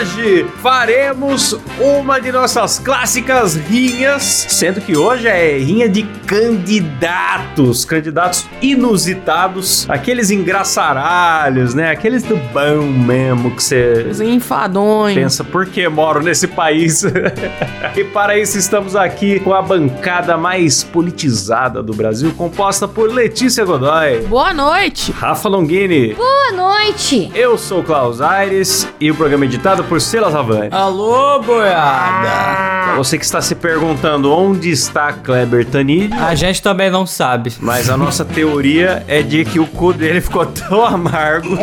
Hoje 0.00 0.46
faremos 0.62 1.54
uma 1.78 2.18
de 2.18 2.32
nossas 2.32 2.78
clássicas 2.78 3.54
rinhas, 3.54 4.46
sendo 4.48 4.80
que 4.80 4.96
hoje 4.96 5.28
é 5.28 5.58
rinha 5.58 5.90
de 5.90 6.04
candidatos, 6.26 7.84
candidatos 7.84 8.46
inusitados, 8.62 9.84
aqueles 9.90 10.30
engraçaralhos, 10.30 11.74
né? 11.74 11.90
Aqueles 11.90 12.22
do 12.22 12.36
bom 12.36 12.86
mesmo 12.86 13.50
que 13.50 13.62
você 13.62 14.06
Os 14.10 14.22
enfadões. 14.22 15.14
pensa, 15.14 15.44
por 15.44 15.66
que 15.66 15.86
moro 15.86 16.22
nesse 16.22 16.46
país? 16.48 17.04
e 17.94 18.02
para 18.04 18.38
isso 18.38 18.56
estamos 18.56 18.96
aqui 18.96 19.38
com 19.40 19.52
a 19.52 19.60
bancada 19.60 20.34
mais 20.38 20.82
politizada 20.82 21.82
do 21.82 21.92
Brasil, 21.92 22.32
composta 22.38 22.88
por 22.88 23.12
Letícia 23.12 23.66
Godoy, 23.66 24.22
Boa 24.28 24.54
noite. 24.54 25.12
Rafa 25.12 25.46
Longini, 25.46 26.14
Boa 26.14 26.52
noite! 26.52 27.30
eu 27.34 27.58
sou 27.58 27.80
o 27.80 27.84
Klaus 27.84 28.22
Aires 28.22 28.88
e 28.98 29.10
o 29.10 29.14
programa 29.14 29.44
é 29.44 29.48
editado 29.48 29.89
por 29.90 30.00
Silas 30.00 30.36
Havani. 30.36 30.68
Alô, 30.70 31.40
boiada! 31.42 32.84
Pra 32.84 32.94
você 32.96 33.18
que 33.18 33.24
está 33.24 33.40
se 33.42 33.56
perguntando 33.56 34.32
onde 34.32 34.70
está 34.70 35.12
Kleber 35.12 35.66
Tanid, 35.66 36.12
A 36.14 36.32
gente 36.36 36.62
também 36.62 36.88
não 36.90 37.04
sabe. 37.06 37.52
mas 37.60 37.90
a 37.90 37.96
nossa 37.96 38.24
teoria 38.24 39.02
é 39.08 39.20
de 39.20 39.44
que 39.44 39.58
o 39.58 39.66
cu 39.66 39.92
dele 39.92 40.20
ficou 40.22 40.46
tão 40.46 40.84
amargo, 40.84 41.56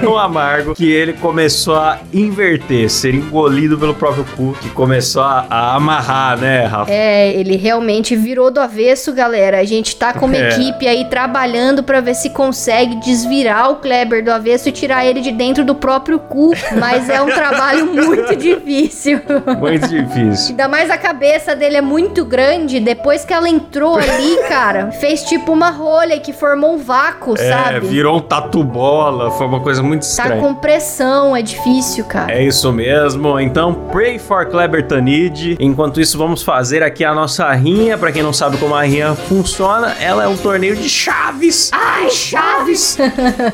tão 0.00 0.18
amargo, 0.18 0.74
que 0.74 0.90
ele 0.90 1.12
começou 1.12 1.76
a 1.76 1.98
inverter, 2.14 2.88
ser 2.90 3.14
engolido 3.14 3.76
pelo 3.78 3.92
próprio 3.94 4.24
cu, 4.36 4.56
que 4.60 4.70
começou 4.70 5.22
a, 5.22 5.44
a 5.50 5.74
amarrar, 5.74 6.38
né, 6.38 6.64
Rafa? 6.64 6.90
É, 6.90 7.30
ele 7.34 7.56
realmente 7.56 8.16
virou 8.16 8.50
do 8.50 8.58
avesso, 8.60 9.12
galera. 9.12 9.58
A 9.60 9.64
gente 9.64 9.96
tá 9.96 10.14
com 10.14 10.24
uma 10.26 10.36
É. 10.40 10.48
equipe 10.48 10.88
aí 10.88 11.04
trabalhando 11.04 11.82
pra 11.82 12.00
ver 12.00 12.14
se 12.14 12.30
consegue 12.30 12.96
desvirar 13.00 13.70
o 13.70 13.76
Kleber 13.76 14.24
do 14.24 14.30
avesso 14.32 14.70
e 14.70 14.72
tirar 14.72 15.04
ele 15.04 15.20
de 15.20 15.30
dentro 15.30 15.62
do 15.64 15.74
próprio 15.74 16.18
cu. 16.18 16.52
Mas 16.78 17.10
é 17.10 17.20
um 17.20 17.28
trabalho 17.40 17.86
muito 17.86 18.36
difícil. 18.36 19.20
Muito 19.58 19.88
difícil. 19.88 20.50
Ainda 20.50 20.68
mais 20.68 20.90
a 20.90 20.98
cabeça 20.98 21.56
dele 21.56 21.76
é 21.76 21.80
muito 21.80 22.24
grande. 22.24 22.78
Depois 22.80 23.24
que 23.24 23.32
ela 23.32 23.48
entrou 23.48 23.96
ali, 23.96 24.36
cara, 24.48 24.90
fez 24.92 25.22
tipo 25.24 25.52
uma 25.52 25.70
rolha 25.70 26.18
que 26.20 26.32
formou 26.32 26.74
um 26.74 26.78
vácuo, 26.78 27.34
É, 27.38 27.50
sabe? 27.50 27.80
virou 27.86 28.18
um 28.18 28.20
tatu 28.20 28.62
bola, 28.62 29.30
foi 29.32 29.46
uma 29.46 29.60
coisa 29.60 29.82
muito 29.82 30.02
Tá 30.02 30.06
estranha. 30.08 30.40
com 30.40 30.54
pressão, 30.54 31.34
é 31.34 31.40
difícil, 31.42 32.04
cara. 32.04 32.32
É 32.32 32.42
isso 32.44 32.70
mesmo. 32.72 33.38
Então, 33.40 33.72
pray 33.90 34.18
for 34.18 34.46
Kleber 34.46 34.86
Tanid. 34.86 35.56
Enquanto 35.58 36.00
isso, 36.00 36.18
vamos 36.18 36.42
fazer 36.42 36.82
aqui 36.82 37.04
a 37.04 37.14
nossa 37.14 37.50
rinha. 37.52 37.96
Pra 37.96 38.12
quem 38.12 38.22
não 38.22 38.32
sabe 38.32 38.56
como 38.58 38.74
a 38.74 38.82
rinha 38.82 39.14
funciona, 39.14 39.94
ela 40.00 40.24
é 40.24 40.28
um 40.28 40.36
torneio 40.36 40.76
de 40.76 40.88
chaves. 40.88 41.70
Ai, 41.72 42.10
chaves! 42.10 42.98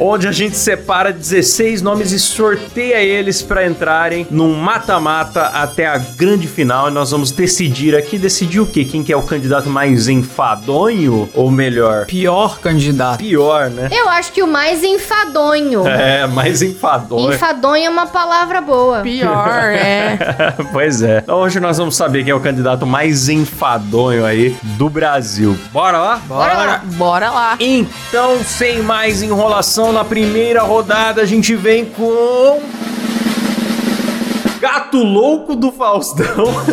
onde 0.00 0.26
a 0.26 0.32
gente 0.32 0.56
separa 0.56 1.12
16 1.12 1.82
nomes 1.82 2.12
e 2.12 2.18
sorteia 2.18 2.96
eles 3.02 3.42
pra 3.42 3.64
entrarem 3.76 4.26
num 4.30 4.54
mata-mata 4.54 5.42
até 5.46 5.86
a 5.86 5.98
grande 5.98 6.48
final. 6.48 6.88
E 6.88 6.90
nós 6.90 7.10
vamos 7.10 7.30
decidir 7.30 7.94
aqui, 7.94 8.16
decidir 8.16 8.60
o 8.60 8.66
quê? 8.66 8.84
Quem 8.84 9.04
que 9.04 9.12
é 9.12 9.16
o 9.16 9.22
candidato 9.22 9.68
mais 9.68 10.08
enfadonho 10.08 11.28
ou 11.34 11.50
melhor? 11.50 12.06
Pior 12.06 12.58
candidato. 12.58 13.18
Pior, 13.18 13.68
né? 13.68 13.88
Eu 13.92 14.08
acho 14.08 14.32
que 14.32 14.42
o 14.42 14.46
mais 14.46 14.82
enfadonho. 14.82 15.84
É, 16.06 16.26
mais 16.26 16.62
enfadonho. 16.62 17.32
Enfadonho 17.32 17.84
é 17.86 17.88
uma 17.88 18.06
palavra 18.06 18.60
boa. 18.60 19.00
Pior, 19.00 19.48
é. 19.72 20.16
pois 20.72 21.02
é. 21.02 21.20
Então 21.22 21.38
hoje 21.38 21.58
nós 21.58 21.78
vamos 21.78 21.96
saber 21.96 22.22
quem 22.22 22.30
é 22.30 22.34
o 22.34 22.40
candidato 22.40 22.86
mais 22.86 23.28
enfadonho 23.28 24.24
aí 24.24 24.56
do 24.62 24.88
Brasil. 24.88 25.58
Bora 25.72 25.98
lá? 25.98 26.16
Bora 26.26 26.54
lá. 26.54 26.82
Bora 26.84 27.30
lá. 27.30 27.56
Então, 27.58 28.38
sem 28.44 28.82
mais 28.82 29.22
enrolação, 29.22 29.92
na 29.92 30.04
primeira 30.04 30.62
rodada 30.62 31.22
a 31.22 31.24
gente 31.24 31.56
vem 31.56 31.84
com. 31.84 32.60
Gato 34.66 34.98
Louco 34.98 35.54
do 35.54 35.70
Faustão. 35.70 36.26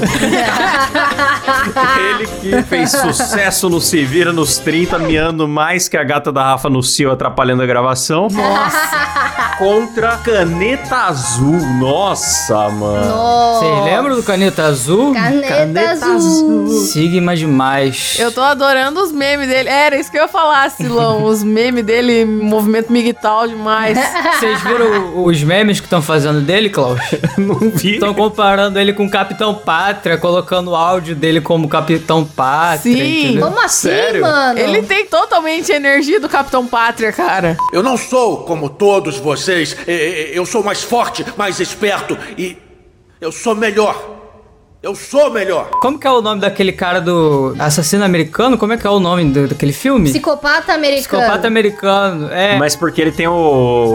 Ele 2.09 2.27
que 2.41 2.63
fez 2.63 2.89
sucesso 2.89 3.69
no 3.69 3.79
Se 3.79 4.03
Vira 4.03 4.33
nos 4.33 4.57
30, 4.57 4.97
miando 4.97 5.47
mais 5.47 5.87
que 5.87 5.95
a 5.95 6.03
gata 6.03 6.31
da 6.31 6.41
Rafa 6.41 6.71
no 6.71 6.81
Cio, 6.81 7.11
atrapalhando 7.11 7.61
a 7.61 7.67
gravação. 7.67 8.29
Nossa. 8.31 9.13
Contra 9.59 10.17
Caneta 10.17 10.95
Azul. 10.95 11.59
Nossa, 11.79 12.67
mano. 12.69 13.05
Nossa. 13.05 13.59
Vocês 13.65 13.85
lembram 13.85 14.15
do 14.15 14.23
Caneta 14.23 14.63
Azul? 14.63 15.13
Caneta, 15.13 16.13
azul. 16.15 16.69
Sigma 16.87 17.35
demais. 17.35 18.17
Eu 18.19 18.31
tô 18.31 18.41
adorando 18.41 18.99
os 19.01 19.11
memes 19.11 19.47
dele. 19.47 19.69
Era 19.69 19.95
isso 19.99 20.09
que 20.09 20.17
eu 20.17 20.23
ia 20.23 20.27
falar, 20.27 20.71
Silão. 20.71 21.23
Os 21.25 21.43
memes 21.43 21.85
dele, 21.85 22.25
movimento 22.25 22.91
migtal 22.91 23.47
demais. 23.47 23.99
Vocês 24.39 24.59
viram 24.63 25.23
os 25.23 25.43
memes 25.43 25.79
que 25.79 25.85
estão 25.85 26.01
fazendo 26.01 26.41
dele, 26.41 26.71
Klaus? 26.71 26.99
Não 27.37 27.59
vi. 27.69 27.82
Estão 27.91 28.13
comparando 28.13 28.79
ele 28.79 28.93
com 28.93 29.05
o 29.05 29.09
Capitão 29.09 29.53
Pátria, 29.55 30.17
colocando 30.17 30.71
o 30.71 30.75
áudio 30.75 31.15
dele 31.15 31.41
como 31.41 31.67
Capitão 31.67 32.25
Pátria. 32.25 32.95
Sim. 32.95 33.19
entendeu? 33.23 33.45
Como 33.45 33.59
assim, 33.59 33.89
Sério? 33.89 34.21
mano? 34.21 34.59
Ele 34.59 34.81
tem 34.83 35.05
totalmente 35.05 35.71
a 35.71 35.75
energia 35.75 36.19
do 36.19 36.29
Capitão 36.29 36.65
Pátria, 36.65 37.11
cara. 37.11 37.57
Eu 37.71 37.83
não 37.83 37.97
sou 37.97 38.43
como 38.43 38.69
todos 38.69 39.17
vocês. 39.17 39.75
Eu 39.87 40.45
sou 40.45 40.63
mais 40.63 40.83
forte, 40.83 41.25
mais 41.37 41.59
esperto 41.59 42.17
e 42.37 42.57
eu 43.19 43.31
sou 43.31 43.55
melhor. 43.55 44.22
Eu 44.83 44.93
sou 44.95 45.31
melhor. 45.31 45.69
Como 45.79 45.97
que 45.97 46.05
é 46.05 46.11
o 46.11 46.21
nome 46.21 46.41
daquele 46.41 46.73
cara 46.73 46.99
do 46.99 47.55
assassino 47.57 48.03
americano? 48.03 48.57
Como 48.57 48.73
é 48.73 48.77
que 48.77 48.85
é 48.85 48.89
o 48.89 48.99
nome 48.99 49.23
do- 49.23 49.47
daquele 49.47 49.71
filme? 49.71 50.09
Psicopata 50.09 50.73
americano. 50.73 51.21
Psicopata 51.23 51.47
americano. 51.47 52.29
É. 52.29 52.57
Mas 52.57 52.75
porque 52.75 53.01
ele 53.01 53.13
tem 53.13 53.25
o 53.25 53.31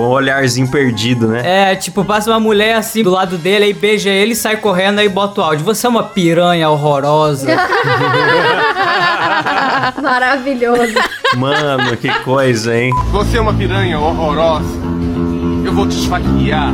olharzinho 0.09 0.66
perdido, 0.71 1.28
né? 1.28 1.72
É, 1.72 1.76
tipo, 1.76 2.03
passa 2.06 2.31
uma 2.31 2.41
mulher 2.41 2.75
assim 2.75 3.03
do 3.03 3.10
lado 3.10 3.37
dele, 3.37 3.66
aí 3.66 3.75
beija 3.75 4.09
ele, 4.09 4.34
sai 4.34 4.56
correndo, 4.56 5.00
aí 5.00 5.10
bota 5.10 5.43
o 5.43 5.44
áudio. 5.44 5.62
Você 5.66 5.87
é 5.87 5.91
uma 5.91 6.04
piranha 6.04 6.71
horrorosa. 6.71 7.47
Maravilhoso. 10.03 10.94
Mano, 11.37 11.99
que 11.99 12.09
coisa, 12.20 12.75
hein? 12.75 12.91
Você 13.12 13.37
é 13.37 13.41
uma 13.43 13.53
piranha 13.53 14.00
horrorosa. 14.00 14.65
Eu 15.66 15.72
vou 15.75 15.87
te 15.87 15.99
esfaquear 16.00 16.72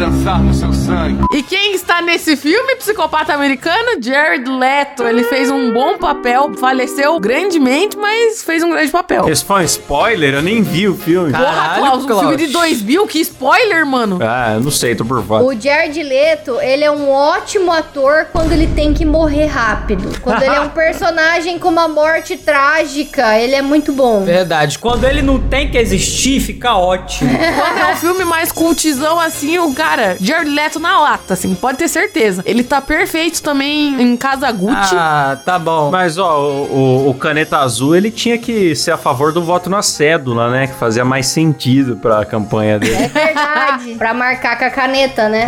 dançar 0.00 0.42
no 0.42 0.54
seu 0.54 0.72
sangue. 0.72 1.26
E 1.30 1.42
quem 1.42 1.74
está 1.74 2.00
nesse 2.00 2.34
filme, 2.34 2.74
Psicopata 2.76 3.34
Americano? 3.34 4.02
Jared 4.02 4.48
Leto. 4.48 5.02
Ele 5.02 5.22
fez 5.24 5.50
um 5.50 5.74
bom 5.74 5.98
papel, 5.98 6.52
faleceu 6.58 7.20
grandemente, 7.20 7.98
mas 7.98 8.42
fez 8.42 8.62
um 8.62 8.70
grande 8.70 8.90
papel. 8.90 9.28
Esse 9.28 9.44
foi 9.44 9.60
um 9.60 9.64
spoiler? 9.64 10.32
Eu 10.32 10.40
nem 10.42 10.62
vi 10.62 10.88
o 10.88 10.96
filme. 10.96 11.32
Porra, 11.32 11.44
Caralho, 11.44 11.82
Klaus, 11.82 12.04
um 12.04 12.06
Klaus. 12.06 12.20
filme 12.20 12.36
de 12.38 12.46
2000, 12.46 13.06
que 13.08 13.20
spoiler, 13.20 13.84
mano. 13.84 14.18
Ah, 14.22 14.54
eu 14.54 14.60
não 14.60 14.70
sei, 14.70 14.94
tô 14.94 15.04
por 15.04 15.22
fora. 15.22 15.44
O 15.44 15.52
Jared 15.60 16.02
Leto, 16.02 16.58
ele 16.62 16.82
é 16.82 16.90
um 16.90 17.10
ótimo 17.10 17.70
ator 17.70 18.28
quando 18.32 18.52
ele 18.52 18.68
tem 18.68 18.94
que 18.94 19.04
morrer 19.04 19.46
rápido. 19.46 20.18
Quando 20.22 20.42
ele 20.42 20.54
é 20.54 20.60
um 20.62 20.70
personagem 20.80 21.58
com 21.58 21.68
uma 21.68 21.88
morte 21.88 22.38
trágica, 22.38 23.38
ele 23.38 23.54
é 23.54 23.60
muito 23.60 23.92
bom. 23.92 24.24
Verdade. 24.24 24.78
Quando 24.78 25.04
ele 25.04 25.20
não 25.20 25.38
tem 25.38 25.70
que 25.70 25.76
existir, 25.76 26.40
fica 26.40 26.74
ótimo. 26.74 27.30
Quando 27.38 27.78
é 27.78 27.92
um 27.92 27.96
filme 27.96 28.24
mais 28.24 28.50
cultizão 28.50 29.20
assim, 29.20 29.58
o 29.58 29.74
cara, 29.74 29.89
Jared 30.20 30.50
Leto 30.50 30.78
na 30.80 31.00
lata, 31.00 31.34
assim, 31.34 31.54
pode 31.54 31.78
ter 31.78 31.88
certeza. 31.88 32.42
Ele 32.46 32.62
tá 32.62 32.80
perfeito 32.80 33.42
também 33.42 34.00
em 34.00 34.16
Casa 34.16 34.50
Gucci. 34.50 34.94
ah, 34.96 35.36
tá 35.44 35.58
bom. 35.58 35.90
Mas, 35.90 36.18
ó, 36.18 36.40
o, 36.40 37.06
o- 37.06 37.10
o 37.10 37.14
Caneta 37.14 37.58
Azul, 37.58 37.94
ele 37.96 38.10
tinha 38.10 38.38
que 38.38 38.74
ser 38.76 38.92
a 38.92 38.96
favor 38.96 39.32
do 39.32 39.42
voto 39.42 39.68
na 39.70 39.82
cédula, 39.82 40.50
né? 40.50 40.66
Que 40.66 40.74
fazia 40.74 41.04
mais 41.04 41.26
sentido 41.26 41.96
pra 41.96 42.24
campanha 42.24 42.74
É 42.74 42.78
dele. 42.78 43.08
verdade. 43.08 43.94
pra 43.98 44.14
marcar 44.14 44.58
com 44.58 44.64
a 44.64 44.70
caneta, 44.70 45.28
né? 45.28 45.46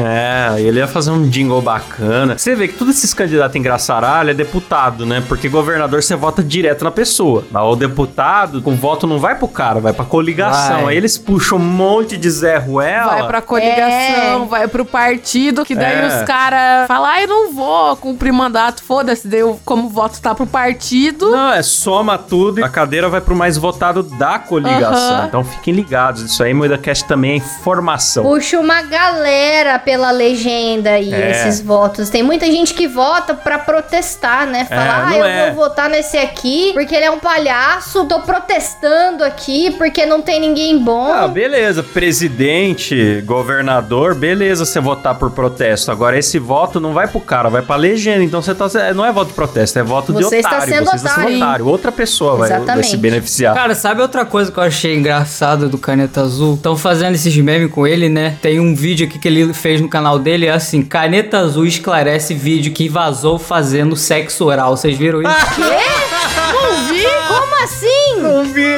É, 0.57 0.61
ele 0.61 0.79
ia 0.79 0.87
fazer 0.87 1.11
um 1.11 1.29
jingle 1.29 1.61
bacana. 1.63 2.37
Você 2.39 2.55
vê 2.55 2.69
que 2.69 2.75
todos 2.75 2.97
esses 2.97 3.13
candidatos 3.15 3.57
engraçaralho 3.57 4.31
é 4.31 4.35
deputado, 4.35 5.05
né? 5.07 5.23
Porque 5.29 5.49
governador 5.49 6.03
você 6.03 6.15
vota 6.17 6.43
direto 6.43 6.85
na 6.85 6.91
pessoa. 6.91 7.45
Mas 7.51 7.63
o 7.63 7.77
deputado, 7.77 8.63
o 8.65 8.75
voto 8.75 9.07
não 9.07 9.19
vai 9.19 9.35
pro 9.35 9.49
cara, 9.49 9.81
vai 9.81 9.93
pra 9.93 10.05
coligação. 10.05 10.83
Vai. 10.83 10.93
Aí 10.93 10.97
eles 10.97 11.17
puxam 11.19 11.59
um 11.59 11.61
monte 11.61 12.17
de 12.17 12.29
Zé 12.31 12.57
Ruela. 12.59 13.13
Vai 13.13 13.27
pra 13.27 13.43
coligação, 13.43 13.85
É. 13.87 14.32
vai 14.47 14.67
pro 14.69 14.85
partido, 14.85 15.65
que 15.65 15.75
daí 15.75 16.01
É. 16.01 16.07
os 16.07 16.23
caras 16.23 16.87
falam, 16.87 17.11
ah, 17.11 17.23
eu 17.23 17.29
não 17.29 17.53
vou 17.53 17.97
cumprir 17.97 18.33
mandato, 18.33 18.83
foda-se, 18.83 19.27
daí 19.29 19.41
eu, 19.41 19.61
como 19.65 19.87
o 19.87 19.91
voto 19.91 20.21
tá 20.21 20.35
pro 20.35 20.47
partido. 20.47 21.31
Não, 21.31 21.53
é 21.53 21.63
soma 21.63 22.17
tudo 22.19 22.61
e 22.61 22.65
a 22.65 22.69
cadeira 22.69 23.09
vai 23.09 23.21
pro 23.21 23.35
mais 23.35 23.57
votado 23.57 24.03
da 24.03 24.39
coligação. 24.39 25.27
Então 25.27 25.45
fiquem 25.45 25.75
ligados. 25.75 26.23
Isso 26.23 26.43
aí, 26.43 26.53
Moeda 26.55 26.79
Cast 26.79 27.05
também 27.07 27.33
é 27.33 27.37
informação. 27.37 28.25
Puxa 28.25 28.59
uma 28.59 28.83
galera 28.83 29.79
pela 29.79 30.11
legenda 30.11 30.91
aí, 30.91 31.13
É. 31.13 31.31
esses 31.31 31.61
votos. 31.61 32.11
Tem 32.11 32.23
muita 32.23 32.47
gente 32.47 32.75
que 32.75 32.87
vota 32.89 33.35
pra 33.35 33.59
protestar, 33.59 34.47
né? 34.47 34.65
Falar, 34.65 34.83
É, 34.83 34.89
ah, 34.91 35.07
não 35.11 35.17
eu 35.19 35.25
é. 35.25 35.51
vou 35.51 35.65
votar 35.69 35.89
nesse 35.89 36.17
aqui 36.19 36.71
porque 36.73 36.95
ele 36.95 37.05
é 37.05 37.11
um 37.11 37.19
palhaço, 37.19 38.05
tô 38.07 38.21
protestando 38.21 39.25
aqui 39.25 39.71
porque 39.79 40.05
não 40.07 40.21
tem 40.23 40.41
ninguém 40.41 40.79
bom. 40.79 41.13
Ah, 41.13 41.29
beleza. 41.29 41.83
Presidente, 41.83 43.23
governador, 43.27 44.15
beleza 44.23 44.65
você 44.65 44.79
votar 44.79 45.17
por 45.17 45.33
protesto. 45.33 45.91
Agora, 45.91 46.17
esse 46.17 46.39
voto 46.39 46.79
não 46.79 46.93
vai 46.93 47.09
pro 47.09 47.21
cara, 47.21 47.49
vai 47.49 47.61
pra 47.61 47.75
legenda. 47.75 48.23
Então 48.23 48.41
você 48.41 48.55
tá. 48.55 48.69
Não 48.95 49.05
é 49.05 49.11
voto 49.11 49.29
de 49.29 49.35
protesto, 49.35 49.81
é 49.81 49.83
voto 49.83 50.13
de 50.13 50.23
Você 50.23 50.37
está 50.37 50.59
otário. 50.59 50.75
sendo 50.75 50.85
você 50.85 50.97
está 50.97 51.15
sendo 51.17 51.37
otário. 51.39 51.67
Outra 51.67 51.91
pessoa 51.91 52.37
vai, 52.37 52.61
vai 52.61 52.85
se 52.85 52.97
beneficiar. 52.97 53.53
Cara, 53.53 53.75
sabe 53.75 54.01
outra 54.01 54.25
coisa 54.25 54.53
que 54.53 54.59
eu 54.59 54.63
achei 54.63 54.97
engraçado 54.97 55.69
do 55.69 55.77
Caneta 55.77 56.21
Azul. 56.21 56.55
Estão 56.55 56.77
fazendo 56.77 57.17
esses 57.17 57.37
memes 57.37 57.69
com 57.73 57.85
ele, 57.85 58.09
né? 58.09 58.37
Tem 58.41 58.61
um 58.61 58.77
vídeo 58.77 59.09
aqui 59.09 59.19
que 59.19 59.27
ele 59.27 59.53
fez 59.53 59.81
no 59.81 59.89
canal 59.89 60.21
dele, 60.21 60.47
é 60.47 60.53
assim: 60.53 60.83
Caneta 60.83 61.39
Azul 61.39 61.67
esclarece 61.67 62.33
vídeo 62.33 62.73
que 62.73 62.89
vazou 62.89 63.41
fazendo 63.41 63.97
sexo 63.97 64.45
oral. 64.45 64.77
Vocês 64.77 64.97
viram 64.97 65.21
isso? 65.21 65.33
Como 65.57 65.67
assim? 65.69 66.12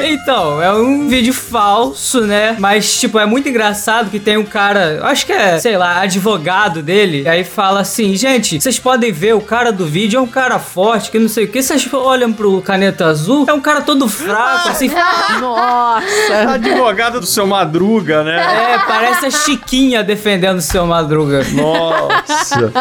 Então, 0.05 0.61
é 0.61 0.73
um 0.73 1.07
vídeo 1.07 1.33
falso, 1.33 2.21
né? 2.21 2.55
Mas, 2.59 2.99
tipo, 2.99 3.19
é 3.19 3.25
muito 3.25 3.49
engraçado 3.49 4.09
que 4.09 4.19
tem 4.19 4.37
um 4.37 4.45
cara, 4.45 4.99
acho 5.03 5.25
que 5.25 5.31
é, 5.31 5.59
sei 5.59 5.77
lá, 5.77 6.01
advogado 6.01 6.81
dele, 6.81 7.23
e 7.23 7.27
aí 7.27 7.43
fala 7.43 7.81
assim: 7.81 8.15
gente, 8.15 8.61
vocês 8.61 8.79
podem 8.79 9.11
ver, 9.11 9.33
o 9.33 9.41
cara 9.41 9.71
do 9.71 9.85
vídeo 9.85 10.17
é 10.17 10.21
um 10.21 10.27
cara 10.27 10.59
forte, 10.59 11.11
que 11.11 11.19
não 11.19 11.29
sei 11.29 11.45
o 11.45 11.47
que. 11.47 11.61
Vocês 11.61 11.91
olham 11.93 12.31
pro 12.31 12.61
caneta 12.61 13.05
azul, 13.05 13.45
é 13.47 13.53
um 13.53 13.61
cara 13.61 13.81
todo 13.81 14.07
fraco, 14.07 14.69
assim. 14.69 14.89
Nossa! 15.39 16.05
Advogado 16.53 17.19
do 17.19 17.25
seu 17.25 17.47
Madruga, 17.47 18.23
né? 18.23 18.35
É, 18.35 18.79
parece 18.79 19.25
a 19.25 19.31
Chiquinha 19.31 20.03
defendendo 20.03 20.57
o 20.57 20.61
seu 20.61 20.85
Madruga. 20.85 21.43
Nossa. 21.53 22.71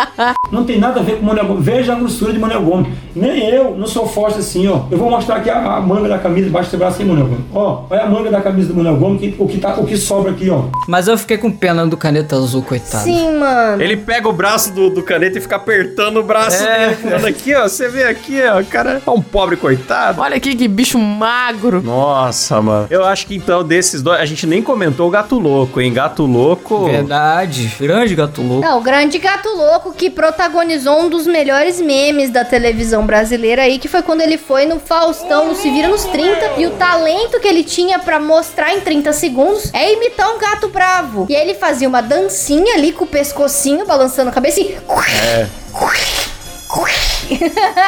Não 0.51 0.65
tem 0.65 0.79
nada 0.79 1.01
a 1.01 1.03
ver 1.03 1.19
com 1.19 1.27
Manuel 1.27 1.47
Gomes. 1.47 1.65
Veja 1.65 1.93
a 1.93 1.97
grossura 1.97 2.33
de 2.33 2.39
Manuel 2.39 2.63
Gomes. 2.63 2.93
Nem 3.15 3.49
eu, 3.49 3.77
não 3.77 3.87
sou 3.87 4.07
forte 4.07 4.39
assim, 4.39 4.67
ó. 4.69 4.83
Eu 4.91 4.99
vou 4.99 5.11
mostrar 5.11 5.37
aqui 5.37 5.51
a, 5.51 5.77
a 5.77 5.81
manga 5.81 6.09
da 6.09 6.19
camisa 6.19 6.47
debaixo 6.47 6.71
do 6.75 6.79
braço 6.79 7.01
aí, 7.03 7.07
Manuel 7.09 7.27
Gomes. 7.29 7.45
Ó, 7.55 7.85
olha 7.91 8.03
a 8.03 8.07
manga 8.07 8.31
da 8.31 8.41
camisa 8.41 8.69
do 8.69 8.75
Manuel 8.75 8.97
Gomes, 8.97 9.21
que- 9.21 9.35
o, 9.39 9.47
que 9.49 9.59
tá, 9.59 9.75
o 9.75 9.87
que 9.87 9.97
sobra 9.97 10.33
aqui, 10.33 10.49
ó. 10.51 10.65
Mas 10.89 11.09
eu 11.09 11.17
fiquei 11.17 11.39
com 11.39 11.51
pena 11.51 11.87
do 11.87 11.97
caneta 11.97 12.37
azul, 12.37 12.63
coitado. 12.63 13.05
Sim, 13.05 13.39
mano. 13.39 13.83
Ele 13.83 13.97
pega 13.97 14.29
o 14.29 14.33
braço 14.33 14.73
do, 14.73 14.91
do 14.91 15.03
caneta 15.03 15.39
e 15.39 15.41
fica 15.41 15.57
apertando 15.57 16.19
o 16.19 16.23
braço 16.23 16.63
É. 16.65 16.95
dele. 16.95 17.27
Aqui, 17.29 17.55
ó. 17.55 17.63
Você 17.69 17.89
vê 17.89 18.05
aqui, 18.05 18.41
ó. 18.43 18.61
O 18.61 18.65
cara 18.65 19.01
é 19.07 19.11
um 19.11 19.21
pobre 19.23 19.57
coitado. 19.57 20.21
Olha 20.21 20.37
aqui 20.37 20.55
que 20.55 20.69
bicho 20.69 20.99
magro. 20.99 21.83
Nossa, 21.83 22.61
mano. 22.61 22.87
Eu 22.91 23.05
acho 23.05 23.27
que 23.27 23.35
então 23.37 23.63
desses 23.65 24.03
dois. 24.03 24.21
A 24.21 24.25
gente 24.25 24.47
nem 24.47 24.63
comentou 24.63 25.09
o 25.09 25.11
gato 25.11 25.39
louco, 25.39 25.81
hein? 25.81 25.93
Gato 25.93 26.25
louco. 26.27 26.85
Verdade. 26.87 27.73
Grande 27.81 28.15
gato 28.15 28.43
louco. 28.43 28.67
Não, 28.67 28.79
o 28.79 28.83
grande 28.83 29.19
gato 29.19 29.49
louco 29.49 29.93
que 29.93 30.11
protagonizou 30.11 31.01
um 31.03 31.09
dos 31.09 31.27
melhores 31.27 31.81
memes 31.81 32.31
da 32.31 32.45
televisão 32.45 33.05
brasileira 33.07 33.63
aí, 33.63 33.79
que 33.79 33.89
foi 33.89 34.03
quando 34.03 34.21
ele 34.21 34.37
foi 34.39 34.67
no 34.67 34.79
Faustão, 34.81 35.49
no 35.49 35.55
Se 35.55 35.71
Vira 35.71 35.89
nos 35.89 36.05
30, 36.05 36.53
e 36.59 36.64
o 36.67 36.71
talento 36.73 37.41
que 37.41 37.49
ele 37.49 37.65
tinha 37.65 37.99
pra 37.99 38.19
mostrar 38.19 38.75
em 38.75 38.81
30 38.81 39.13
segundos 39.13 39.71
é 39.73 39.93
imitar 39.93 40.35
um 40.35 40.39
gato 40.39 40.69
bravo. 40.69 41.27
E 41.29 41.37
aí 41.37 41.43
ele 41.43 41.55
fazia 41.55 41.89
uma 41.89 42.01
dancinha 42.01 42.75
ali 42.75 42.93
com 42.93 43.05
o 43.05 43.09
pescocinho 43.09 43.87
balançando 43.87 44.31
a 44.31 44.33
cabeça 44.33 44.61
e... 44.61 44.77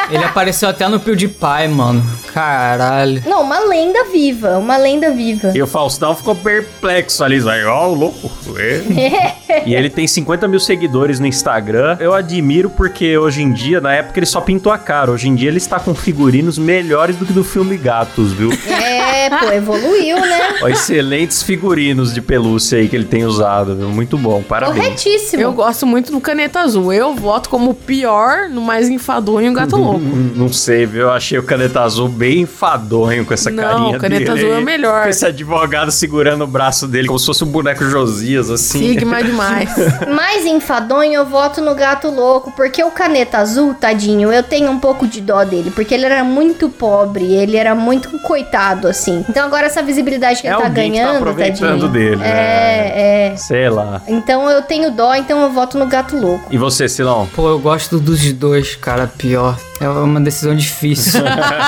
Ele 0.09 0.23
apareceu 0.23 0.69
até 0.69 0.87
no 0.87 0.99
PewDiePie, 0.99 1.67
mano. 1.69 2.03
Caralho. 2.33 3.23
Não, 3.25 3.41
uma 3.41 3.59
lenda 3.59 4.05
viva, 4.05 4.57
uma 4.57 4.77
lenda 4.77 5.11
viva. 5.11 5.51
E 5.53 5.61
o 5.61 5.67
Faustão 5.67 6.15
ficou 6.15 6.35
perplexo 6.35 7.23
ali, 7.23 7.39
ó, 7.65 7.87
o 7.87 7.93
louco. 7.93 8.31
é. 8.57 9.35
e 9.65 9.73
ele 9.73 9.89
tem 9.89 10.07
50 10.07 10.47
mil 10.47 10.59
seguidores 10.59 11.19
no 11.19 11.27
Instagram. 11.27 11.97
Eu 11.99 12.13
admiro 12.13 12.69
porque 12.69 13.17
hoje 13.17 13.41
em 13.41 13.51
dia, 13.51 13.79
na 13.79 13.93
época, 13.93 14.19
ele 14.19 14.25
só 14.25 14.41
pintou 14.41 14.71
a 14.71 14.77
cara. 14.77 15.11
Hoje 15.11 15.27
em 15.27 15.35
dia 15.35 15.49
ele 15.49 15.57
está 15.57 15.79
com 15.79 15.93
figurinos 15.93 16.57
melhores 16.57 17.15
do 17.15 17.25
que 17.25 17.33
do 17.33 17.43
filme 17.43 17.77
Gatos, 17.77 18.33
viu? 18.33 18.49
É, 18.67 19.29
pô, 19.29 19.51
evoluiu, 19.51 20.19
né? 20.19 20.55
Ó, 20.61 20.67
excelentes 20.67 21.43
figurinos 21.43 22.13
de 22.13 22.21
pelúcia 22.21 22.79
aí 22.79 22.87
que 22.87 22.95
ele 22.95 23.05
tem 23.05 23.25
usado, 23.25 23.75
viu? 23.75 23.89
Muito 23.89 24.17
bom, 24.17 24.41
parabéns. 24.41 24.77
Corretíssimo. 24.83 25.41
Eu 25.41 25.53
gosto 25.53 25.85
muito 25.85 26.11
do 26.11 26.19
caneta 26.19 26.61
azul. 26.61 26.91
Eu 26.93 27.13
voto 27.13 27.49
como 27.49 27.71
o 27.71 27.73
pior, 27.73 28.49
no 28.49 28.61
mais 28.77 28.89
enfadonho, 28.89 29.51
o 29.51 29.53
gato 29.55 29.75
louco. 29.75 29.99
Hum, 29.99 30.31
Não 30.35 30.51
sei, 30.51 30.85
viu? 30.85 31.01
Eu 31.03 31.11
achei 31.11 31.37
o 31.37 31.43
caneta 31.43 31.81
azul 31.81 32.07
bem 32.07 32.41
enfadonho 32.41 33.25
com 33.25 33.33
essa 33.33 33.49
Não, 33.49 33.63
carinha 33.63 33.97
o 33.97 33.99
caneta 33.99 34.33
dele 34.33 34.45
azul 34.45 34.55
é 34.55 34.59
o 34.59 34.63
melhor. 34.63 35.03
Com 35.03 35.09
esse 35.09 35.25
advogado 35.25 35.91
segurando 35.91 36.43
o 36.43 36.47
braço 36.47 36.87
dele 36.87 37.07
como 37.07 37.19
se 37.19 37.25
fosse 37.25 37.43
um 37.43 37.47
boneco 37.47 37.83
Josias, 37.85 38.49
assim. 38.49 38.79
Sigma 38.89 39.21
demais. 39.23 39.69
Mais 40.13 40.45
enfadonho, 40.45 41.13
eu 41.13 41.25
voto 41.25 41.61
no 41.61 41.73
gato 41.75 42.09
louco, 42.09 42.51
porque 42.55 42.83
o 42.83 42.91
caneta 42.91 43.39
azul, 43.39 43.73
tadinho, 43.73 44.31
eu 44.31 44.43
tenho 44.43 44.69
um 44.71 44.79
pouco 44.79 45.07
de 45.07 45.21
dó 45.21 45.43
dele, 45.43 45.71
porque 45.71 45.93
ele 45.93 46.05
era 46.05 46.23
muito 46.23 46.69
pobre, 46.69 47.23
ele 47.33 47.57
era 47.57 47.73
muito 47.75 48.09
coitado, 48.19 48.87
assim. 48.87 49.25
Então 49.29 49.45
agora 49.45 49.65
essa 49.67 49.81
visibilidade 49.81 50.41
que 50.41 50.47
É 50.47 50.51
ele 50.51 50.57
tá 50.57 50.63
tá 50.63 50.69
ganhando, 50.69 51.17
aproveitando 51.17 51.69
tadinho. 51.81 51.87
dele, 51.89 52.21
É, 52.23 53.31
é. 53.33 53.35
Sei 53.37 53.69
lá. 53.69 54.01
Então 54.07 54.49
eu 54.49 54.61
tenho 54.61 54.91
dó, 54.91 55.13
então 55.15 55.41
eu 55.41 55.51
voto 55.51 55.77
no 55.77 55.85
gato 55.87 56.15
louco. 56.17 56.45
E 56.51 56.57
você, 56.57 56.87
Silão? 56.87 57.27
Pô, 57.35 57.49
eu 57.49 57.59
gosto 57.59 57.99
dos 57.99 58.31
dois, 58.33 58.56
cara, 58.63 59.07
pior. 59.07 59.66
É 59.79 59.87
uma 59.87 60.19
decisão 60.19 60.55
difícil. 60.55 61.21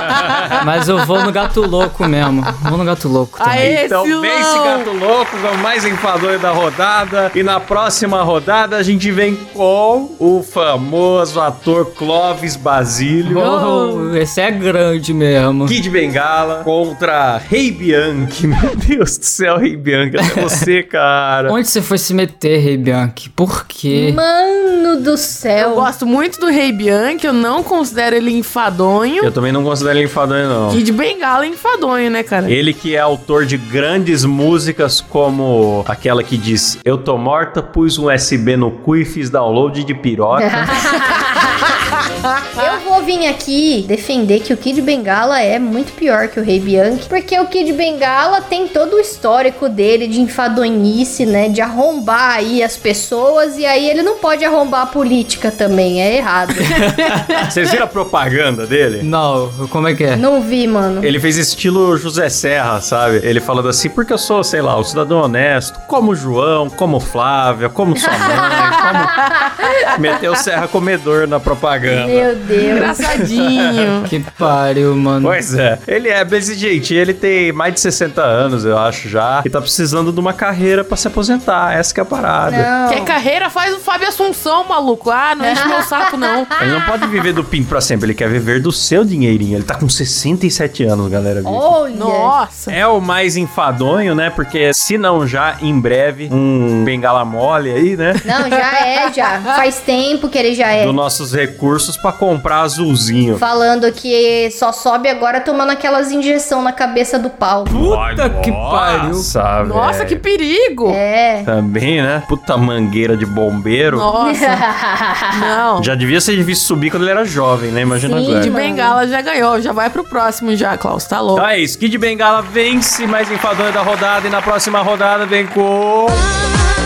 Mas 0.65 0.87
eu 0.89 1.05
vou 1.05 1.23
no 1.23 1.31
gato 1.31 1.61
louco 1.61 2.07
mesmo. 2.07 2.41
Vou 2.63 2.77
no 2.77 2.83
gato 2.85 3.07
louco 3.07 3.37
também. 3.37 3.53
Aê, 3.53 3.85
Então 3.85 4.03
Silão! 4.03 4.21
vem 4.21 4.39
esse 4.39 4.57
gato 4.59 4.89
louco, 4.91 5.31
é 5.45 5.51
o 5.51 5.57
mais 5.59 5.85
enfadonho 5.85 6.39
da 6.39 6.51
rodada. 6.51 7.31
E 7.35 7.43
na 7.43 7.59
próxima 7.59 8.21
rodada 8.23 8.77
a 8.77 8.83
gente 8.83 9.11
vem 9.11 9.35
com 9.53 10.15
o 10.19 10.41
famoso 10.43 11.39
ator 11.39 11.91
Clóvis 11.93 12.55
Basílio. 12.55 13.37
Oh, 13.39 14.15
esse 14.15 14.41
é 14.41 14.51
grande 14.51 15.13
mesmo. 15.13 15.67
Kid 15.67 15.89
Bengala 15.89 16.63
contra 16.63 17.37
Rei 17.37 17.71
Bianchi. 17.71 18.47
Meu 18.47 18.75
Deus 18.75 19.17
do 19.17 19.25
céu, 19.25 19.57
Rei 19.57 19.75
Bianchi. 19.77 20.17
Até 20.17 20.41
você, 20.41 20.83
cara. 20.83 21.51
Onde 21.51 21.67
você 21.67 21.81
foi 21.81 21.97
se 21.97 22.13
meter, 22.13 22.57
Rei 22.59 22.77
Bianchi? 22.77 23.29
Por 23.29 23.65
quê? 23.67 24.13
Mano 24.15 25.01
do 25.01 25.11
Eu 25.11 25.17
céu. 25.17 25.75
gosto 25.75 26.05
muito 26.05 26.39
do 26.39 26.47
Rei 26.47 26.71
Bianchi, 26.71 27.27
eu 27.27 27.33
não 27.33 27.61
considero 27.63 27.98
ele 28.15 28.31
enfadonho. 28.31 29.23
Eu 29.23 29.31
também 29.31 29.51
não 29.51 29.63
considero 29.63 29.97
ele 29.97 30.05
enfadonho, 30.05 30.47
não. 30.47 30.69
Kid 30.71 30.91
Bengala 30.91 31.45
é 31.45 31.47
enfadonho, 31.47 32.09
né, 32.09 32.23
cara? 32.23 32.49
Ele 32.49 32.73
que 32.73 32.95
é 32.95 32.99
autor 32.99 33.45
de 33.45 33.57
grandes 33.57 34.25
músicas 34.25 35.01
como 35.01 35.83
aquela 35.87 36.23
que 36.23 36.37
diz 36.37 36.79
Eu 36.83 36.97
tô 36.97 37.17
morta, 37.17 37.61
pus 37.61 37.97
um 37.97 38.13
USB 38.13 38.55
no 38.55 38.71
cu 38.71 38.95
e 38.95 39.05
fiz 39.05 39.29
download 39.29 39.83
de 39.83 39.93
piroca. 39.93 40.49
Eu 42.59 42.79
vou 42.81 43.01
vir 43.03 43.27
aqui 43.27 43.85
defender 43.87 44.41
que 44.41 44.53
o 44.53 44.57
Kid 44.57 44.81
Bengala 44.81 45.41
é 45.41 45.57
muito 45.57 45.93
pior 45.93 46.27
que 46.27 46.39
o 46.39 46.43
Rei 46.43 46.59
Bianchi, 46.59 47.07
porque 47.07 47.39
o 47.39 47.47
Kid 47.47 47.71
Bengala 47.73 48.41
tem 48.41 48.67
todo 48.67 48.95
o 48.95 48.99
histórico 48.99 49.69
dele 49.69 50.07
de 50.07 50.19
enfadonhice, 50.19 51.25
né? 51.25 51.49
De 51.49 51.61
arrombar 51.61 52.35
aí 52.35 52.61
as 52.61 52.75
pessoas, 52.75 53.57
e 53.57 53.65
aí 53.65 53.89
ele 53.89 54.01
não 54.01 54.17
pode 54.17 54.43
arrombar 54.43 54.81
a 54.81 54.85
política 54.87 55.51
também, 55.51 56.01
é 56.01 56.17
errado. 56.17 56.53
Vocês 57.49 57.71
viram 57.71 57.85
a 57.85 57.87
propaganda 57.87 58.65
dele? 58.65 59.01
Não, 59.03 59.51
como 59.69 59.87
é 59.87 59.93
que 59.93 60.03
é? 60.03 60.15
não 60.15 60.41
vi, 60.41 60.67
mano. 60.67 61.03
Ele 61.03 61.19
fez 61.19 61.37
estilo 61.37 61.97
José 61.97 62.29
Serra, 62.29 62.81
sabe? 62.81 63.21
Ele 63.23 63.39
falando 63.39 63.69
assim, 63.69 63.89
porque 63.89 64.13
eu 64.13 64.17
sou, 64.17 64.43
sei 64.43 64.61
lá, 64.61 64.77
um 64.77 64.83
cidadão 64.83 65.21
honesto, 65.21 65.79
como 65.87 66.13
João, 66.15 66.69
como 66.69 66.99
Flávia, 66.99 67.69
como 67.69 67.97
sua 67.97 68.11
mãe, 68.11 68.71
como... 68.91 69.99
Meteu 69.99 70.35
Serra 70.35 70.67
Comedor 70.67 71.27
na 71.27 71.39
propaganda. 71.39 72.07
Meu 72.07 72.35
Deus. 72.35 72.71
Engraçadinho. 72.71 74.03
Que 74.07 74.19
pariu, 74.37 74.95
mano. 74.95 75.27
Pois 75.27 75.53
é. 75.53 75.79
Ele 75.87 76.09
é, 76.09 76.23
mas 76.23 76.47
gente, 76.47 76.93
ele 76.93 77.13
tem 77.13 77.51
mais 77.51 77.73
de 77.73 77.79
60 77.79 78.21
anos, 78.21 78.65
eu 78.65 78.77
acho 78.77 79.09
já, 79.09 79.41
e 79.45 79.49
tá 79.49 79.61
precisando 79.61 80.11
de 80.11 80.19
uma 80.19 80.33
carreira 80.33 80.83
pra 80.83 80.97
se 80.97 81.07
aposentar. 81.07 81.73
Essa 81.77 81.93
que 81.93 81.99
é 81.99 82.03
a 82.03 82.05
parada. 82.05 82.57
Não. 82.57 82.89
Quer 82.89 83.03
carreira? 83.03 83.49
Faz 83.49 83.73
o 83.73 83.79
Fábio 83.79 84.07
Assunção, 84.07 84.63
maluco. 84.67 85.09
Ah, 85.09 85.35
não 85.35 85.49
enche 85.49 85.67
meu 85.67 85.83
saco, 85.83 86.17
não. 86.17 86.47
Ele 86.61 86.71
não 86.71 86.81
pode 86.81 87.07
viver 87.07 87.33
do 87.33 87.43
pinto 87.43 87.69
pra 87.69 87.81
sempre, 87.81 88.07
ele 88.07 88.13
quer 88.13 88.29
viver 88.29 88.61
do 88.61 88.71
seu 88.71 89.03
dinheirinho. 89.03 89.57
Ele 89.57 89.63
tá 89.63 89.75
com 89.75 89.87
67 89.87 90.83
anos, 90.83 91.09
galera. 91.09 91.41
Olha. 91.45 91.95
Nossa. 91.95 92.71
É 92.71 92.85
o 92.85 92.99
mais 92.99 93.37
enfadonho, 93.37 94.15
né? 94.15 94.29
Porque 94.29 94.73
se 94.73 94.97
não 94.97 95.27
já, 95.27 95.57
em 95.61 95.79
breve, 95.79 96.29
um 96.31 96.83
bengala 96.83 97.23
mole 97.23 97.71
aí, 97.71 97.97
né? 97.97 98.13
Não, 98.25 98.49
já 98.49 98.71
é, 98.87 99.13
já. 99.13 99.39
Faz 99.41 99.79
tempo 99.79 100.29
que 100.29 100.37
ele 100.37 100.53
já 100.53 100.67
é. 100.71 100.85
Dos 100.85 100.95
nossos 100.95 101.33
recursos 101.33 101.97
pra 101.97 102.11
comprar 102.11 102.61
azulzinho. 102.61 103.37
Falando 103.37 103.91
que 103.91 104.49
só 104.51 104.71
sobe 104.71 105.09
agora 105.09 105.39
tomando 105.41 105.71
aquelas 105.71 106.11
injeção 106.11 106.61
na 106.61 106.71
cabeça 106.71 107.17
do 107.19 107.29
pau. 107.29 107.63
Puta 107.63 108.29
que 108.41 108.51
pariu. 108.51 109.09
Nossa, 109.09 109.63
Nossa, 109.63 110.05
que 110.05 110.15
perigo. 110.15 110.89
É. 110.89 111.43
Também, 111.43 112.01
né? 112.01 112.23
Puta 112.27 112.57
mangueira 112.57 113.15
de 113.15 113.25
bombeiro. 113.25 113.97
Nossa. 113.97 114.57
Não. 115.39 115.83
Já 115.83 115.95
devia 115.95 116.21
ser 116.21 116.35
difícil 116.35 116.65
subir 116.65 116.91
quando 116.91 117.03
ele 117.03 117.11
era 117.11 117.25
jovem, 117.25 117.71
né? 117.71 117.81
Imagina 117.81 118.17
Sim, 118.17 118.25
agora. 118.25 118.41
Kid. 118.41 118.49
Bengala 118.55 119.07
já 119.07 119.21
ganhou. 119.21 119.61
Já 119.61 119.71
vai 119.71 119.89
pro 119.89 120.03
próximo 120.03 120.55
já, 120.55 120.77
Klaus. 120.77 121.05
Tá 121.05 121.19
louco. 121.19 121.39
Então 121.39 121.49
é 121.49 121.59
isso, 121.59 121.77
Kid 121.77 121.97
Bengala 121.97 122.41
vence 122.41 123.05
mais 123.07 123.31
enfadonho 123.31 123.71
da 123.71 123.81
rodada 123.81 124.27
e 124.27 124.29
na 124.29 124.41
próxima 124.41 124.81
rodada 124.81 125.25
vem 125.25 125.45
com. 125.47 126.07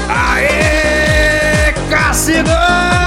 Aê! 0.10 0.73
Cassinão! 2.14 3.03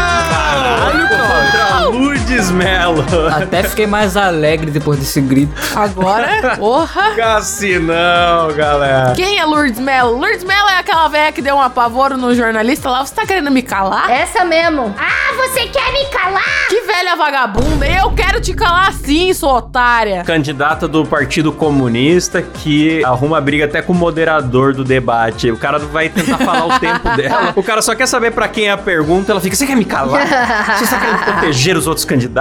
Melo. 2.50 3.04
Até 3.34 3.62
fiquei 3.62 3.86
mais 3.86 4.16
alegre 4.16 4.70
depois 4.70 4.98
desse 4.98 5.20
grito. 5.20 5.52
Agora, 5.74 6.56
porra. 6.58 7.14
Cassinão, 7.16 8.52
galera. 8.54 9.12
Quem 9.14 9.38
é 9.38 9.44
Lourdes 9.44 9.78
Mello? 9.80 10.16
Lourdes 10.18 10.44
Mello 10.44 10.68
é 10.70 10.78
aquela 10.78 11.08
velha 11.08 11.32
que 11.32 11.42
deu 11.42 11.56
um 11.56 11.60
apavoro 11.60 12.16
no 12.16 12.34
jornalista 12.34 12.90
lá. 12.90 13.04
Você 13.04 13.14
tá 13.14 13.26
querendo 13.26 13.50
me 13.50 13.62
calar? 13.62 14.10
Essa 14.10 14.44
mesmo. 14.44 14.94
Ah, 14.98 15.34
você 15.36 15.66
quer 15.66 15.92
me 15.92 16.06
calar? 16.06 16.42
Que 16.68 16.80
velha 16.82 17.16
vagabunda. 17.16 17.86
Eu 17.86 18.10
quero 18.12 18.40
te 18.40 18.54
calar 18.54 18.92
sim, 18.92 19.32
sua 19.34 19.54
otária. 19.54 20.22
Candidata 20.24 20.86
do 20.86 21.04
Partido 21.04 21.52
Comunista 21.52 22.42
que 22.42 23.04
arruma 23.04 23.40
briga 23.40 23.64
até 23.64 23.82
com 23.82 23.92
o 23.92 23.96
moderador 23.96 24.74
do 24.74 24.84
debate. 24.84 25.50
O 25.50 25.56
cara 25.56 25.78
vai 25.78 26.08
tentar 26.08 26.38
falar 26.38 26.66
o 26.66 26.78
tempo 26.78 27.08
dela. 27.16 27.52
O 27.56 27.62
cara 27.62 27.80
só 27.82 27.94
quer 27.94 28.06
saber 28.06 28.32
pra 28.32 28.48
quem 28.48 28.66
é 28.66 28.70
a 28.72 28.76
pergunta. 28.76 29.32
Ela 29.32 29.40
fica: 29.40 29.56
Você 29.56 29.66
quer 29.66 29.76
me 29.76 29.84
calar? 29.84 30.26
Você 30.76 30.84
está 30.84 30.98
querendo 30.98 31.18
proteger 31.24 31.76
os 31.76 31.86
outros 31.86 32.04
candidatos? 32.04 32.36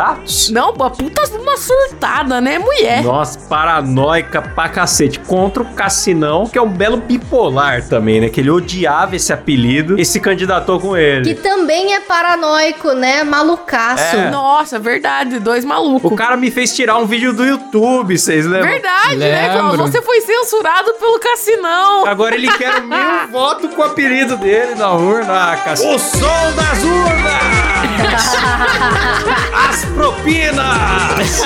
Não, 0.52 0.74
pô, 0.74 0.90
puta 0.90 1.24
uma 1.40 1.58
surtada, 1.58 2.42
né, 2.42 2.60
mulher? 2.60 3.04
Nossa, 3.04 3.40
paranoica 3.48 4.42
pra 4.42 4.68
cacete. 4.68 5.20
Contra 5.20 5.64
o 5.64 5.66
Cassinão, 5.74 6.48
que 6.48 6.58
é 6.58 6.62
um 6.62 6.70
belo 6.70 6.98
bipolar 6.98 7.88
também, 7.88 8.20
né? 8.20 8.30
Que 8.30 8.42
ele 8.42 8.50
odiava 8.50 9.16
esse 9.16 9.32
apelido 9.32 10.00
e 10.00 10.06
se 10.06 10.20
candidatou 10.20 10.80
com 10.80 10.98
ele. 10.98 11.34
Que 11.34 11.42
também 11.42 11.94
é 11.94 12.00
paranoico, 12.00 12.92
né? 12.94 13.24
Malucaço. 13.24 14.16
É. 14.16 14.30
Nossa, 14.30 14.78
verdade, 14.80 15.40
dois 15.40 15.64
malucos. 15.64 16.12
O 16.12 16.16
cara 16.16 16.36
me 16.36 16.52
fez 16.52 16.76
tirar 16.76 16.98
um 16.98 17.06
vídeo 17.06 17.34
do 17.34 17.46
YouTube, 17.46 18.18
vocês 18.18 18.46
lembram? 18.46 18.72
Verdade, 18.72 19.16
né, 19.18 19.50
Klaus? 19.50 19.72
Lembro. 19.72 19.88
Você 19.88 20.02
foi 20.02 20.22
censurado 20.22 20.94
pelo 20.96 21.20
Cassinão. 21.20 22.06
Agora 22.06 22.36
ele 22.36 22.52
quer 22.58 22.82
o 22.82 22.88
meu 22.88 23.28
voto 23.32 23.70
com 23.70 23.82
o 23.82 23.86
apelido 23.86 24.36
dele 24.38 24.76
na 24.76 24.92
urna, 24.92 25.54
ah, 25.54 25.58
Cassinão. 25.58 25.96
O 25.96 26.00
som 26.00 26.18
das 26.56 26.84
urnas! 26.84 27.85
As 29.70 29.86
propinas! 29.86 31.42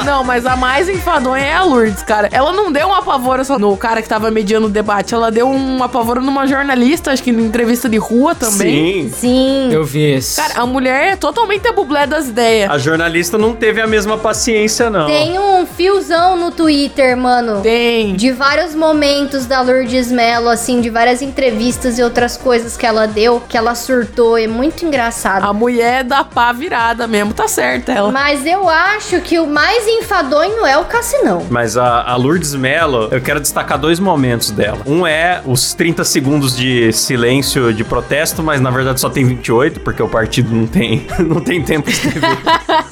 Não, 0.04 0.24
mas 0.24 0.46
a 0.46 0.56
mais 0.56 0.88
enfadonha 0.88 1.44
é 1.44 1.54
a 1.54 1.62
Lourdes, 1.62 2.02
cara. 2.02 2.28
Ela 2.32 2.52
não 2.52 2.70
deu 2.72 2.88
um 2.88 2.94
apavoro 2.94 3.44
só 3.44 3.58
no 3.58 3.76
cara 3.76 4.02
que 4.02 4.08
tava 4.08 4.30
mediando 4.30 4.66
o 4.66 4.70
debate. 4.70 5.14
Ela 5.14 5.30
deu 5.30 5.48
um 5.48 5.82
apavoro 5.82 6.20
numa 6.20 6.46
jornalista, 6.46 7.12
acho 7.12 7.22
que 7.22 7.30
em 7.30 7.40
entrevista 7.44 7.88
de 7.88 7.96
rua 7.96 8.34
também. 8.34 9.08
Sim. 9.10 9.12
Sim. 9.16 9.68
Eu 9.72 9.84
vi 9.84 10.12
esse. 10.12 10.40
Cara, 10.40 10.60
a 10.60 10.66
mulher 10.66 11.12
é 11.12 11.16
totalmente 11.16 11.66
a 11.68 11.72
bublé 11.72 12.06
das 12.06 12.28
ideias. 12.28 12.70
A 12.70 12.78
jornalista 12.78 13.38
não 13.38 13.54
teve 13.54 13.80
a 13.80 13.86
mesma 13.86 14.18
paciência, 14.18 14.90
não. 14.90 15.06
Tem 15.06 15.38
um 15.38 15.66
fiozão 15.66 16.36
no 16.36 16.50
Twitter, 16.50 17.16
mano. 17.16 17.60
Tem. 17.60 18.14
De 18.14 18.32
vários 18.32 18.74
momentos 18.74 19.46
da 19.46 19.60
Lourdes 19.60 20.10
Mello, 20.10 20.48
assim, 20.48 20.80
de 20.80 20.90
várias 20.90 21.22
entrevistas 21.22 21.98
e 21.98 22.02
outras 22.02 22.36
coisas 22.36 22.76
que 22.76 22.86
ela 22.86 23.06
deu, 23.06 23.42
que 23.48 23.56
ela 23.56 23.74
surtou. 23.74 24.38
É 24.38 24.46
muito 24.46 24.79
engraçado. 24.84 25.44
A 25.44 25.52
mulher 25.52 26.04
da 26.04 26.24
pá 26.24 26.52
virada 26.52 27.06
mesmo, 27.06 27.32
tá 27.32 27.48
certa 27.48 27.92
ela. 27.92 28.12
Mas 28.12 28.46
eu 28.46 28.68
acho 28.68 29.20
que 29.20 29.38
o 29.38 29.46
mais 29.46 29.86
enfadonho 29.86 30.66
é 30.66 30.76
o 30.76 30.84
Cassinão. 30.84 31.46
Mas 31.50 31.76
a, 31.76 32.02
a 32.02 32.16
Lourdes 32.16 32.54
Mello, 32.54 33.08
eu 33.10 33.20
quero 33.20 33.40
destacar 33.40 33.78
dois 33.78 33.98
momentos 33.98 34.50
dela. 34.50 34.80
Um 34.86 35.06
é 35.06 35.40
os 35.44 35.74
30 35.74 36.04
segundos 36.04 36.56
de 36.56 36.92
silêncio 36.92 37.72
de 37.72 37.84
protesto, 37.84 38.42
mas 38.42 38.60
na 38.60 38.70
verdade 38.70 39.00
só 39.00 39.08
tem 39.08 39.24
28, 39.24 39.80
porque 39.80 40.02
o 40.02 40.08
partido 40.08 40.54
não 40.54 40.66
tem, 40.66 41.06
não 41.20 41.40
tem 41.40 41.62
tempo 41.62 41.90
de 41.90 41.96
escrever. 41.96 42.38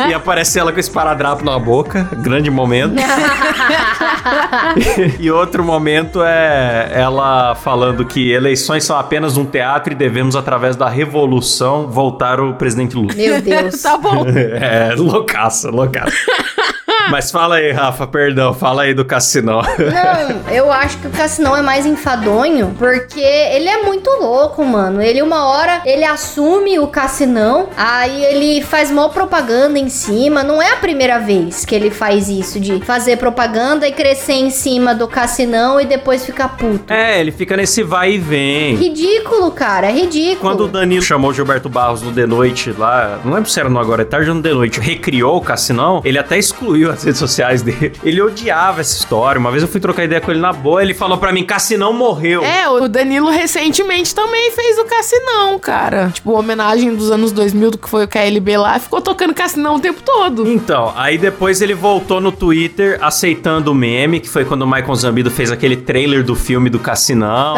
e 0.09 0.15
aparece 0.15 0.59
ela 0.59 0.73
com 0.73 0.81
esse 0.81 0.91
paradrapo 0.91 1.45
na 1.45 1.59
boca, 1.59 2.09
grande 2.19 2.51
momento. 2.51 2.95
e 5.19 5.31
outro 5.31 5.65
momento 5.65 6.23
é 6.23 6.91
ela 6.95 7.55
falando 7.55 8.05
que 8.05 8.31
eleições 8.31 8.85
são 8.85 8.97
apenas 8.97 9.37
um 9.37 9.45
teatro 9.45 9.93
e 9.93 9.97
devemos, 9.97 10.37
através 10.37 10.77
da 10.77 10.89
revolução, 10.89 11.78
voltar 11.87 12.41
o 12.41 12.55
presidente 12.55 12.97
Lula. 12.97 13.15
Meu 13.15 13.41
Deus. 13.41 13.81
tá 13.83 13.97
bom. 13.97 14.25
É, 14.61 14.95
loucaça, 14.95 15.71
loucaça. 15.71 16.13
Mas 17.11 17.31
fala 17.31 17.57
aí, 17.57 17.73
Rafa, 17.73 18.07
perdão, 18.07 18.53
fala 18.53 18.83
aí 18.83 18.95
do 18.95 19.05
Cassinão. 19.05 19.63
Não, 19.63 20.53
eu 20.53 20.71
acho 20.71 20.99
que 20.99 21.07
o 21.07 21.11
Cassinão 21.11 21.57
é 21.57 21.63
mais 21.63 21.87
enfadonho, 21.87 22.75
porque 22.79 23.21
ele 23.21 23.69
é 23.69 23.83
muito 23.83 24.11
louco, 24.11 24.65
mano. 24.65 25.01
Ele, 25.01 25.23
uma 25.23 25.47
hora, 25.49 25.83
ele 25.85 26.05
assume 26.05 26.79
o 26.79 26.87
Cassinão, 26.87 27.69
aí 27.77 28.25
ele 28.25 28.63
faz 28.63 28.91
mó 28.91 29.09
propaganda 29.09 29.79
em 29.79 29.89
cima. 29.89 30.43
Não 30.43 30.61
é 30.61 30.73
a 30.73 30.77
primeira 30.77 31.19
vez 31.19 31.65
que 31.65 31.75
ele 31.75 31.91
faz 31.91 32.29
isso, 32.29 32.61
de 32.61 32.81
fazer 32.85 33.17
propaganda 33.17 33.87
e 33.89 33.93
crescer 33.93 34.35
em 34.35 34.51
cima 34.51 34.95
do 34.95 35.09
Cassinão 35.09 35.81
e 35.81 35.87
depois 35.87 36.25
ficar 36.25 36.57
puto. 36.57 36.93
É, 36.93 37.21
ele 37.21 37.33
fica 37.33 37.57
nesse 37.57 37.83
vai 37.83 38.13
e 38.13 38.19
vem. 38.19 38.75
Ridículo, 38.77 39.51
cara, 39.51 39.89
é 39.89 39.93
ridículo. 39.93 40.39
Quando 40.41 40.65
o 40.65 40.69
Danilo 40.69 41.03
chamou 41.03 41.31
o 41.31 41.35
Gilberto 41.35 41.69
Barros 41.69 42.03
no 42.03 42.13
The 42.13 42.27
Noite 42.27 42.75
lá, 42.77 43.19
não 43.25 43.33
lembro 43.33 43.51
se 43.51 43.59
era 43.59 43.69
no 43.69 43.79
Agora 43.79 44.03
é 44.03 44.05
Tarde 44.05 44.29
ou 44.29 44.37
no 44.37 44.43
The 44.43 44.53
Noite, 44.53 44.81
recriou 44.81 45.37
o 45.37 45.41
Cassinão, 45.41 46.03
ele 46.05 46.19
até 46.19 46.39
excluiu 46.39 46.91
as 46.99 47.05
redes 47.05 47.19
sociais 47.19 47.63
dele. 47.63 47.93
Ele 48.03 48.21
odiava 48.21 48.81
essa 48.81 48.97
história. 48.97 49.39
Uma 49.39 49.51
vez 49.51 49.63
eu 49.63 49.69
fui 49.69 49.81
trocar 49.81 50.05
ideia 50.05 50.21
com 50.21 50.31
ele 50.31 50.41
na 50.41 50.53
boa, 50.53 50.83
ele 50.83 50.95
falou 50.95 51.17
pra 51.19 51.33
mim, 51.33 51.45
Cassinão 51.45 51.93
morreu. 51.93 52.45
É, 52.45 52.69
o 52.69 52.89
Danilo 52.89 53.31
recentemente 53.31 54.15
também 54.15 54.51
fez 54.53 54.79
o 54.79 54.85
Cassinão, 54.85 55.59
cara. 55.59 56.11
Tipo, 56.13 56.33
homenagem 56.33 56.95
dos 56.95 57.11
anos 57.11 57.33
2000 57.33 57.71
do 57.73 57.79
que 57.79 57.89
foi 57.89 58.05
o 58.05 58.09
KLB 58.09 58.57
lá, 58.57 58.79
ficou 58.79 59.01
tocando 59.01 59.33
Cassinão 59.35 59.77
o 59.77 59.81
tempo 59.81 60.01
todo. 60.03 60.47
Então, 60.49 60.93
aí 60.97 61.17
depois 61.19 61.61
ele 61.61 61.75
voltou 61.75 62.21
no 62.21 62.33
Twitter 62.33 62.99
aceitando 63.01 63.71
o 63.71 63.75
meme, 63.75 64.21
que 64.21 64.29
foi 64.29 64.45
quando 64.45 64.63
o 64.63 64.67
Michael 64.67 64.95
Zambido 64.97 65.31
fez 65.31 65.51
aquele 65.51 65.77
trailer 65.77 66.25
do 66.25 66.35
filme 66.35 66.69
do 66.69 66.79
Cassinão. 66.79 67.55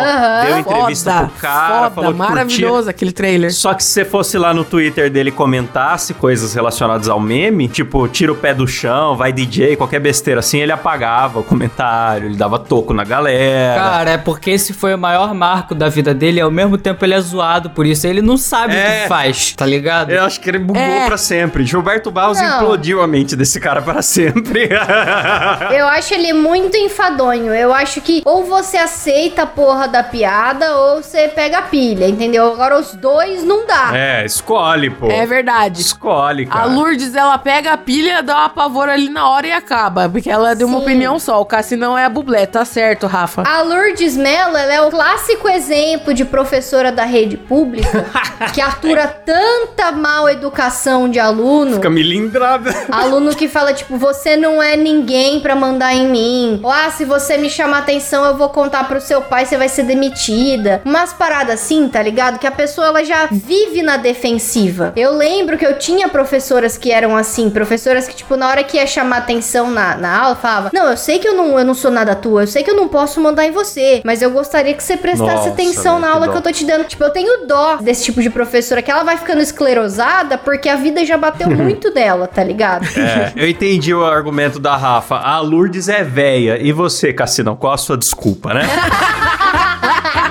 Deu 0.47 0.59
entrevista 0.59 1.13
Foda, 1.13 1.27
pro 1.29 1.41
cara, 1.41 1.91
foda, 1.91 1.91
falou 1.95 2.13
que 2.13 2.19
curtia. 2.19 2.35
maravilhoso 2.35 2.91
aquele 2.91 3.13
trailer. 3.13 3.53
Só 3.53 3.75
que 3.75 3.83
se 3.83 3.91
você 3.91 4.05
fosse 4.05 4.39
lá 4.39 4.53
no 4.53 4.65
Twitter 4.65 5.11
dele 5.11 5.31
comentasse 5.31 6.15
coisas 6.15 6.55
relacionadas 6.55 7.09
ao 7.09 7.21
meme, 7.21 7.69
tipo, 7.69 8.07
tira 8.09 8.33
o 8.33 8.37
pé 8.37 8.53
do 8.55 8.67
chão, 8.67 9.17
vai 9.17 9.30
DJ, 9.33 9.77
qualquer 9.77 10.01
besteira 10.01 10.41
assim, 10.41 10.59
ele 10.59 10.73
apagava 10.73 11.41
o 11.41 11.43
comentário, 11.45 12.27
ele 12.27 12.37
dava 12.37 12.59
toco 12.59 12.93
na 12.93 13.05
galera. 13.05 13.81
Cara, 13.81 14.11
é 14.13 14.19
porque 14.19 14.51
esse 14.51 14.73
foi 14.73 14.95
o 14.95 14.99
maior 14.99 15.35
marco 15.35 15.75
da 15.75 15.89
vida 15.89 16.13
dele 16.15 16.39
e 16.39 16.41
ao 16.41 16.51
mesmo 16.51 16.77
tempo 16.79 17.05
ele 17.05 17.15
é 17.15 17.21
zoado 17.21 17.71
por 17.71 17.87
isso. 17.87 18.07
Ele 18.07 18.23
não 18.23 18.37
sabe 18.37 18.75
o 18.75 18.77
É. 18.79 19.03
que 19.03 19.09
faz, 19.09 19.53
tá 19.53 19.67
ligado? 19.67 20.11
Eu 20.11 20.25
acho 20.25 20.41
que 20.41 20.49
ele 20.49 20.59
bugou 20.59 20.81
É. 20.83 21.07
pra 21.07 21.17
sempre. 21.17 21.65
Gilberto 21.65 22.11
Barros 22.11 22.41
Não. 22.41 22.57
implodiu 22.63 23.03
a 23.03 23.07
mente 23.07 23.37
desse 23.37 23.61
cara 23.61 23.83
para 23.83 24.03
sempre. 24.03 24.69
Eu 25.71 25.87
acho 25.89 26.15
ele 26.15 26.33
muito 26.33 26.77
enfadonho. 26.77 27.55
Eu 27.55 27.73
acho 27.75 28.01
que 28.01 28.23
ou 28.25 28.45
você 28.45 28.77
aceita 28.77 29.43
a 29.43 29.47
porra 29.47 29.87
da 29.89 30.03
piada 30.03 30.75
ou 30.77 31.03
você 31.03 31.29
pega 31.29 31.59
a 31.59 31.63
pilha, 31.63 32.09
entendeu? 32.09 32.53
Agora 32.53 32.79
os 32.79 32.95
dois 32.95 33.45
não 33.45 33.67
dá. 33.67 33.91
é, 33.95 34.25
escolhe, 34.25 34.91
pô. 34.91 35.07
É 35.11 35.27
verdade. 35.27 35.81
Escolhe, 35.81 36.45
A 36.45 36.47
cara. 36.55 36.67
Lourdes, 36.67 37.15
ela 37.15 37.37
pega 37.39 37.73
a 37.73 37.77
pilha, 37.77 38.23
dá 38.23 38.37
um 38.37 38.45
apavoro 38.45 38.91
ali 38.91 39.09
na 39.11 39.29
hora 39.29 39.47
e 39.47 39.53
acaba. 39.53 40.09
Porque 40.09 40.31
ela 40.31 40.55
deu 40.55 40.67
uma 40.67 40.79
Sim. 40.79 40.85
opinião 40.85 41.19
só. 41.19 41.41
O 41.41 41.45
Cassinão 41.45 41.97
é 41.97 42.05
a 42.05 42.09
bublé, 42.09 42.47
tá 42.47 42.65
certo, 42.65 43.07
Rafa. 43.07 43.43
A 43.47 43.63
Lourdes 43.63 44.17
Mello, 44.17 44.57
ela 44.57 44.73
é 44.73 44.81
o 44.81 44.91
clássico 44.91 45.49
exemplo 45.49 46.15
de 46.15 46.25
professora 46.25 46.93
da 46.93 47.05
rede 47.05 47.37
pública 47.37 48.07
que 48.55 48.61
atura 48.61 49.07
tanta 49.07 49.93
mal 49.93 50.29
educação 50.29 51.09
de 51.09 51.19
aluno. 51.19 51.75
Fica 51.75 51.91
milindrada. 51.91 52.71
Aluno 52.91 53.35
que 53.35 53.49
fala, 53.49 53.73
tipo, 53.73 53.97
você 53.97 54.37
não 54.37 54.63
é 54.63 54.77
ninguém 54.77 55.41
pra 55.41 55.55
mandar 55.55 55.95
em 55.95 56.09
mim. 56.09 56.61
Ou, 56.63 56.71
ah, 56.71 56.91
se 56.91 57.05
você 57.05 57.37
me 57.37 57.51
chamar 57.51 57.79
atenção, 57.79 58.25
eu 58.25 58.37
vou 58.37 58.49
contar 58.49 58.85
pro 58.85 59.01
seu 59.01 59.23
pai, 59.23 59.45
você 59.45 59.57
vai 59.57 59.69
ser 59.69 59.83
demitida. 59.83 60.81
Umas 60.85 61.13
paradas 61.13 61.61
assim, 61.61 61.89
tá 61.89 62.03
ligado? 62.03 62.39
Que 62.39 62.47
a 62.47 62.51
pessoa, 62.51 62.87
ela 62.89 63.05
já 63.05 63.27
vive 63.31 63.83
na 63.83 63.97
defensiva. 63.97 64.93
Eu 64.97 65.13
lembro 65.13 65.59
que 65.59 65.67
eu 65.67 65.79
tinha 65.79 66.09
professoras 66.09 66.77
que 66.79 66.91
eram 66.91 67.17
assim, 67.17 67.51
professoras 67.51 68.07
que, 68.07 68.15
tipo, 68.15 68.37
na 68.37 68.49
hora 68.49 68.65
que 68.65 68.77
ia 68.77 68.87
chamar 68.87 69.00
atenção 69.17 69.71
na, 69.71 69.97
na 69.97 70.19
aula, 70.23 70.37
falava, 70.37 70.71
não, 70.73 70.89
eu 70.91 70.97
sei 70.97 71.19
que 71.19 71.29
eu 71.29 71.35
não, 71.35 71.59
eu 71.59 71.65
não 71.65 71.75
sou 71.75 71.91
nada 71.91 72.15
tua, 72.15 72.43
eu 72.43 72.47
sei 72.47 72.63
que 72.63 72.71
eu 72.71 72.77
não 72.77 72.89
posso 72.89 73.21
mandar 73.21 73.45
em 73.47 73.51
você, 73.51 74.01
mas 74.05 74.23
eu 74.23 74.31
gostaria 74.31 74.75
que 74.75 74.83
você 74.83 74.97
prestasse 74.97 75.35
Nossa, 75.35 75.49
atenção 75.51 75.99
na 75.99 76.09
que 76.09 76.13
aula 76.13 76.27
dó. 76.27 76.33
que 76.33 76.39
eu 76.39 76.43
tô 76.43 76.53
te 76.53 76.65
dando. 76.65 76.85
Tipo, 76.85 77.05
eu 77.05 77.11
tenho 77.11 77.47
dó 77.47 77.77
desse 77.77 78.05
tipo 78.05 78.23
de 78.23 78.31
professora, 78.31 78.83
que 78.83 78.91
ela 78.91 79.03
vai 79.03 79.17
ficando 79.17 79.41
esclerosada 79.41 80.39
porque 80.39 80.69
a 80.69 80.77
vida 80.77 81.05
já 81.05 81.17
bateu 81.17 81.49
muito 81.51 81.93
dela, 81.93 82.27
tá 82.27 82.43
ligado? 82.43 82.87
É, 82.99 83.33
eu 83.37 83.49
entendi 83.49 83.95
o 83.95 84.05
argumento 84.05 84.59
da 84.59 84.77
Rafa. 84.77 85.17
A 85.17 85.39
Lourdes 85.41 85.89
é 85.89 86.03
véia. 86.03 86.59
E 86.61 86.73
você, 86.73 87.13
Cassinão, 87.13 87.57
qual 87.57 87.73
a 87.73 87.79
sua 87.79 87.97
desculpa, 87.97 88.55
né? 88.55 88.63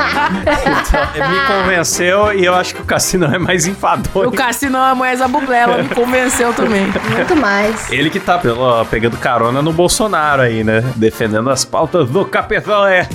Então, 0.10 1.30
me 1.30 1.40
convenceu 1.48 2.34
e 2.34 2.46
eu 2.46 2.54
acho 2.56 2.76
que 2.76 2.82
o 2.82 2.86
Cassinão 2.86 3.34
é 3.34 3.38
mais 3.40 3.66
enfadonho. 3.68 4.30
O 4.30 4.32
Cassinão 4.32 4.90
é 4.90 4.94
mais 4.94 5.22
a 5.22 5.28
bublé, 5.28 5.60
ela 5.60 5.78
me 5.84 5.90
convenceu 5.90 6.54
também. 6.54 6.86
Muito 7.12 7.36
mais. 7.36 7.92
Ele 7.92 8.10
que 8.10 8.20
tá 8.20 8.38
pelo- 8.38 8.86
pegando 8.86 9.18
carona 9.18 9.62
no 9.62 9.72
Bolsonaro 9.74 10.42
aí, 10.42 10.64
né? 10.64 10.84
Defendendo 10.96 11.50
as 11.50 11.64
pautas 11.66 12.10
do 12.10 12.26
capetão, 12.26 12.86
é. 12.86 13.08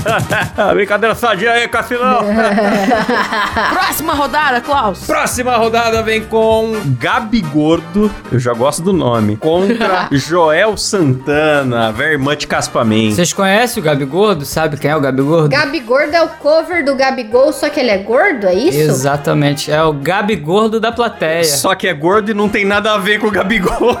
Brincadeira 0.74 1.14
sadia 1.14 1.52
aí, 1.52 1.68
Cassinão. 1.68 2.20
Próxima 3.72 4.14
rodada, 4.14 4.60
Klaus. 4.60 5.04
Próxima 5.06 5.56
rodada 5.56 6.02
vem 6.02 6.22
com 6.24 6.72
Gabi 6.98 7.40
Gordo, 7.40 8.10
eu 8.30 8.38
já 8.38 8.52
gosto 8.52 8.82
do 8.82 8.92
nome, 8.92 9.36
contra 9.36 10.08
Joel 10.12 10.76
Santana, 10.76 11.92
Vermute 11.92 12.46
Caspamento. 12.46 13.14
Vocês 13.16 13.32
conhecem 13.32 13.80
o 13.82 13.84
Gabi 13.84 14.04
Gordo? 14.04 14.44
Sabe 14.44 14.76
quem 14.76 14.90
é 14.90 14.96
o 14.96 15.00
Gabi 15.00 15.22
Gordo? 15.22 15.48
Gabi 15.50 15.80
Gordo 15.80 16.14
é 16.14 16.22
o 16.22 16.28
cover 16.30 16.84
do 16.84 16.94
Gabigol, 16.94 17.52
só 17.52 17.68
que 17.68 17.78
ele 17.80 17.90
é 17.90 17.98
gordo, 17.98 18.46
é 18.46 18.54
isso? 18.54 18.78
Exatamente. 18.78 19.70
É 19.70 19.82
o 19.82 19.92
Gabi 19.92 20.36
Gordo 20.36 20.80
da 20.80 20.90
plateia. 20.92 21.44
Só 21.44 21.74
que 21.74 21.86
é 21.88 21.94
gordo 21.94 22.30
e 22.30 22.34
não 22.34 22.48
tem 22.48 22.64
nada 22.64 22.92
a 22.92 22.98
ver 22.98 23.18
com 23.20 23.26
o 23.26 23.30
Gabigol. 23.30 23.98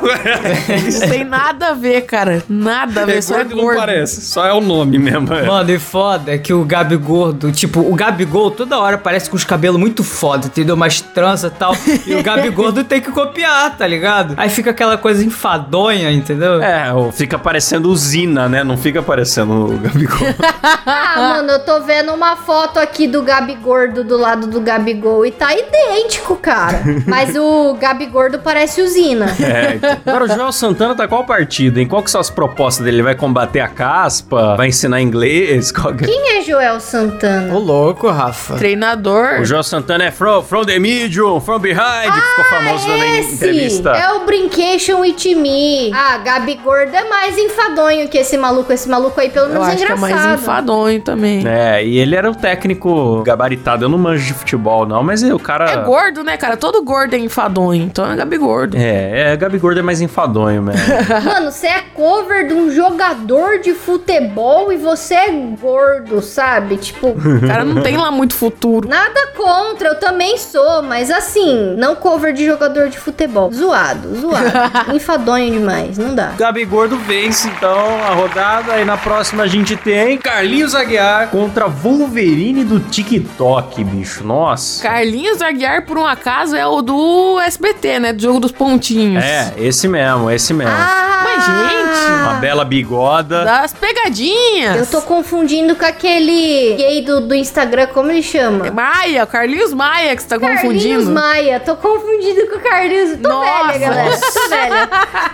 Não 1.00 1.08
tem 1.08 1.24
nada 1.24 1.68
a 1.68 1.72
ver, 1.74 2.02
cara. 2.02 2.42
Nada 2.48 3.02
a 3.02 3.04
ver, 3.04 3.22
só 3.22 3.38
é 3.38 3.42
e 3.42 3.44
não 3.44 3.56
gordo. 3.62 3.78
parece. 3.78 4.20
Só 4.22 4.46
é 4.46 4.52
o 4.52 4.60
nome 4.60 4.98
mesmo. 4.98 5.32
é. 5.34 5.42
Mano, 5.42 5.70
e 5.70 5.78
foda 5.78 6.32
é 6.34 6.38
que 6.38 6.52
o 6.52 6.64
Gabi 6.64 6.96
Gordo, 6.96 7.50
tipo, 7.52 7.80
o 7.80 7.94
Gabigol 7.94 8.50
toda 8.50 8.78
hora 8.78 8.96
parece 8.98 9.28
com 9.28 9.36
os 9.36 9.44
cabelos 9.44 9.78
muito 9.80 10.02
foda, 10.04 10.46
entendeu? 10.46 10.74
Umas 10.74 11.00
tranças 11.00 11.52
e 11.52 11.54
tal. 11.54 11.74
E 12.06 12.14
o 12.14 12.22
Gabi 12.22 12.48
Gordo 12.50 12.84
tem 12.84 13.00
que 13.00 13.10
copiar, 13.10 13.76
tá 13.76 13.86
ligado? 13.86 14.34
Aí 14.36 14.48
fica 14.48 14.70
aquela 14.70 14.96
coisa 14.96 15.24
enfadonha, 15.24 16.10
entendeu? 16.10 16.62
É, 16.62 16.90
fica 17.12 17.38
parecendo 17.38 17.90
usina, 17.90 18.48
né? 18.48 18.62
Não 18.64 18.76
fica 18.76 19.02
parecendo 19.02 19.74
o 19.74 19.78
Gabigol. 19.78 20.18
Ah, 20.86 21.34
mano, 21.36 21.50
eu 21.52 21.64
tô 21.64 21.80
vendo 21.82 22.12
uma 22.20 22.36
foto 22.36 22.78
aqui 22.78 23.06
do 23.06 23.22
Gabi 23.22 23.54
Gordo 23.54 24.04
do 24.04 24.18
lado 24.18 24.46
do 24.46 24.60
Gabigol 24.60 25.24
e 25.24 25.30
tá 25.30 25.48
idêntico, 25.54 26.36
cara. 26.36 26.82
Mas 27.08 27.34
o 27.34 27.74
Gabi 27.80 28.04
Gordo 28.06 28.38
parece 28.40 28.82
usina. 28.82 29.24
É, 29.40 29.76
então. 29.76 29.96
Agora, 30.04 30.24
o 30.24 30.28
Joel 30.28 30.52
Santana 30.52 30.94
tá 30.94 31.08
qual 31.08 31.24
partido, 31.24 31.78
hein? 31.80 31.86
Qual 31.88 32.02
que 32.02 32.10
são 32.10 32.20
as 32.20 32.28
propostas 32.28 32.84
dele? 32.84 32.96
Ele 32.98 33.02
vai 33.04 33.14
combater 33.14 33.60
a 33.60 33.68
caspa? 33.68 34.54
Vai 34.56 34.68
ensinar 34.68 35.00
inglês? 35.00 35.72
Qual 35.80 35.94
que... 35.94 36.04
Quem 36.04 36.36
é 36.36 36.42
Joel 36.42 36.78
Santana? 36.80 37.54
Ô, 37.54 37.58
louco, 37.58 38.10
Rafa. 38.10 38.56
Treinador. 38.56 39.40
O 39.40 39.44
Joel 39.46 39.62
Santana 39.62 40.04
é 40.04 40.10
from, 40.10 40.42
from 40.42 40.64
the 40.66 40.78
medium, 40.78 41.40
from 41.40 41.58
behind, 41.60 42.12
que 42.12 42.20
ficou 42.20 42.44
famoso 42.44 42.86
Ah, 42.90 43.18
Esse 43.18 43.34
entrevista. 43.36 43.90
é 43.92 44.12
o 44.12 44.26
Brincation 44.26 45.00
With 45.00 45.34
Me. 45.36 45.90
Ah, 45.94 46.18
Gabi 46.18 46.56
Gordo 46.56 46.94
é 46.94 47.08
mais 47.08 47.38
enfadonho 47.38 48.08
que 48.08 48.18
esse 48.18 48.36
maluco. 48.36 48.70
Esse 48.72 48.88
maluco 48.88 49.18
aí, 49.20 49.30
pelo 49.30 49.46
Eu 49.46 49.52
menos, 49.54 49.68
é 49.68 49.70
acho 49.72 49.76
que 49.86 49.92
é 49.92 49.96
engraçado. 49.96 50.24
mais 50.26 50.40
enfadonho 50.40 51.00
também. 51.00 51.46
É, 51.46 51.82
e 51.84 51.98
ele 51.98 52.09
era 52.16 52.30
um 52.30 52.34
técnico 52.34 53.22
gabaritado. 53.22 53.84
Eu 53.84 53.88
não 53.88 53.98
manjo 53.98 54.24
de 54.26 54.34
futebol, 54.34 54.86
não, 54.86 55.02
mas 55.02 55.22
o 55.22 55.38
cara. 55.38 55.70
É 55.70 55.76
gordo, 55.78 56.22
né, 56.24 56.36
cara? 56.36 56.56
Todo 56.56 56.82
gordo 56.82 57.14
é 57.14 57.18
enfadonho. 57.18 57.82
Então 57.84 58.10
é 58.10 58.16
Gabi 58.16 58.38
Gordo. 58.38 58.76
É, 58.76 59.32
é, 59.32 59.36
Gabi 59.36 59.58
Gordo 59.58 59.80
é 59.80 59.82
mais 59.82 60.00
enfadonho 60.00 60.62
mesmo. 60.62 60.80
Mano, 61.24 61.50
você 61.50 61.66
é 61.66 61.80
cover 61.94 62.46
de 62.46 62.54
um 62.54 62.70
jogador 62.70 63.58
de 63.60 63.72
futebol 63.74 64.72
e 64.72 64.76
você 64.76 65.14
é 65.14 65.30
gordo, 65.60 66.20
sabe? 66.22 66.76
Tipo, 66.76 67.08
O 67.08 67.40
cara 67.46 67.64
não 67.64 67.82
tem 67.82 67.96
lá 67.96 68.10
muito 68.10 68.34
futuro. 68.34 68.88
nada 68.88 69.28
contra, 69.36 69.88
eu 69.88 69.94
também 69.98 70.36
sou, 70.38 70.82
mas 70.82 71.10
assim, 71.10 71.74
não 71.76 71.94
cover 71.94 72.32
de 72.32 72.44
jogador 72.44 72.88
de 72.88 72.98
futebol. 72.98 73.52
Zoado, 73.52 74.14
zoado. 74.16 74.50
Enfadonho 74.94 75.52
demais, 75.52 75.98
não 75.98 76.14
dá. 76.14 76.32
Gabi 76.38 76.64
Gordo 76.64 76.96
vence, 76.98 77.48
então, 77.48 77.78
a 78.08 78.14
rodada. 78.14 78.78
E 78.80 78.84
na 78.84 78.96
próxima 78.96 79.42
a 79.44 79.46
gente 79.46 79.76
tem 79.76 80.18
Carlinhos 80.18 80.74
Aguiar 80.74 81.28
contra 81.28 81.68
Wolverine 82.00 82.64
do 82.64 82.80
TikTok, 82.80 83.84
bicho. 83.84 84.24
Nossa. 84.24 84.82
Carlinhos 84.82 85.42
Aguiar, 85.42 85.84
por 85.84 85.98
um 85.98 86.06
acaso, 86.06 86.56
é 86.56 86.66
o 86.66 86.80
do 86.80 87.38
SBT, 87.40 87.98
né? 88.00 88.12
Do 88.14 88.22
jogo 88.22 88.40
dos 88.40 88.52
pontinhos. 88.52 89.22
É, 89.22 89.52
esse 89.58 89.86
mesmo, 89.86 90.30
esse 90.30 90.54
mesmo. 90.54 90.72
Ah, 90.74 91.20
Mas, 91.22 91.44
gente, 91.44 92.22
Uma 92.22 92.34
bela 92.34 92.64
bigoda. 92.64 93.44
Das 93.44 93.74
pegadinhas. 93.74 94.76
Eu 94.78 94.86
tô 94.86 95.02
confundindo 95.02 95.76
com 95.76 95.84
aquele 95.84 96.74
gay 96.76 97.02
do, 97.04 97.20
do 97.20 97.34
Instagram, 97.34 97.88
como 97.88 98.10
ele 98.10 98.22
chama? 98.22 98.70
Maia, 98.70 99.24
o 99.24 99.26
Carlinhos 99.26 99.74
Maia 99.74 100.16
que 100.16 100.22
você 100.22 100.28
tá 100.28 100.38
Carlinhos 100.38 100.62
confundindo. 100.62 101.10
Maia, 101.12 101.60
tô 101.60 101.76
confundindo 101.76 102.46
com 102.48 102.56
o 102.56 102.60
Carlinhos. 102.60 103.18
Tô 103.22 103.28
Nossa. 103.28 103.66
velha, 103.72 103.78
galera. 103.78 104.16
Tô 104.18 104.48
velha. 104.48 104.88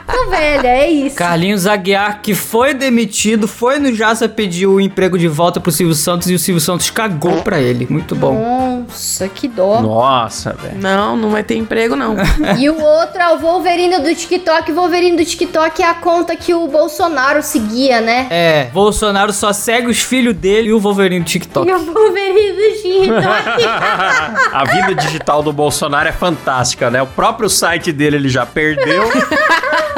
Tô 0.06 0.30
velha, 0.30 0.68
é 0.68 0.90
isso. 0.90 1.16
Carlinhos 1.16 1.66
Aguiar, 1.66 2.20
que 2.22 2.34
foi 2.34 2.74
demitido, 2.74 3.46
foi 3.46 3.78
no 3.78 3.94
Jaça 3.94 4.28
pedir 4.28 4.66
o 4.66 4.80
emprego 4.80 5.16
de 5.16 5.28
volta 5.28 5.60
pro 5.60 5.70
Silvio 5.70 5.94
Santos 5.94 6.28
e 6.28 6.34
o 6.34 6.38
Silvio 6.46 6.60
Santos 6.60 6.90
cagou 6.90 7.42
pra 7.42 7.60
ele. 7.60 7.88
Muito 7.90 8.14
bom. 8.14 8.84
Nossa, 8.86 9.26
que 9.28 9.48
dó. 9.48 9.80
Nossa, 9.80 10.52
velho. 10.52 10.78
Não, 10.80 11.16
não 11.16 11.30
vai 11.30 11.42
ter 11.42 11.56
emprego, 11.56 11.96
não. 11.96 12.14
E 12.56 12.70
o 12.70 12.80
outro 12.80 13.20
é 13.20 13.34
o 13.34 13.38
Wolverine 13.38 13.98
do 13.98 14.14
TikTok. 14.14 14.70
O 14.70 14.74
Wolverine 14.76 15.16
do 15.16 15.24
TikTok 15.24 15.82
é 15.82 15.88
a 15.88 15.94
conta 15.94 16.36
que 16.36 16.54
o 16.54 16.68
Bolsonaro 16.68 17.42
seguia, 17.42 18.00
né? 18.00 18.28
É, 18.30 18.64
Bolsonaro 18.72 19.32
só 19.32 19.52
segue 19.52 19.88
os 19.88 20.00
filhos 20.00 20.34
dele 20.36 20.68
e 20.68 20.72
o 20.72 20.78
Wolverine 20.78 21.24
do 21.24 21.26
TikTok. 21.26 21.68
E 21.68 21.72
o 21.72 21.92
Wolverine 21.92 22.52
do 22.52 22.82
TikTok. 22.82 23.64
A 24.54 24.64
vida 24.64 24.94
digital 24.94 25.42
do 25.42 25.52
Bolsonaro 25.52 26.08
é 26.08 26.12
fantástica, 26.12 26.90
né? 26.90 27.02
O 27.02 27.06
próprio 27.06 27.48
site 27.50 27.92
dele 27.92 28.16
ele 28.16 28.28
já 28.28 28.46
perdeu. 28.46 29.10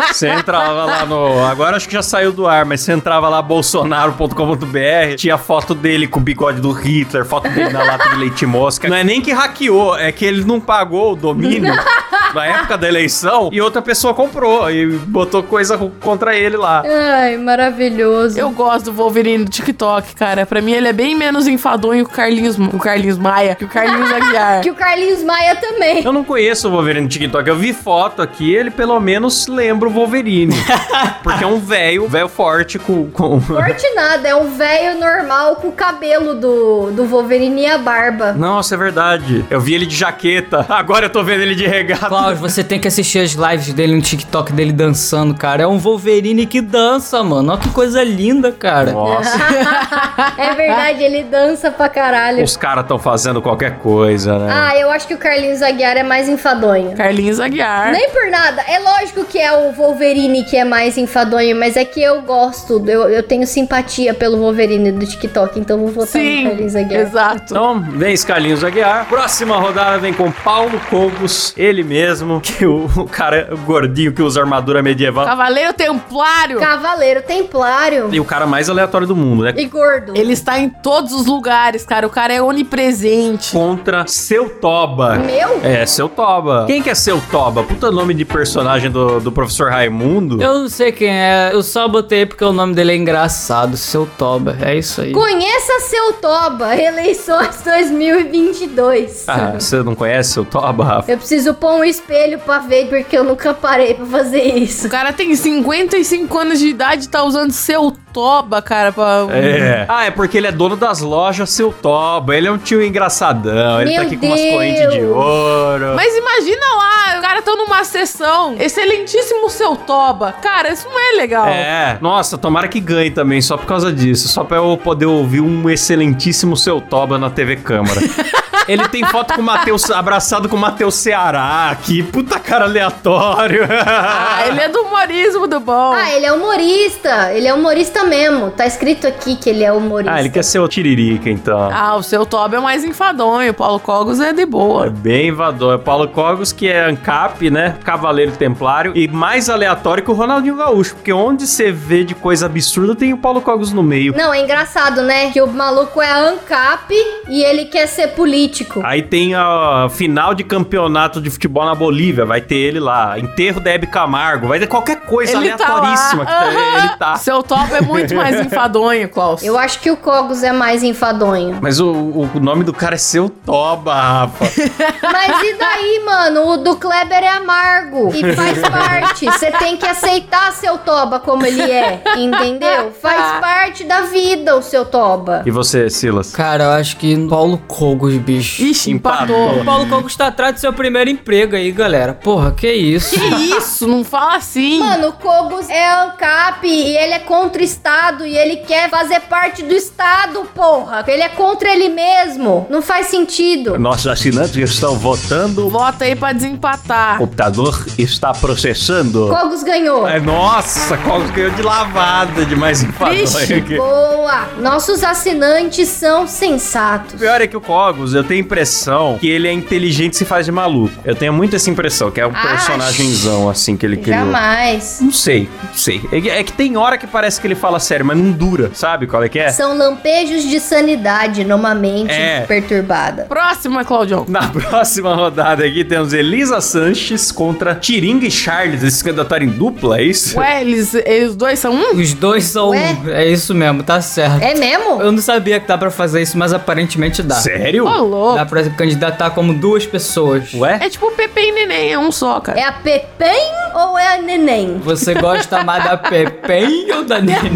Você 0.06 0.28
entrava 0.28 0.84
lá 0.84 1.04
no. 1.04 1.44
Agora 1.44 1.76
acho 1.76 1.86
que 1.86 1.94
já 1.94 2.02
saiu 2.02 2.32
do 2.32 2.46
ar, 2.46 2.64
mas 2.64 2.80
você 2.80 2.92
entrava 2.92 3.28
lá 3.28 3.42
bolsonaro.com.br, 3.42 5.16
tinha 5.16 5.36
foto 5.36 5.74
dele 5.74 6.06
com 6.06 6.20
o 6.20 6.22
bigode 6.38 6.60
do 6.60 6.70
Hitler, 6.70 7.24
foto 7.24 7.48
dele 7.48 7.70
na 7.70 7.82
lata 7.82 8.10
de 8.10 8.16
leite 8.16 8.46
mosca. 8.46 8.88
Não 8.88 8.96
é 8.96 9.02
nem 9.02 9.20
que 9.20 9.32
hackeou, 9.32 9.96
é 9.96 10.12
que 10.12 10.24
ele 10.24 10.44
não 10.44 10.60
pagou 10.60 11.14
o 11.14 11.16
domínio 11.16 11.74
na 12.34 12.46
época 12.46 12.78
da 12.78 12.88
eleição 12.88 13.50
e 13.52 13.60
outra 13.60 13.80
pessoa 13.82 14.14
comprou 14.14 14.70
e 14.70 14.86
botou 14.86 15.42
coisa 15.42 15.78
contra 16.00 16.36
ele 16.36 16.56
lá. 16.56 16.82
Ai, 16.86 17.36
maravilhoso. 17.36 18.38
Eu 18.38 18.50
gosto 18.50 18.86
do 18.86 18.92
Wolverine 18.92 19.44
do 19.44 19.50
TikTok, 19.50 20.14
cara. 20.14 20.46
Pra 20.46 20.60
mim, 20.60 20.72
ele 20.72 20.88
é 20.88 20.92
bem 20.92 21.14
menos 21.14 21.46
enfadonho 21.46 22.04
que 22.04 22.12
o 22.12 22.14
Carlinhos, 22.14 22.58
o 22.58 22.78
Carlinhos 22.78 23.18
Maia, 23.18 23.54
que 23.54 23.64
o 23.64 23.68
Carlinhos 23.68 24.10
Aguiar. 24.12 24.60
Que 24.68 24.70
o 24.70 24.74
Carlinhos 24.74 25.22
Maia 25.22 25.56
também. 25.56 26.04
Eu 26.04 26.12
não 26.12 26.24
conheço 26.24 26.68
o 26.68 26.70
Wolverine 26.70 27.04
no 27.04 27.08
TikTok. 27.08 27.48
Eu 27.48 27.56
vi 27.56 27.72
foto 27.72 28.20
aqui, 28.20 28.52
ele 28.54 28.70
pelo 28.70 28.98
menos 29.00 29.46
lembra 29.46 29.88
o 29.88 29.92
Wolverine. 29.92 30.54
Porque 31.22 31.44
é 31.44 31.46
um 31.46 31.58
velho, 31.58 32.08
velho 32.08 32.28
forte 32.28 32.78
com. 32.78 33.10
com... 33.10 33.40
Forte 33.58 33.94
nada, 33.94 34.28
é 34.28 34.34
um 34.34 34.50
velho 34.56 34.98
normal 34.98 35.56
com 35.56 35.68
o 35.68 35.72
cabelo 35.72 36.34
do, 36.34 36.90
do 36.90 37.04
Wolverine 37.04 37.62
e 37.62 37.66
a 37.66 37.78
barba. 37.78 38.32
Nossa, 38.32 38.74
é 38.74 38.78
verdade. 38.78 39.44
Eu 39.50 39.60
vi 39.60 39.74
ele 39.74 39.86
de 39.86 39.96
jaqueta. 39.96 40.66
Agora 40.68 41.06
eu 41.06 41.10
tô 41.10 41.22
vendo 41.22 41.42
ele 41.42 41.54
de 41.54 41.66
regata. 41.66 42.08
Cláudio, 42.18 42.40
você 42.40 42.64
tem 42.64 42.78
que 42.78 42.88
assistir 42.88 43.20
as 43.20 43.32
lives 43.32 43.72
dele 43.72 43.94
no 43.94 44.02
TikTok 44.02 44.52
dele 44.52 44.72
dançando, 44.72 45.34
cara. 45.34 45.62
É 45.62 45.66
um 45.66 45.78
Wolverine 45.78 46.46
que 46.46 46.60
dança, 46.60 47.22
mano. 47.22 47.52
Olha 47.52 47.60
que 47.60 47.68
coisa 47.70 48.02
linda, 48.02 48.52
cara. 48.52 48.92
Nossa, 48.92 49.38
É 50.36 50.54
verdade, 50.54 51.02
ele 51.02 51.22
dança 51.24 51.70
pra 51.70 51.88
caralho. 51.88 52.42
os 52.42 52.56
caras 52.56 52.86
tão 52.86 52.98
fazendo 52.98 53.40
qualquer 53.40 53.78
coisa, 53.78 54.38
né? 54.38 54.52
Ah, 54.52 54.76
eu 54.76 54.90
acho 54.90 55.06
que 55.06 55.14
o 55.14 55.18
Carlinhos 55.18 55.62
Aguiar 55.62 55.96
é 55.96 56.02
mais 56.02 56.28
enfadonho. 56.28 56.96
Carlinhos 56.96 57.40
Aguiar. 57.40 57.92
Nem 57.92 58.10
por 58.10 58.30
nada. 58.30 58.62
É 58.62 58.78
lógico 58.78 59.24
que 59.24 59.38
é 59.38 59.52
o 59.52 59.72
Wolverine 59.72 60.44
que 60.44 60.56
é 60.56 60.64
mais 60.64 60.98
enfadonho, 60.98 61.56
mas 61.56 61.76
é 61.76 61.84
que 61.84 62.02
eu 62.02 62.22
gosto, 62.22 62.82
eu, 62.88 63.08
eu 63.08 63.22
tenho 63.22 63.46
simpatia 63.46 64.12
pelo 64.14 64.38
Wolverine 64.38 64.92
do 64.92 65.06
TikTok, 65.06 65.58
então 65.58 65.78
vou 65.78 65.88
votar 65.88 66.20
no 66.20 66.28
Sim, 66.28 66.44
Carlinhos 66.48 66.76
Aguiar. 66.76 67.02
exato. 67.02 67.42
Então, 67.50 67.80
vem 67.80 68.16
Carlinhos 68.18 68.64
Aguiar. 68.64 69.06
Próxima 69.08 69.56
rodada 69.56 69.98
vem 69.98 70.12
com 70.12 70.30
Paulo 70.30 70.80
Cogos, 70.90 71.52
ele 71.56 71.82
mesmo, 71.84 72.07
que 72.42 72.66
o, 72.66 72.86
o 72.96 73.04
cara 73.08 73.48
gordinho 73.64 74.12
que 74.12 74.22
usa 74.22 74.40
armadura 74.40 74.82
medieval. 74.82 75.24
Cavaleiro 75.26 75.72
Templário. 75.72 76.58
Cavaleiro 76.58 77.22
Templário 77.22 78.08
E 78.12 78.20
o 78.20 78.24
cara 78.24 78.46
mais 78.46 78.68
aleatório 78.68 79.06
do 79.06 79.16
mundo, 79.16 79.44
né? 79.44 79.54
e 79.56 79.64
gordo. 79.66 80.12
Ele 80.16 80.32
está 80.32 80.58
em 80.58 80.68
todos 80.68 81.12
os 81.12 81.26
lugares, 81.26 81.84
cara. 81.84 82.06
O 82.06 82.10
cara 82.10 82.32
é 82.32 82.40
onipresente. 82.42 83.52
Contra 83.52 84.06
Seu 84.06 84.48
Toba. 84.48 85.16
Meu? 85.16 85.60
É, 85.62 85.84
Seu 85.86 86.08
Toba. 86.08 86.64
Quem 86.66 86.82
que 86.82 86.90
é 86.90 86.94
Seu 86.94 87.20
Toba? 87.30 87.62
Puta 87.62 87.90
nome 87.90 88.14
de 88.14 88.24
personagem 88.24 88.90
do, 88.90 89.20
do 89.20 89.32
professor 89.32 89.70
Raimundo. 89.70 90.40
Eu 90.42 90.60
não 90.60 90.68
sei 90.68 90.92
quem 90.92 91.08
é, 91.10 91.50
eu 91.52 91.62
só 91.62 91.88
botei 91.88 92.24
porque 92.26 92.44
o 92.44 92.52
nome 92.52 92.74
dele 92.74 92.92
é 92.92 92.96
engraçado, 92.96 93.76
seu 93.76 94.06
Toba. 94.18 94.56
É 94.60 94.76
isso 94.76 95.00
aí. 95.00 95.12
Conheça 95.12 95.80
seu 95.80 96.12
Toba, 96.14 96.76
eleições 96.76 97.62
2022. 97.64 99.24
Ah, 99.28 99.54
você 99.58 99.82
não 99.82 99.94
conhece 99.94 100.32
Seu 100.32 100.44
Toba, 100.44 100.84
Rafa? 100.84 101.10
Eu 101.10 101.18
preciso 101.18 101.54
pôr 101.54 101.80
um 101.80 101.84
espelho 101.98 102.38
pra 102.38 102.58
ver, 102.60 102.88
porque 102.88 103.16
eu 103.16 103.24
nunca 103.24 103.52
parei 103.52 103.94
pra 103.94 104.06
fazer 104.06 104.42
isso. 104.42 104.86
O 104.86 104.90
cara 104.90 105.12
tem 105.12 105.34
55 105.34 106.38
anos 106.38 106.58
de 106.58 106.68
idade 106.68 107.04
e 107.04 107.08
tá 107.08 107.22
usando 107.22 107.50
seu 107.50 107.92
toba, 108.12 108.60
cara, 108.62 108.92
pra... 108.92 109.26
É. 109.30 109.86
Ah, 109.88 110.06
é 110.06 110.10
porque 110.10 110.38
ele 110.38 110.46
é 110.46 110.52
dono 110.52 110.76
das 110.76 111.00
lojas 111.00 111.50
Seu 111.50 111.72
Toba. 111.72 112.36
Ele 112.36 112.48
é 112.48 112.50
um 112.50 112.58
tio 112.58 112.82
engraçadão. 112.82 113.80
Ele 113.80 113.90
Meu 113.90 114.00
tá 114.00 114.06
aqui 114.06 114.16
com 114.16 114.26
umas 114.26 114.40
Deus. 114.40 114.52
correntes 114.52 114.92
de 114.92 115.00
ouro. 115.04 115.94
Mas 115.94 116.14
imagina 116.16 116.66
lá, 116.76 117.18
o 117.18 117.22
cara 117.22 117.42
tá 117.42 117.52
numa 117.54 117.84
sessão, 117.84 118.56
excelentíssimo 118.58 119.48
seu 119.48 119.76
toba. 119.76 120.32
Cara, 120.32 120.70
isso 120.70 120.88
não 120.88 120.98
é 120.98 121.16
legal. 121.16 121.46
É, 121.48 121.98
nossa, 122.00 122.36
tomara 122.36 122.68
que 122.68 122.80
ganhe 122.80 123.10
também, 123.10 123.40
só 123.40 123.56
por 123.56 123.66
causa 123.66 123.92
disso. 123.92 124.28
Só 124.28 124.44
pra 124.44 124.58
eu 124.58 124.78
poder 124.82 125.06
ouvir 125.06 125.40
um 125.40 125.68
excelentíssimo 125.68 126.56
Seu 126.56 126.80
Toba 126.80 127.18
na 127.18 127.30
TV 127.30 127.56
Câmara. 127.56 128.00
Ele 128.68 128.86
tem 128.88 129.02
foto 129.02 129.32
com 129.32 129.40
o 129.40 129.44
Matheus, 129.44 129.90
abraçado 129.90 130.46
com 130.46 130.54
o 130.54 130.58
Matheus 130.58 130.94
Ceará. 130.94 131.74
Que 131.82 132.02
puta 132.02 132.38
cara 132.38 132.66
aleatório. 132.66 133.66
Ah, 133.70 134.46
ele 134.46 134.60
é 134.60 134.68
do 134.68 134.82
humorismo 134.82 135.46
do 135.46 135.58
bom. 135.58 135.94
Ah, 135.94 136.12
ele 136.12 136.26
é 136.26 136.32
humorista. 136.32 137.32
Ele 137.32 137.48
é 137.48 137.54
humorista 137.54 138.04
mesmo. 138.08 138.50
Tá 138.50 138.66
escrito 138.66 139.06
aqui 139.06 139.36
que 139.36 139.48
ele 139.50 139.62
é 139.64 139.72
humorista. 139.72 140.12
Ah, 140.14 140.20
ele 140.20 140.28
quer 140.30 140.42
ser 140.42 140.58
o 140.58 140.68
Tiririca, 140.68 141.28
então. 141.30 141.70
Ah, 141.72 141.96
o 141.96 142.02
seu 142.02 142.24
Toby 142.26 142.56
é 142.56 142.60
mais 142.60 142.84
enfadonho. 142.84 143.50
O 143.50 143.54
Paulo 143.54 143.78
Cogos 143.80 144.20
é 144.20 144.32
de 144.32 144.42
É 144.42 144.46
boa. 144.46 144.88
bem 144.90 145.28
invador. 145.28 145.72
É 145.72 145.76
o 145.76 145.78
Paulo 145.78 146.08
Cogos, 146.08 146.52
que 146.52 146.68
é 146.68 146.84
ANCAP, 146.88 147.50
né? 147.50 147.76
Cavaleiro 147.84 148.32
Templário. 148.32 148.92
E 148.96 149.06
mais 149.08 149.48
aleatório 149.50 150.02
que 150.02 150.10
o 150.10 150.14
Ronaldinho 150.14 150.56
Gaúcho. 150.56 150.94
Porque 150.94 151.12
onde 151.12 151.46
você 151.46 151.70
vê 151.70 152.04
de 152.04 152.14
coisa 152.14 152.46
absurda, 152.46 152.94
tem 152.94 153.12
o 153.12 153.18
Paulo 153.18 153.40
Cogos 153.40 153.72
no 153.72 153.82
meio. 153.82 154.14
Não, 154.16 154.32
é 154.32 154.40
engraçado, 154.40 155.02
né? 155.02 155.30
Que 155.30 155.40
o 155.42 155.46
maluco 155.46 156.00
é 156.00 156.10
ANCAP 156.10 156.94
e 157.28 157.42
ele 157.42 157.66
quer 157.66 157.86
ser 157.86 158.08
político. 158.08 158.80
Aí 158.84 159.02
tem 159.02 159.34
a 159.34 159.88
final 159.90 160.34
de 160.34 160.44
campeonato 160.44 161.20
de 161.20 161.30
futebol 161.30 161.64
na 161.64 161.74
Bolívia. 161.74 162.24
Vai 162.24 162.40
ter 162.40 162.56
ele 162.56 162.80
lá. 162.80 163.18
Enterro 163.18 163.60
da 163.60 163.70
Hebe 163.70 163.86
Camargo. 163.86 164.48
Vai 164.48 164.58
ter 164.58 164.66
qualquer 164.66 165.00
coisa 165.00 165.36
Ele 165.36 165.50
tá 165.50 165.68
lá. 165.68 165.78
aleatoríssima. 165.78 166.24
que 166.26 166.32
tá-. 166.32 166.78
Ele 166.78 166.88
tá. 166.98 167.16
Seu 167.16 167.42
Toby 167.42 167.74
é 167.74 167.80
muito 167.88 168.14
mais 168.14 168.38
enfadonho, 168.44 169.08
Klaus. 169.08 169.42
Eu 169.42 169.58
acho 169.58 169.80
que 169.80 169.90
o 169.90 169.96
Cogos 169.96 170.42
é 170.42 170.52
mais 170.52 170.82
enfadonho. 170.82 171.58
Mas 171.60 171.80
o, 171.80 171.90
o 171.92 172.30
nome 172.40 172.64
do 172.64 172.72
cara 172.72 172.94
é 172.94 172.98
Seu 172.98 173.28
Toba, 173.28 173.94
Rafa. 173.94 174.44
Mas 175.02 175.42
e 175.42 175.54
daí, 175.54 176.02
mano? 176.04 176.48
O 176.50 176.56
do 176.58 176.76
Kleber 176.76 177.22
é 177.22 177.28
amargo 177.28 178.10
e 178.14 178.34
faz 178.34 178.58
parte. 178.68 179.24
Você 179.26 179.50
tem 179.52 179.76
que 179.76 179.86
aceitar 179.86 180.52
seu 180.52 180.78
Toba 180.78 181.18
como 181.20 181.44
ele 181.46 181.62
é, 181.62 182.00
entendeu? 182.16 182.92
Faz 183.00 183.40
parte 183.40 183.84
da 183.84 184.02
vida 184.02 184.56
o 184.56 184.62
seu 184.62 184.84
Toba. 184.84 185.42
e 185.46 185.50
você, 185.50 185.88
Silas? 185.90 186.32
Cara, 186.32 186.64
eu 186.64 186.70
acho 186.72 186.96
que 186.96 187.16
Paulo 187.28 187.58
Cogos, 187.66 188.14
bicho. 188.16 188.62
Ixi, 188.62 188.90
Empatou. 188.90 189.36
empatou. 189.36 189.62
O 189.62 189.64
Paulo 189.64 189.88
Cogos 189.88 190.14
tá 190.16 190.28
atrás 190.28 190.54
do 190.54 190.60
seu 190.60 190.72
primeiro 190.72 191.10
emprego 191.10 191.56
aí, 191.56 191.70
galera. 191.72 192.12
Porra, 192.14 192.52
que 192.52 192.70
isso? 192.72 193.14
Que 193.18 193.26
isso? 193.56 193.86
Não 193.86 194.04
fala 194.04 194.36
assim. 194.36 194.78
Mano, 194.78 195.08
o 195.08 195.12
Cogos 195.12 195.68
é 195.68 195.88
ANCAP 196.02 196.66
e 196.66 196.96
ele 196.96 197.14
é 197.14 197.18
contra 197.20 197.60
o 197.60 197.64
Estado 197.78 198.26
e 198.26 198.36
ele 198.36 198.56
quer 198.56 198.90
fazer 198.90 199.20
parte 199.20 199.62
do 199.62 199.72
Estado, 199.72 200.42
porra. 200.54 201.04
Ele 201.06 201.22
é 201.22 201.28
contra 201.28 201.70
ele 201.72 201.88
mesmo. 201.88 202.66
Não 202.68 202.82
faz 202.82 203.06
sentido. 203.06 203.78
Nossos 203.78 204.08
assinantes 204.08 204.56
estão 204.56 204.96
votando. 204.96 205.68
Vota 205.70 206.04
aí 206.04 206.16
pra 206.16 206.32
desempatar. 206.32 207.14
O 207.16 207.18
computador 207.20 207.86
está 207.96 208.32
processando. 208.32 209.28
Cogos 209.28 209.62
ganhou. 209.62 210.08
É, 210.08 210.18
nossa, 210.18 210.96
Cogos 210.98 211.30
ganhou 211.30 211.50
de 211.52 211.62
lavada 211.62 212.44
de 212.44 212.56
mais 212.56 212.82
enfadonho 212.82 213.24
aqui. 213.38 213.76
Boa! 213.76 214.48
Nossos 214.58 215.04
assinantes 215.04 215.88
são 215.88 216.24
O 216.24 216.28
sensatos. 216.28 217.18
pior 217.20 217.40
é 217.40 217.46
que 217.46 217.56
o 217.56 217.60
Cogos, 217.60 218.12
eu 218.12 218.24
tenho 218.24 218.40
a 218.40 218.44
impressão 218.44 219.18
que 219.20 219.28
ele 219.28 219.46
é 219.46 219.52
inteligente 219.52 220.14
e 220.14 220.16
se 220.16 220.24
faz 220.24 220.46
de 220.46 220.52
maluco. 220.52 220.92
Eu 221.04 221.14
tenho 221.14 221.32
muito 221.32 221.54
essa 221.54 221.70
impressão, 221.70 222.10
que 222.10 222.20
é 222.20 222.26
um 222.26 222.32
Ah, 222.34 222.48
personagemzão, 222.48 223.48
assim, 223.48 223.76
que 223.76 223.86
ele 223.86 223.96
criou. 223.98 224.18
Jamais. 224.18 224.98
Não 225.00 225.12
sei, 225.12 225.48
não 225.64 225.74
sei. 225.74 226.02
É 226.12 226.20
que- 226.20 226.28
É 226.30 226.42
tem 226.42 226.76
hora 226.76 226.98
que 226.98 227.06
parece 227.06 227.40
que 227.40 227.46
ele 227.46 227.54
fala 227.68 227.78
sério, 227.80 228.06
mas 228.06 228.16
não 228.16 228.32
dura, 228.32 228.70
sabe 228.72 229.06
qual 229.06 229.22
é 229.22 229.28
que 229.28 229.38
é? 229.38 229.50
São 229.50 229.76
lampejos 229.76 230.42
de 230.44 230.58
sanidade 230.58 231.44
numa 231.44 231.74
mente 231.74 232.10
É. 232.12 232.40
perturbada. 232.48 233.24
Próxima, 233.28 233.84
Claudião. 233.84 234.24
Na 234.26 234.48
próxima 234.48 235.14
rodada 235.14 235.66
aqui 235.66 235.84
temos 235.84 236.14
Elisa 236.14 236.62
Sanches 236.62 237.30
contra 237.30 237.74
Tiringa 237.74 238.26
e 238.26 238.30
Charles. 238.30 238.80
Eles 238.80 238.94
se 238.94 239.04
candidataram 239.04 239.44
em 239.44 239.50
dupla, 239.50 239.98
é 239.98 240.02
isso? 240.04 240.38
Ué, 240.38 240.62
eles, 240.62 240.94
eles 240.94 241.36
dois 241.36 241.58
são 241.58 241.74
um? 241.74 241.96
Os 241.96 242.14
dois 242.14 242.44
são. 242.44 242.70
Ué? 242.70 242.96
É 243.08 243.26
isso 243.28 243.54
mesmo, 243.54 243.82
tá 243.82 244.00
certo. 244.00 244.42
É 244.42 244.54
mesmo? 244.54 245.02
Eu 245.02 245.12
não 245.12 245.18
sabia 245.20 245.60
que 245.60 245.68
dá 245.68 245.76
pra 245.76 245.90
fazer 245.90 246.22
isso, 246.22 246.38
mas 246.38 246.54
aparentemente 246.54 247.22
dá. 247.22 247.34
Sério? 247.34 247.84
Louco. 247.84 248.34
Dá 248.36 248.46
pra 248.46 248.62
candidatar 248.70 249.28
como 249.30 249.52
duas 249.52 249.84
pessoas. 249.84 250.54
Ué? 250.54 250.78
É 250.80 250.88
tipo 250.88 251.10
Pepe 251.10 251.40
e 251.48 251.52
Neném, 251.52 251.92
é 251.92 251.98
um 251.98 252.10
só, 252.10 252.40
cara. 252.40 252.58
É 252.58 252.64
a 252.64 252.72
Pepem 252.72 253.50
ou 253.74 253.98
é 253.98 254.14
a 254.14 254.22
Neném? 254.22 254.78
Você 254.78 255.14
gosta 255.14 255.64
mais 255.64 255.84
da 255.84 255.96
Pepem 255.96 256.92
ou 256.92 257.04
da 257.04 257.20
Neném? 257.20 257.52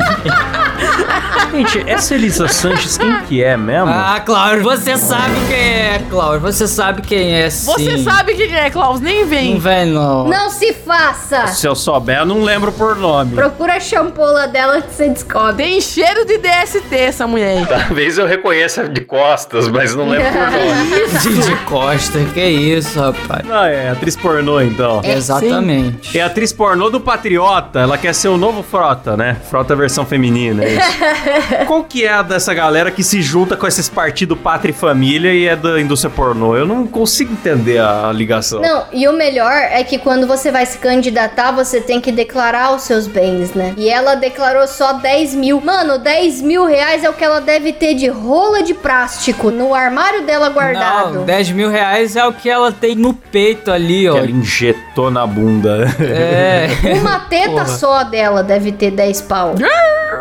Gente, 1.53 1.85
essa 1.87 2.15
Elisa 2.15 2.49
Sanches, 2.49 2.97
quem 2.97 3.21
que 3.23 3.43
é 3.45 3.57
mesmo? 3.57 3.91
ah, 3.91 4.21
claro, 4.25 4.63
você 4.63 4.97
sabe 4.97 5.35
quem 5.49 5.57
é, 5.57 6.03
Claudio. 6.09 6.41
Você 6.41 6.67
sabe 6.67 7.03
quem 7.03 7.35
é, 7.35 7.51
sim. 7.51 7.67
Você 7.67 7.99
sabe 7.99 8.35
quem 8.35 8.55
é, 8.55 8.71
Klaus, 8.71 9.01
nem 9.01 9.27
vem. 9.27 9.55
Não 9.55 9.61
vem, 9.61 9.87
não. 9.87 10.29
Não 10.29 10.51
se 10.51 10.73
faça! 10.73 11.49
Se 11.49 11.67
eu 11.67 11.75
souber, 11.75 12.19
eu 12.19 12.27
não 12.27 12.43
lembro 12.43 12.73
por 12.73 12.97
nome. 12.97 13.35
Procura 13.35 13.77
a 13.77 13.81
champola 13.81 14.49
dela 14.49 14.81
que 14.81 14.93
você 14.95 15.09
descobre. 15.09 15.63
Tem 15.65 15.81
cheiro 15.81 16.25
de 16.25 16.39
DST 16.39 16.95
essa 16.95 17.27
mulher 17.27 17.59
aí. 17.59 17.67
Talvez 17.67 18.17
eu 18.19 18.27
reconheça 18.27 18.89
de 18.89 19.01
costas, 19.03 19.69
mas 19.69 19.95
não 19.95 20.09
lembro 20.09 20.33
por 20.33 20.51
nome. 20.51 20.93
De 21.43 21.57
Costa, 21.65 22.19
que 22.33 22.45
isso, 22.45 22.99
rapaz. 23.01 23.45
Não, 23.47 23.65
é 23.65 23.91
atriz 23.91 24.17
pornô, 24.17 24.61
então. 24.61 25.01
Exatamente. 25.05 26.17
É 26.17 26.23
a 26.23 26.27
atriz 26.27 26.53
pornô 26.53 26.91
do 26.91 27.01
Patriota, 27.01 27.81
ela 27.81 27.99
quer 27.99 28.15
ser 28.15 28.29
o 28.29 28.37
novo 28.37 28.63
Frota, 28.63 29.17
né? 29.17 29.37
Frota 29.51 29.75
versão 29.75 30.05
feminina, 30.05 30.65
é 30.65 30.75
isso. 30.75 30.92
Qual 31.67 31.85
que 31.85 32.05
é 32.05 32.13
a 32.13 32.23
dessa 32.23 32.53
galera 32.55 32.91
que 32.91 33.03
se 33.03 33.23
junta 33.23 33.57
com 33.57 33.67
esses 33.67 33.89
partidos 33.89 34.39
Pátria 34.39 34.71
e 34.71 34.75
Família 34.75 35.33
e 35.33 35.47
é 35.47 35.57
da 35.57 35.81
indústria 35.81 36.11
pornô? 36.11 36.57
Eu 36.57 36.67
não 36.67 36.87
consigo 36.87 37.33
entender 37.33 37.79
a 37.79 38.11
ligação. 38.13 38.61
Não, 38.61 38.87
e 38.93 39.07
o 39.09 39.13
melhor 39.13 39.53
é 39.53 39.83
que 39.85 39.99
quando 39.99 40.27
você 40.27 40.51
vai 40.51 40.67
se 40.67 40.79
candidatar, 40.79 41.53
você 41.53 41.81
tem 41.81 42.01
que 42.01 42.11
declarar 42.11 42.75
os 42.75 42.83
seus 42.83 43.07
bens, 43.07 43.53
né? 43.55 43.75
E 43.77 43.89
ela 43.89 44.15
declarou 44.15 44.67
só 44.67 44.95
10 44.95 45.35
mil. 45.35 45.61
Mano, 45.61 45.99
10 45.99 46.43
mil 46.43 46.65
reais 46.65 47.05
é 47.05 47.11
o 47.11 47.13
que 47.13 47.25
ela 47.25 47.41
deve 47.41 47.73
ter 47.73 47.95
de 47.95 48.09
rola 48.09 48.63
de 48.63 48.75
plástico 48.75 49.51
no 49.51 49.75
armário 49.75 50.25
dela 50.25 50.49
guardado. 50.49 51.15
Não, 51.15 51.25
10 51.25 51.51
mil 51.53 51.71
reais 51.71 52.17
é 52.17 52.25
o 52.25 52.33
que 52.33 52.49
ela 52.49 52.73
tem 52.73 52.95
no 52.95 53.15
peito 53.15 53.71
ali, 53.71 54.09
ó. 54.09 54.15
Que 54.15 54.19
ela 54.19 54.31
injetou 54.31 55.11
na 55.11 55.27
bunda. 55.27 55.87
É. 56.01 56.69
Uma 56.99 57.21
teta 57.31 57.51
Porra. 57.51 57.67
só 57.67 58.05
dela 58.05 58.43
deve 58.43 58.73
ter 58.73 58.91
10 58.91 59.23
pau. 59.23 59.55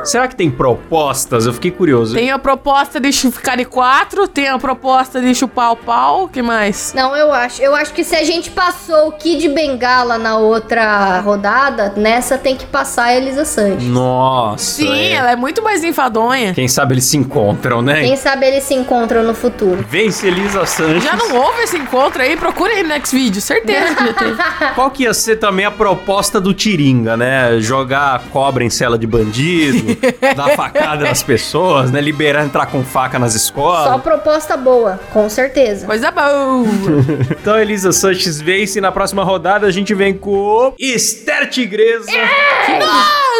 Será 0.03 0.27
que 0.27 0.35
tem 0.35 0.49
propostas? 0.51 1.45
Eu 1.45 1.53
fiquei 1.53 1.71
curioso. 1.71 2.15
Tem 2.15 2.31
a 2.31 2.39
proposta 2.39 2.99
de 2.99 3.11
ficar 3.11 3.55
de 3.55 3.65
quatro, 3.65 4.27
tem 4.27 4.47
a 4.47 4.57
proposta 4.57 5.21
de 5.21 5.33
chupar 5.33 5.71
o 5.71 5.75
pau, 5.75 6.27
que 6.27 6.41
mais? 6.41 6.93
Não, 6.93 7.15
eu 7.15 7.31
acho. 7.33 7.61
Eu 7.61 7.75
acho 7.75 7.93
que 7.93 8.03
se 8.03 8.15
a 8.15 8.23
gente 8.23 8.51
passou 8.51 9.09
o 9.09 9.11
Kid 9.13 9.47
Bengala 9.49 10.17
na 10.17 10.37
outra 10.37 11.19
rodada, 11.19 11.93
nessa 11.95 12.37
tem 12.37 12.55
que 12.55 12.65
passar 12.65 13.05
a 13.05 13.15
Elisa 13.15 13.45
Sanches. 13.45 13.87
Nossa. 13.87 14.63
Sim, 14.63 14.91
é. 14.93 15.13
ela 15.13 15.31
é 15.31 15.35
muito 15.35 15.61
mais 15.61 15.83
enfadonha. 15.83 16.53
Quem 16.53 16.67
sabe 16.67 16.95
eles 16.95 17.05
se 17.05 17.17
encontram, 17.17 17.81
né? 17.81 18.01
Quem 18.01 18.15
sabe 18.15 18.45
eles 18.45 18.63
se 18.63 18.73
encontram 18.73 19.23
no 19.23 19.33
futuro. 19.33 19.85
Vence 19.87 20.27
Elisa 20.27 20.65
Sanches. 20.65 21.03
Já 21.03 21.15
não 21.15 21.35
houve 21.35 21.61
esse 21.63 21.77
encontro 21.77 22.21
aí? 22.21 22.35
Procura 22.37 22.73
aí 22.73 22.83
no 22.83 22.89
next 22.89 23.15
vídeo, 23.15 23.41
certeza 23.41 23.95
que 23.95 24.05
já 24.05 24.13
teve. 24.13 24.37
Qual 24.75 24.91
que 24.91 25.03
ia 25.03 25.13
ser 25.13 25.37
também 25.37 25.65
a 25.65 25.71
proposta 25.71 26.39
do 26.39 26.53
Tiringa, 26.53 27.15
né? 27.15 27.59
Jogar 27.59 28.23
cobra 28.31 28.63
em 28.63 28.69
cela 28.69 28.97
de 28.97 29.07
bandido, 29.07 29.97
dar 30.47 30.55
facada 30.55 31.05
nas 31.05 31.23
pessoas, 31.23 31.91
né? 31.91 32.01
Liberar 32.01 32.43
entrar 32.43 32.65
com 32.67 32.83
faca 32.83 33.17
nas 33.19 33.33
Só 33.33 33.37
escolas. 33.37 34.01
proposta 34.01 34.57
boa, 34.57 34.99
com 35.11 35.29
certeza. 35.29 35.85
Coisa 35.85 36.11
boa. 36.11 36.21
Então 37.41 37.59
Elisa 37.59 37.91
Sanches 37.91 38.39
vence 38.41 38.77
e 38.77 38.81
na 38.81 38.91
próxima 38.91 39.23
rodada 39.23 39.65
a 39.65 39.71
gente 39.71 39.93
vem 39.93 40.13
com 40.13 40.73
Esther 40.77 41.49
Tigresa 41.49 42.11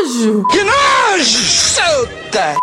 Nojo. 0.02 0.44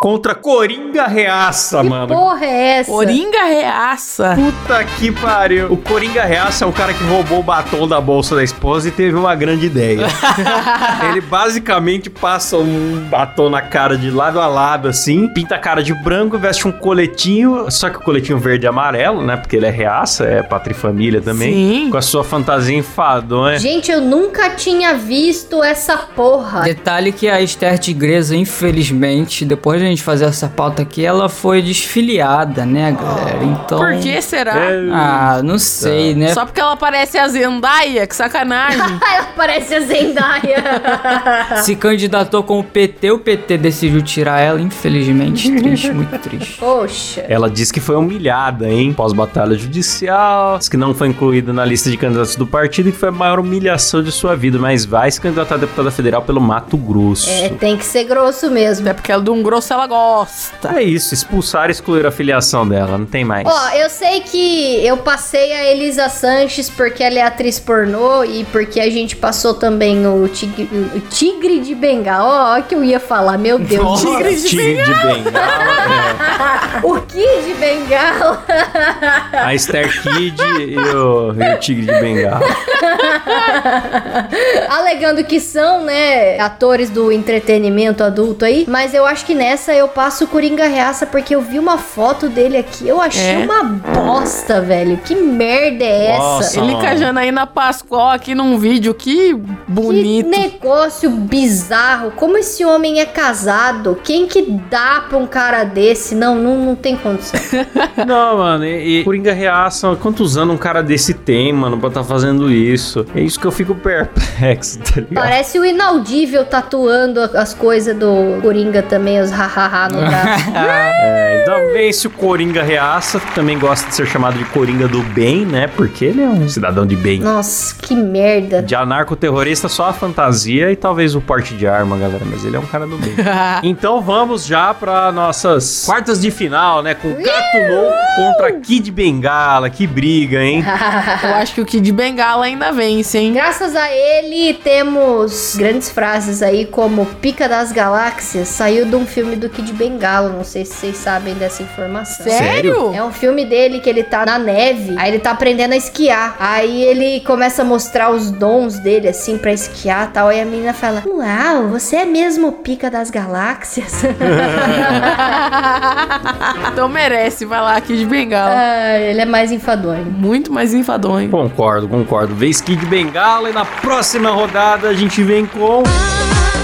contra 0.01 0.35
Coringa 0.35 1.07
Reaça, 1.07 1.83
Que 1.83 1.89
mano. 1.89 2.09
porra 2.09 2.45
é 2.45 2.79
essa? 2.79 2.91
Coringa 2.91 3.45
reaça. 3.45 4.35
Puta 4.35 4.85
que 4.85 5.13
pariu. 5.13 5.71
O 5.71 5.77
Coringa 5.77 6.25
Reaça 6.25 6.65
é 6.65 6.69
um 6.69 6.73
cara 6.73 6.93
que 6.95 7.05
roubou 7.05 7.41
o 7.41 7.43
batom 7.43 7.87
da 7.87 8.01
bolsa 8.01 8.35
da 8.35 8.43
esposa 8.43 8.89
e 8.89 8.91
teve 8.91 9.15
uma 9.17 9.35
grande 9.35 9.67
ideia. 9.67 10.07
Ele 11.11 11.21
basicamente 11.21 12.09
passa 12.09 12.57
um 12.57 13.07
batom 13.11 13.51
na 13.51 13.61
cara 13.61 13.97
de 13.97 14.11
lado 14.11 14.41
a 14.41 14.47
lado, 14.47 14.89
assim, 14.89 15.29
pinta 15.29 15.55
a 15.57 15.59
cara 15.59 15.83
de 15.83 15.93
branco, 15.95 16.39
veste 16.39 16.67
um 16.67 16.73
coletinho, 16.73 17.71
só 17.71 17.91
que 17.91 17.99
o 17.99 18.01
coletinho 18.01 18.39
verde 18.39 18.65
e 18.67 18.69
amarelo, 18.69 19.23
né? 19.23 19.37
Porque 19.37 19.57
ele 19.57 19.67
é 19.67 19.71
reaça, 19.71 20.25
é 20.25 20.43
pátria 20.43 20.73
e 20.75 20.77
família 20.77 21.21
também. 21.21 21.53
Sim. 21.53 21.91
Com 21.91 21.99
a 21.99 22.03
sua 22.03 22.25
fantasia 22.25 22.77
enfadonha. 22.77 23.59
Gente, 23.59 23.91
eu 23.93 24.01
nunca 24.01 24.51
tinha 24.51 24.95
visto 24.95 25.63
essa 25.63 25.97
porra. 25.99 26.63
Detalhe 26.63 27.13
que 27.13 27.28
a 27.29 27.41
Esther 27.41 27.79
Tigresa, 27.79 28.37
infelizmente, 28.37 29.45
depois 29.45 29.81
de 29.81 29.87
a 29.87 29.89
gente 29.91 30.03
fazer 30.03 30.25
essa 30.25 30.49
pauta 30.49 30.83
aqui, 30.83 31.05
ela 31.05 31.29
foi 31.29 31.63
desfiliada, 31.63 32.65
né, 32.65 32.93
galera? 32.93 33.45
Então. 33.45 33.79
Por 33.79 33.97
que 33.99 34.21
será? 34.21 34.57
Ah, 34.93 35.41
não 35.43 35.59
sei, 35.59 36.15
né? 36.15 36.33
Só 36.35 36.45
porque 36.45 36.61
ela 36.61 36.77
parece 36.77 37.19
a 37.19 37.29
Zendaya? 37.29 38.07
Que 38.07 38.15
sacanagem. 38.15 38.79
Ela 39.09 39.29
parece 39.37 39.75
a 39.75 39.81
Zendaya. 39.81 40.65
Se 41.63 41.75
candidatou 41.75 42.43
com 42.43 42.59
o 42.59 42.65
PT, 42.65 43.11
o 43.11 43.19
PT 43.19 43.59
decidiu 43.59 44.03
tirar 44.03 44.41
ela, 44.41 44.61
infelizmente. 44.61 45.51
Triste, 45.51 45.93
muito 45.93 46.17
triste. 46.19 46.59
Poxa. 46.59 47.25
Ela 47.29 47.51
diz 47.51 47.73
que 47.73 47.81
foi 47.81 47.97
humilhada, 47.97 48.69
hein? 48.69 48.93
Pós-batalha 48.93 49.57
judicial. 49.57 50.59
Diz 50.59 50.69
que 50.69 50.77
não 50.77 50.95
foi 50.95 51.09
incluída 51.09 51.53
na 51.53 51.65
lista 51.65 51.91
de 51.91 51.97
candidatos 51.97 52.37
do 52.37 52.47
partido 52.47 52.89
e 52.89 52.93
que 52.93 52.99
foi 52.99 53.09
a 53.09 53.13
maior 53.13 53.41
humilhação 53.41 54.03
de 54.03 54.13
sua 54.13 54.37
vida. 54.37 54.59
Mas 54.59 54.85
vai 54.85 55.11
se 55.11 55.21
candidatar 55.21 55.57
a 55.57 55.59
deputada 55.59 55.91
federal 55.91 56.23
pelo 56.23 56.41
Mato 56.41 56.77
Grosso. 56.77 57.18
Grosso. 57.19 57.31
É, 57.31 57.49
tem 57.49 57.77
que 57.77 57.85
ser 57.85 58.05
grosso 58.05 58.51
mesmo. 58.51 58.87
Até 58.87 58.95
porque 58.95 59.13
ela 59.13 59.23
de 59.23 59.31
um 59.31 59.43
grosso 59.43 59.73
ela 59.73 59.87
gosta. 59.87 60.77
É 60.77 60.83
isso, 60.83 61.15
expulsar 61.15 61.69
e 61.69 61.73
excluir 61.73 62.07
a 62.07 62.11
filiação 62.11 62.69
dela, 62.69 62.97
não 62.97 63.07
tem 63.07 63.25
mais. 63.25 63.47
Ó, 63.47 63.69
eu 63.71 63.91
sei 63.91 64.21
que 64.21 64.85
eu 64.85 64.97
passei 64.99 65.53
a 65.53 65.73
Elisa 65.73 66.09
Sanches 66.09 66.71
porque 66.71 67.03
ela 67.03 67.19
é 67.19 67.23
atriz 67.23 67.59
pornô 67.59 68.25
e 68.25 68.45
porque 68.45 68.81
a 68.81 68.91
gente 68.91 69.17
passou 69.17 69.55
também 69.55 70.07
o 70.07 70.29
Tigre, 70.29 70.69
o 70.95 71.01
tigre 71.01 71.61
de 71.61 71.75
Bengala. 71.75 72.55
Ó, 72.55 72.59
ó 72.59 72.63
que 72.63 72.75
eu 72.75 72.85
ia 72.85 73.01
falar, 73.01 73.39
meu 73.39 73.59
Deus. 73.59 73.83
Nossa, 73.83 74.07
Tigre 74.07 74.37
de 74.37 74.49
tigre 74.49 74.85
de 74.85 74.95
bengala. 74.95 76.79
O 76.83 77.01
Kid 77.01 77.45
de 77.45 77.55
Bengala. 77.55 78.45
é. 79.33 79.39
A 79.39 79.55
Esther 79.55 80.03
Kid 80.03 80.41
e 80.41 80.79
o, 80.79 81.33
e 81.33 81.55
o 81.55 81.59
tigre 81.59 81.87
de 81.87 82.01
bengala. 82.01 82.41
Alegando 84.69 85.25
que 85.25 85.41
são, 85.41 85.85
né, 85.85 86.39
atores 86.39 86.91
do 86.91 87.08
entretenimento 87.13 88.03
adulto 88.05 88.45
aí. 88.45 88.65
Mas 88.69 88.95
eu 88.95 89.05
acho 89.07 89.25
que 89.25 89.35
nessa 89.35 89.73
eu 89.73 89.89
passo 89.89 90.25
o 90.25 90.27
Coringa 90.29 90.67
Reaça 90.67 91.07
porque 91.07 91.35
eu 91.35 91.41
vi 91.41 91.59
uma 91.59 91.79
foto 91.79 92.29
dele 92.29 92.57
aqui. 92.57 92.87
Eu 92.89 93.01
achei 93.01 93.23
É? 93.35 93.39
uma 93.39 93.63
bosta, 93.65 94.61
velho. 94.61 94.97
Que 94.99 95.15
merda 95.15 95.85
é 95.85 96.07
essa? 96.13 96.19
Nossa. 96.19 96.61
Ele 96.61 96.73
com 96.73 96.87
a 96.87 96.97
Janaína 96.97 97.47
Pascoal 97.47 98.11
aqui 98.11 98.35
num 98.35 98.59
vídeo, 98.59 98.95
que 98.95 99.35
bonito. 99.67 100.31
Que 100.31 100.37
negócio 100.39 101.11
bizarro. 101.11 102.11
Como 102.13 102.37
esse 102.39 102.65
homem 102.65 103.01
é 103.01 103.07
casado? 103.07 103.99
Quem 104.03 104.27
que 104.27 104.43
dá 104.71 105.05
pra 105.09 105.19
um 105.19 105.27
cara 105.27 105.65
desse? 105.65 106.15
Não, 106.15 106.35
não, 106.35 106.57
não 106.57 106.75
tem 106.75 106.97
condição. 106.97 107.39
Não, 108.07 108.39
mano, 108.39 108.65
e, 108.65 109.01
e 109.01 109.05
Coringa 109.05 109.33
reaça. 109.33 109.95
Quantos 109.97 110.37
anos 110.37 110.55
um 110.55 110.59
cara 110.59 110.83
desse 110.83 111.13
tem, 111.15 111.53
mano, 111.53 111.79
pra 111.79 111.91
tá 111.91 112.05
fazendo 112.05 112.51
isso? 112.51 113.05
É 113.15 113.21
isso 113.21 113.39
que 113.39 113.47
eu 113.47 113.51
fico 113.53 113.75
perplexo, 113.75 114.79
tá 114.79 115.01
ligado? 115.01 115.15
Parece 115.15 115.59
o 115.59 115.65
inaudível 115.65 116.45
tatuando 116.89 117.21
as 117.37 117.53
coisas 117.53 117.95
do 117.95 118.41
Coringa 118.41 118.83
também, 118.83 119.21
os 119.21 119.31
hahaha 119.31 119.89
no 119.91 120.01
braço. 120.09 120.51
É, 120.55 121.93
se 121.93 122.07
o 122.07 122.11
Coringa 122.11 122.63
reaça, 122.63 123.21
que 123.21 123.35
também 123.35 123.59
gosta 123.59 123.89
de 123.89 123.95
ser 123.95 124.07
chamado 124.07 124.39
de 124.39 124.45
Coringa 124.47 124.89
do 124.89 125.03
bem, 125.03 125.47
né? 125.47 125.69
Porque 125.69 126.05
ele 126.05 126.23
é 126.23 126.27
um 126.27 126.49
cidadão 126.49 126.87
de 126.87 126.97
bem. 126.97 127.21
Nossa, 127.21 127.75
que 127.81 127.95
merda. 127.95 128.63
De 128.63 128.75
anarcoterrorista, 128.75 129.69
só 129.69 129.89
a 129.89 129.93
fantasia 129.93 130.71
e 130.71 130.77
talvez 130.77 131.15
o 131.15 131.21
porte 131.21 131.55
de 131.55 131.67
arma, 131.67 131.97
galera. 131.97 132.25
Mas 132.25 132.45
ele 132.45 132.57
é 132.57 132.59
um 132.59 132.67
cara 132.67 132.87
do 132.87 132.99
bem. 132.99 133.15
então 133.63 134.01
vamos 134.01 134.45
já 134.45 134.75
pra 134.75 135.11
nossas 135.13 135.85
quartas 135.87 136.21
de 136.21 136.31
final, 136.31 136.83
né? 136.83 136.95
Com 136.95 137.15
Gato 137.15 137.59
Louco 137.71 137.99
contra 138.17 138.53
Kid 138.61 138.91
Bengala. 138.91 139.71
Que 139.71 139.87
briga, 139.87 140.43
hein? 140.43 140.65
Eu 141.23 141.35
acho 141.37 141.55
que 141.55 141.61
o 141.61 141.67
Kid 141.67 141.91
Bengala 141.93 142.47
ainda 142.47 142.73
vence, 142.73 143.19
hein? 143.19 143.33
Graças 143.33 143.75
a 143.75 143.91
ele, 143.91 144.55
temos 144.55 145.57
grandes 145.57 145.91
frases 145.91 146.43
aí, 146.43 146.67
como 146.79 147.05
Pica 147.05 147.49
das 147.49 147.73
Galáxias, 147.73 148.47
saiu 148.47 148.87
de 148.87 148.95
um 148.95 149.05
filme 149.05 149.35
do 149.35 149.49
Kid 149.49 149.73
Bengala. 149.73 150.29
Não 150.29 150.45
sei 150.45 150.65
se 150.65 150.75
vocês 150.75 150.97
sabem 150.97 151.35
dessa 151.35 151.61
informação. 151.61 152.25
Sério? 152.25 152.95
É 152.95 153.03
um 153.03 153.11
filme 153.11 153.45
dele 153.45 153.81
que 153.81 153.91
ele 153.91 154.05
tá 154.05 154.25
na 154.25 154.39
neve, 154.39 154.95
aí 154.97 155.11
ele 155.11 155.19
tá 155.19 155.33
aprendendo 155.33 155.73
a 155.73 155.77
esquiar. 155.77 156.37
Aí 156.39 156.85
ele 156.85 157.19
começa 157.27 157.63
a 157.63 157.65
mostrar 157.65 158.11
os 158.11 158.31
dons 158.31 158.79
dele, 158.79 159.09
assim, 159.09 159.37
pra 159.37 159.53
esquiar 159.53 160.07
e 160.07 160.11
tal. 160.13 160.29
Aí 160.29 160.41
a 160.41 160.45
menina 160.45 160.73
fala: 160.73 161.03
Uau, 161.05 161.67
você 161.67 161.97
é 161.97 162.05
mesmo 162.05 162.53
pica 162.53 162.89
das 162.89 163.11
galáxias? 163.11 164.05
então 166.73 166.89
merece, 166.89 167.45
vai 167.45 167.61
lá, 167.61 167.81
Kid 167.81 168.07
Bengala. 168.07 168.55
ah, 168.57 169.01
ele 169.01 169.21
é 169.21 169.27
mais 169.27 169.51
enfadonho. 169.51 170.05
Muito 170.05 170.53
mais 170.53 170.73
enfadonho. 170.73 171.29
Concordo, 171.29 171.89
concordo. 171.89 172.37
Vez 172.37 172.61
Kid 172.61 172.87
Bengala 172.87 173.51
e 173.51 173.53
na 173.53 173.65
próxima 173.65 174.31
rodada 174.31 174.89
a 174.89 174.95
gente 174.95 175.25
vem 175.25 175.45
com. 175.45 175.83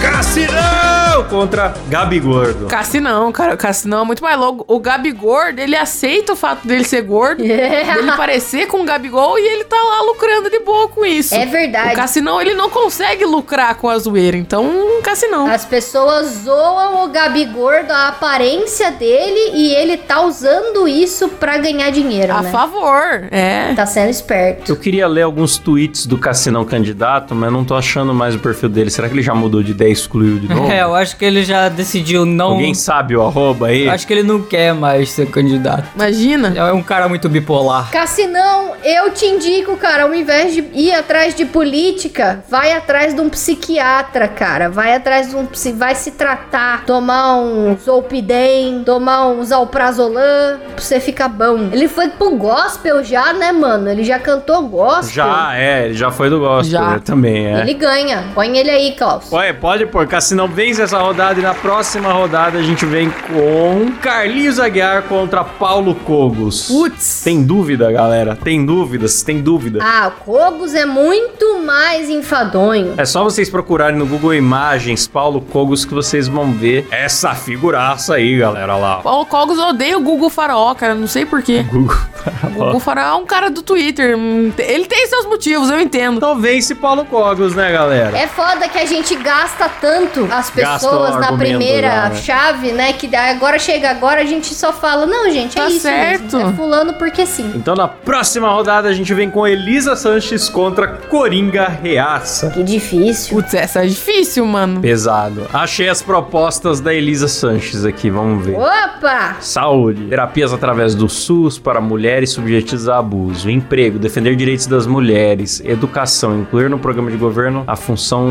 Cassinão 0.00 1.24
contra 1.30 1.74
Gabi 1.88 2.18
Gordo. 2.20 2.66
Cassinão, 2.66 3.30
cara. 3.32 3.56
Cassinão 3.56 4.02
é 4.02 4.04
muito 4.04 4.22
mais 4.22 4.38
louco. 4.38 4.64
O 4.66 4.78
Gabigordo, 4.80 5.60
ele 5.60 5.76
aceita 5.76 6.32
o 6.32 6.36
fato 6.36 6.66
dele 6.66 6.84
ser 6.84 7.02
gordo, 7.02 7.38
dele 7.42 8.12
parecer 8.16 8.66
com 8.66 8.80
o 8.82 8.84
Gabigol 8.84 9.38
e 9.38 9.42
ele 9.42 9.64
tá 9.64 9.76
lá 9.76 10.02
lucrando 10.02 10.50
de 10.50 10.60
boa 10.60 10.88
com 10.88 11.04
isso. 11.04 11.34
É 11.34 11.46
verdade. 11.46 11.92
O 11.92 11.96
Cassinão, 11.96 12.40
ele 12.40 12.54
não 12.54 12.68
consegue 12.70 13.24
lucrar 13.24 13.74
com 13.76 13.88
a 13.88 13.98
zoeira. 13.98 14.36
Então, 14.36 15.00
Cassinão. 15.02 15.46
As 15.46 15.64
pessoas 15.64 16.26
zoam 16.44 17.04
o 17.04 17.08
Gabi 17.08 17.44
Gordo, 17.46 17.90
a 17.90 18.08
aparência 18.08 18.90
dele, 18.90 19.52
e 19.54 19.74
ele 19.74 19.96
tá 19.96 20.20
usando 20.22 20.88
isso 20.88 21.28
pra 21.28 21.58
ganhar 21.58 21.90
dinheiro, 21.90 22.32
A 22.32 22.42
né? 22.42 22.50
favor. 22.50 23.28
É. 23.30 23.72
Tá 23.74 23.86
sendo 23.86 24.10
esperto. 24.10 24.70
Eu 24.72 24.76
queria 24.76 25.06
ler 25.06 25.22
alguns 25.22 25.58
tweets 25.58 26.06
do 26.06 26.18
Cassinão 26.18 26.64
candidato, 26.64 27.34
mas 27.34 27.52
não 27.52 27.64
tô 27.64 27.74
achando 27.74 28.14
mais 28.14 28.34
o 28.34 28.38
perfil 28.38 28.68
dele. 28.68 28.90
Será 28.90 29.08
que 29.08 29.14
ele 29.14 29.22
já 29.22 29.34
mudou 29.34 29.62
de 29.62 29.73
ideia 29.74 29.90
e 29.90 29.92
excluiu 29.92 30.38
de 30.38 30.48
novo? 30.52 30.70
É, 30.70 30.82
eu 30.82 30.94
acho 30.94 31.16
que 31.16 31.24
ele 31.24 31.44
já 31.44 31.68
decidiu 31.68 32.24
não. 32.24 32.52
Alguém 32.52 32.74
sabe 32.74 33.16
o 33.16 33.22
arroba 33.22 33.66
aí? 33.68 33.86
Eu 33.86 33.92
acho 33.92 34.06
que 34.06 34.12
ele 34.12 34.22
não 34.22 34.42
quer 34.42 34.72
mais 34.74 35.10
ser 35.10 35.26
candidato. 35.30 35.84
Imagina. 35.94 36.52
É 36.56 36.72
um 36.72 36.82
cara 36.82 37.08
muito 37.08 37.28
bipolar. 37.28 37.90
Cassinão, 37.90 38.72
eu 38.82 39.10
te 39.12 39.26
indico, 39.26 39.76
cara, 39.76 40.04
ao 40.04 40.14
invés 40.14 40.54
de 40.54 40.64
ir 40.72 40.92
atrás 40.92 41.34
de 41.34 41.44
política, 41.44 42.42
vai 42.48 42.72
atrás 42.72 43.14
de 43.14 43.20
um 43.20 43.28
psiquiatra, 43.28 44.28
cara. 44.28 44.68
Vai 44.68 44.94
atrás 44.94 45.30
de 45.30 45.36
um 45.36 45.46
vai 45.76 45.94
se 45.94 46.12
tratar, 46.12 46.84
tomar 46.84 47.36
um 47.36 47.76
Zolpidem, 47.76 48.82
tomar 48.84 49.26
um 49.28 49.42
Zalprazolam, 49.44 50.58
pra 50.74 50.82
você 50.84 51.00
ficar 51.00 51.28
bom. 51.28 51.68
Ele 51.72 51.88
foi 51.88 52.08
pro 52.08 52.36
gospel 52.36 53.02
já, 53.02 53.32
né, 53.32 53.52
mano? 53.52 53.88
Ele 53.88 54.04
já 54.04 54.18
cantou 54.18 54.62
gospel. 54.68 55.14
Já, 55.14 55.56
é, 55.56 55.86
ele 55.86 55.94
já 55.94 56.10
foi 56.10 56.28
do 56.30 56.38
gospel 56.40 56.80
Já. 56.80 56.98
também, 56.98 57.46
é. 57.46 57.60
Ele 57.60 57.74
ganha. 57.74 58.24
Põe 58.34 58.56
ele 58.56 58.70
aí, 58.70 58.92
Klaus. 58.92 59.30
Ué, 59.32 59.52
pode 59.64 59.86
pôr, 59.86 60.06
Cassinão 60.06 60.46
vence 60.46 60.82
essa 60.82 60.98
rodada 60.98 61.40
e 61.40 61.42
na 61.42 61.54
próxima 61.54 62.12
rodada 62.12 62.58
a 62.58 62.62
gente 62.62 62.84
vem 62.84 63.08
com 63.08 63.92
Carlinhos 64.02 64.60
Aguiar 64.60 65.04
contra 65.04 65.42
Paulo 65.42 65.94
Cogos. 65.94 66.68
Putz. 66.68 67.22
Tem 67.24 67.42
dúvida, 67.42 67.90
galera? 67.90 68.36
Tem 68.36 68.62
dúvidas? 68.62 69.22
Tem 69.22 69.40
dúvida? 69.40 69.78
Ah, 69.82 70.08
o 70.08 70.22
Cogos 70.22 70.74
é 70.74 70.84
muito 70.84 71.62
mais 71.62 72.10
enfadonho. 72.10 72.92
É 72.98 73.06
só 73.06 73.24
vocês 73.24 73.48
procurarem 73.48 73.98
no 73.98 74.04
Google 74.04 74.34
Imagens 74.34 75.06
Paulo 75.06 75.40
Cogos 75.40 75.86
que 75.86 75.94
vocês 75.94 76.28
vão 76.28 76.52
ver 76.52 76.86
essa 76.90 77.34
figuraça 77.34 78.16
aí, 78.16 78.36
galera, 78.36 78.76
lá. 78.76 78.96
Paulo 78.96 79.24
Cogos 79.24 79.58
odeia 79.58 79.96
o 79.96 80.02
Google 80.02 80.28
Faraó, 80.28 80.74
cara. 80.74 80.94
Não 80.94 81.06
sei 81.06 81.24
porquê. 81.24 81.62
Google. 81.72 81.96
O 82.42 82.50
Google 82.50 82.80
Faraó 82.80 83.16
é 83.16 83.22
um 83.22 83.24
cara 83.24 83.50
do 83.50 83.62
Twitter. 83.62 84.14
Hum, 84.14 84.52
Ele 84.58 84.84
tem 84.84 85.06
seus 85.06 85.24
motivos, 85.24 85.70
eu 85.70 85.80
entendo. 85.80 86.18
Então 86.18 86.38
vence 86.38 86.74
Paulo 86.74 87.06
Cogos, 87.06 87.54
né, 87.54 87.72
galera? 87.72 88.14
É 88.14 88.26
foda 88.26 88.68
que 88.68 88.78
a 88.78 88.84
gente 88.84 89.14
gasta 89.16 89.53
tanto 89.80 90.24
as 90.30 90.50
Gasta 90.50 90.88
pessoas 90.88 91.20
na 91.20 91.32
primeira 91.36 91.88
já, 91.88 92.08
né? 92.08 92.14
chave, 92.16 92.72
né? 92.72 92.92
Que 92.92 93.14
agora 93.14 93.58
chega 93.58 93.90
agora, 93.90 94.20
a 94.22 94.24
gente 94.24 94.54
só 94.54 94.72
fala, 94.72 95.06
não, 95.06 95.30
gente, 95.30 95.58
é 95.58 95.62
Tá 95.62 95.68
isso 95.68 95.80
certo. 95.80 96.36
mesmo. 96.36 96.50
É 96.50 96.52
fulano 96.54 96.94
porque 96.94 97.24
sim. 97.26 97.52
Então 97.54 97.74
na 97.74 97.88
próxima 97.88 98.48
rodada 98.50 98.88
a 98.88 98.92
gente 98.92 99.12
vem 99.14 99.30
com 99.30 99.46
Elisa 99.46 99.96
Sanches 99.96 100.48
contra 100.48 100.86
Coringa 100.88 101.68
Reaça. 101.68 102.50
Que 102.50 102.62
difícil. 102.62 103.36
Putz, 103.36 103.54
essa 103.54 103.84
é 103.84 103.86
difícil, 103.86 104.44
mano. 104.46 104.80
Pesado. 104.80 105.46
Achei 105.52 105.88
as 105.88 106.02
propostas 106.02 106.80
da 106.80 106.92
Elisa 106.92 107.28
Sanches 107.28 107.84
aqui, 107.84 108.10
vamos 108.10 108.44
ver. 108.44 108.56
Opa! 108.56 109.36
Saúde, 109.40 110.04
terapias 110.08 110.52
através 110.52 110.94
do 110.94 111.08
SUS 111.08 111.58
para 111.58 111.80
mulheres 111.80 112.30
subjetidas 112.30 112.88
a 112.88 112.98
abuso, 112.98 113.50
emprego, 113.50 113.98
defender 113.98 114.34
direitos 114.36 114.66
das 114.66 114.86
mulheres, 114.86 115.60
educação, 115.64 116.38
incluir 116.40 116.68
no 116.70 116.78
programa 116.78 117.10
de 117.10 117.16
governo 117.16 117.64
a 117.66 117.76
função 117.76 118.30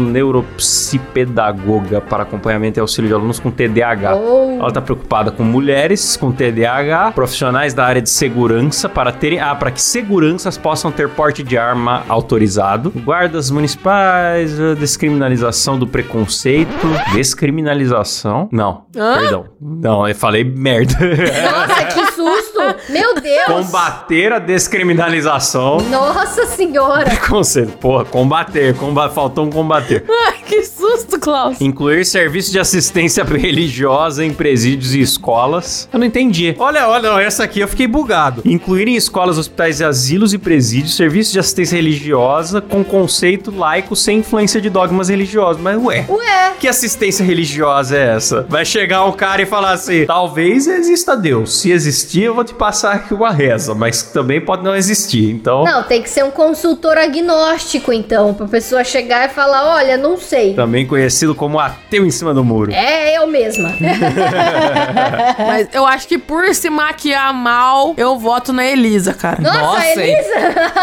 neuropsipedagoga 1.13 2.02
para 2.02 2.23
acompanhamento 2.23 2.80
e 2.80 2.82
auxílio 2.82 3.08
de 3.08 3.13
alunos 3.13 3.39
com 3.39 3.52
TDAH. 3.52 4.15
Oh. 4.15 4.58
Ela 4.60 4.67
está 4.67 4.82
preocupada 4.82 5.32
com 5.32 5.43
mulheres 5.43 6.17
com 6.17 6.32
TDAH, 6.32 7.12
profissionais 7.12 7.73
da 7.73 7.86
área 7.86 8.02
de 8.02 8.10
segurança 8.10 8.89
para 8.89 9.12
terem, 9.12 9.39
ah, 9.39 9.56
para 9.56 9.71
que 9.71 9.82
seguranças 9.82 10.58
possam 10.58 10.91
ter 10.91 11.10
porte 11.10 11.43
de 11.43 11.58
arma 11.58 12.04
autorizado, 12.10 12.91
guardas 13.04 13.52
municipais, 13.52 14.58
descriminalização 14.80 15.78
do 15.78 15.86
preconceito, 15.86 16.88
descriminalização, 17.13 18.49
não, 18.52 18.86
Hã? 18.95 19.19
perdão, 19.19 19.45
não, 19.62 20.08
eu 20.08 20.15
falei 20.15 20.43
merda. 20.43 20.93
Nossa, 20.93 21.86
que 21.86 22.12
susto! 22.12 22.53
Meu 22.89 23.15
Deus! 23.15 23.45
Combater 23.45 24.34
a 24.34 24.39
descriminalização. 24.39 25.78
Nossa 25.89 26.45
senhora! 26.45 27.06
Preconceito. 27.10 27.78
Porra, 27.78 28.06
combater, 28.06 28.76
comba 28.76 29.10
faltou 29.10 29.45
um 29.45 29.49
combater. 29.49 30.04
Ai, 30.28 30.36
que 30.45 30.63
susto, 30.63 31.19
Klaus. 31.19 31.60
Incluir 31.62 32.06
serviço 32.06 32.52
de 32.52 32.60
assistência 32.60 33.23
religiosa 33.23 34.23
em 34.23 34.34
presídios 34.34 34.93
e 34.93 35.02
escolas. 35.02 35.89
Eu 35.91 35.99
não 35.99 36.06
entendi. 36.06 36.56
Olha, 36.60 36.88
olha, 36.88 37.21
essa 37.21 37.43
aqui 37.43 37.60
eu 37.60 37.67
fiquei 37.67 37.88
bugado. 37.88 38.41
Incluir 38.45 38.88
em 38.88 38.95
escolas, 38.95 39.38
hospitais 39.38 39.80
e 39.80 39.84
asilos 39.84 40.34
e 40.34 40.38
presídios 40.38 40.95
serviço 40.95 41.34
de 41.34 41.39
assistência 41.39 41.76
religiosa 41.76 42.62
com 42.62 42.84
conceito 42.84 43.56
laico 43.56 43.95
sem 43.95 44.19
influência 44.19 44.62
de 44.62 44.69
dogmas 44.69 45.10
religiosos. 45.10 45.62
Mas 45.62 45.82
ué. 45.82 46.06
Ué, 46.10 46.54
Que 46.60 46.67
assistência 46.67 47.23
religiosa 47.23 47.97
é 47.97 48.15
essa? 48.15 48.45
Vai 48.49 48.65
chegar 48.65 49.06
um 49.06 49.12
cara 49.12 49.41
e 49.41 49.45
falar 49.45 49.71
assim: 49.71 50.06
talvez 50.06 50.67
exista 50.67 51.15
Deus. 51.15 51.62
Se 51.62 51.71
existir, 51.71 51.93
existir, 51.93 52.23
eu 52.23 52.36
vou 52.36 52.43
te 52.43 52.53
passar 52.54 52.94
aqui 52.94 53.13
uma 53.13 53.32
reza, 53.32 53.74
mas 53.76 54.04
também 54.04 54.39
pode 54.42 54.63
não 54.63 54.76
existir. 54.76 55.30
Então, 55.32 55.63
Não, 55.63 55.84
tem 55.84 56.02
que 56.02 56.10
ser 56.10 56.24
um 56.24 56.32
consultor 56.32 56.98
agnóstico, 56.98 57.92
então, 57.92 58.34
pra 58.34 58.48
pessoa 58.48 58.84
chegar 58.84 59.30
e 59.30 59.34
falar, 59.34 59.76
olha, 59.76 59.98
não 59.98 60.18
sei. 60.18 60.54
também 60.54 60.86
conhecido 60.86 61.34
como 61.36 61.60
ateu 61.60 62.06
em 62.06 62.12
cima 62.12 62.34
do 62.34 62.44
muro. 62.44 62.72
É 62.74 63.18
eu 63.18 63.28
mesma. 63.28 63.70
Mas 65.38 65.68
eu 65.74 65.86
acho 65.86 66.08
que 66.08 66.18
por 66.18 66.54
se 66.54 66.70
maquiar 66.70 67.34
mal, 67.34 67.94
eu 67.98 68.18
voto 68.18 68.52
na 68.54 68.66
Elisa, 68.66 69.13
cara. 69.13 69.42
Nossa, 69.42 69.58
Nossa, 69.60 70.02
Elisa! 70.02 70.34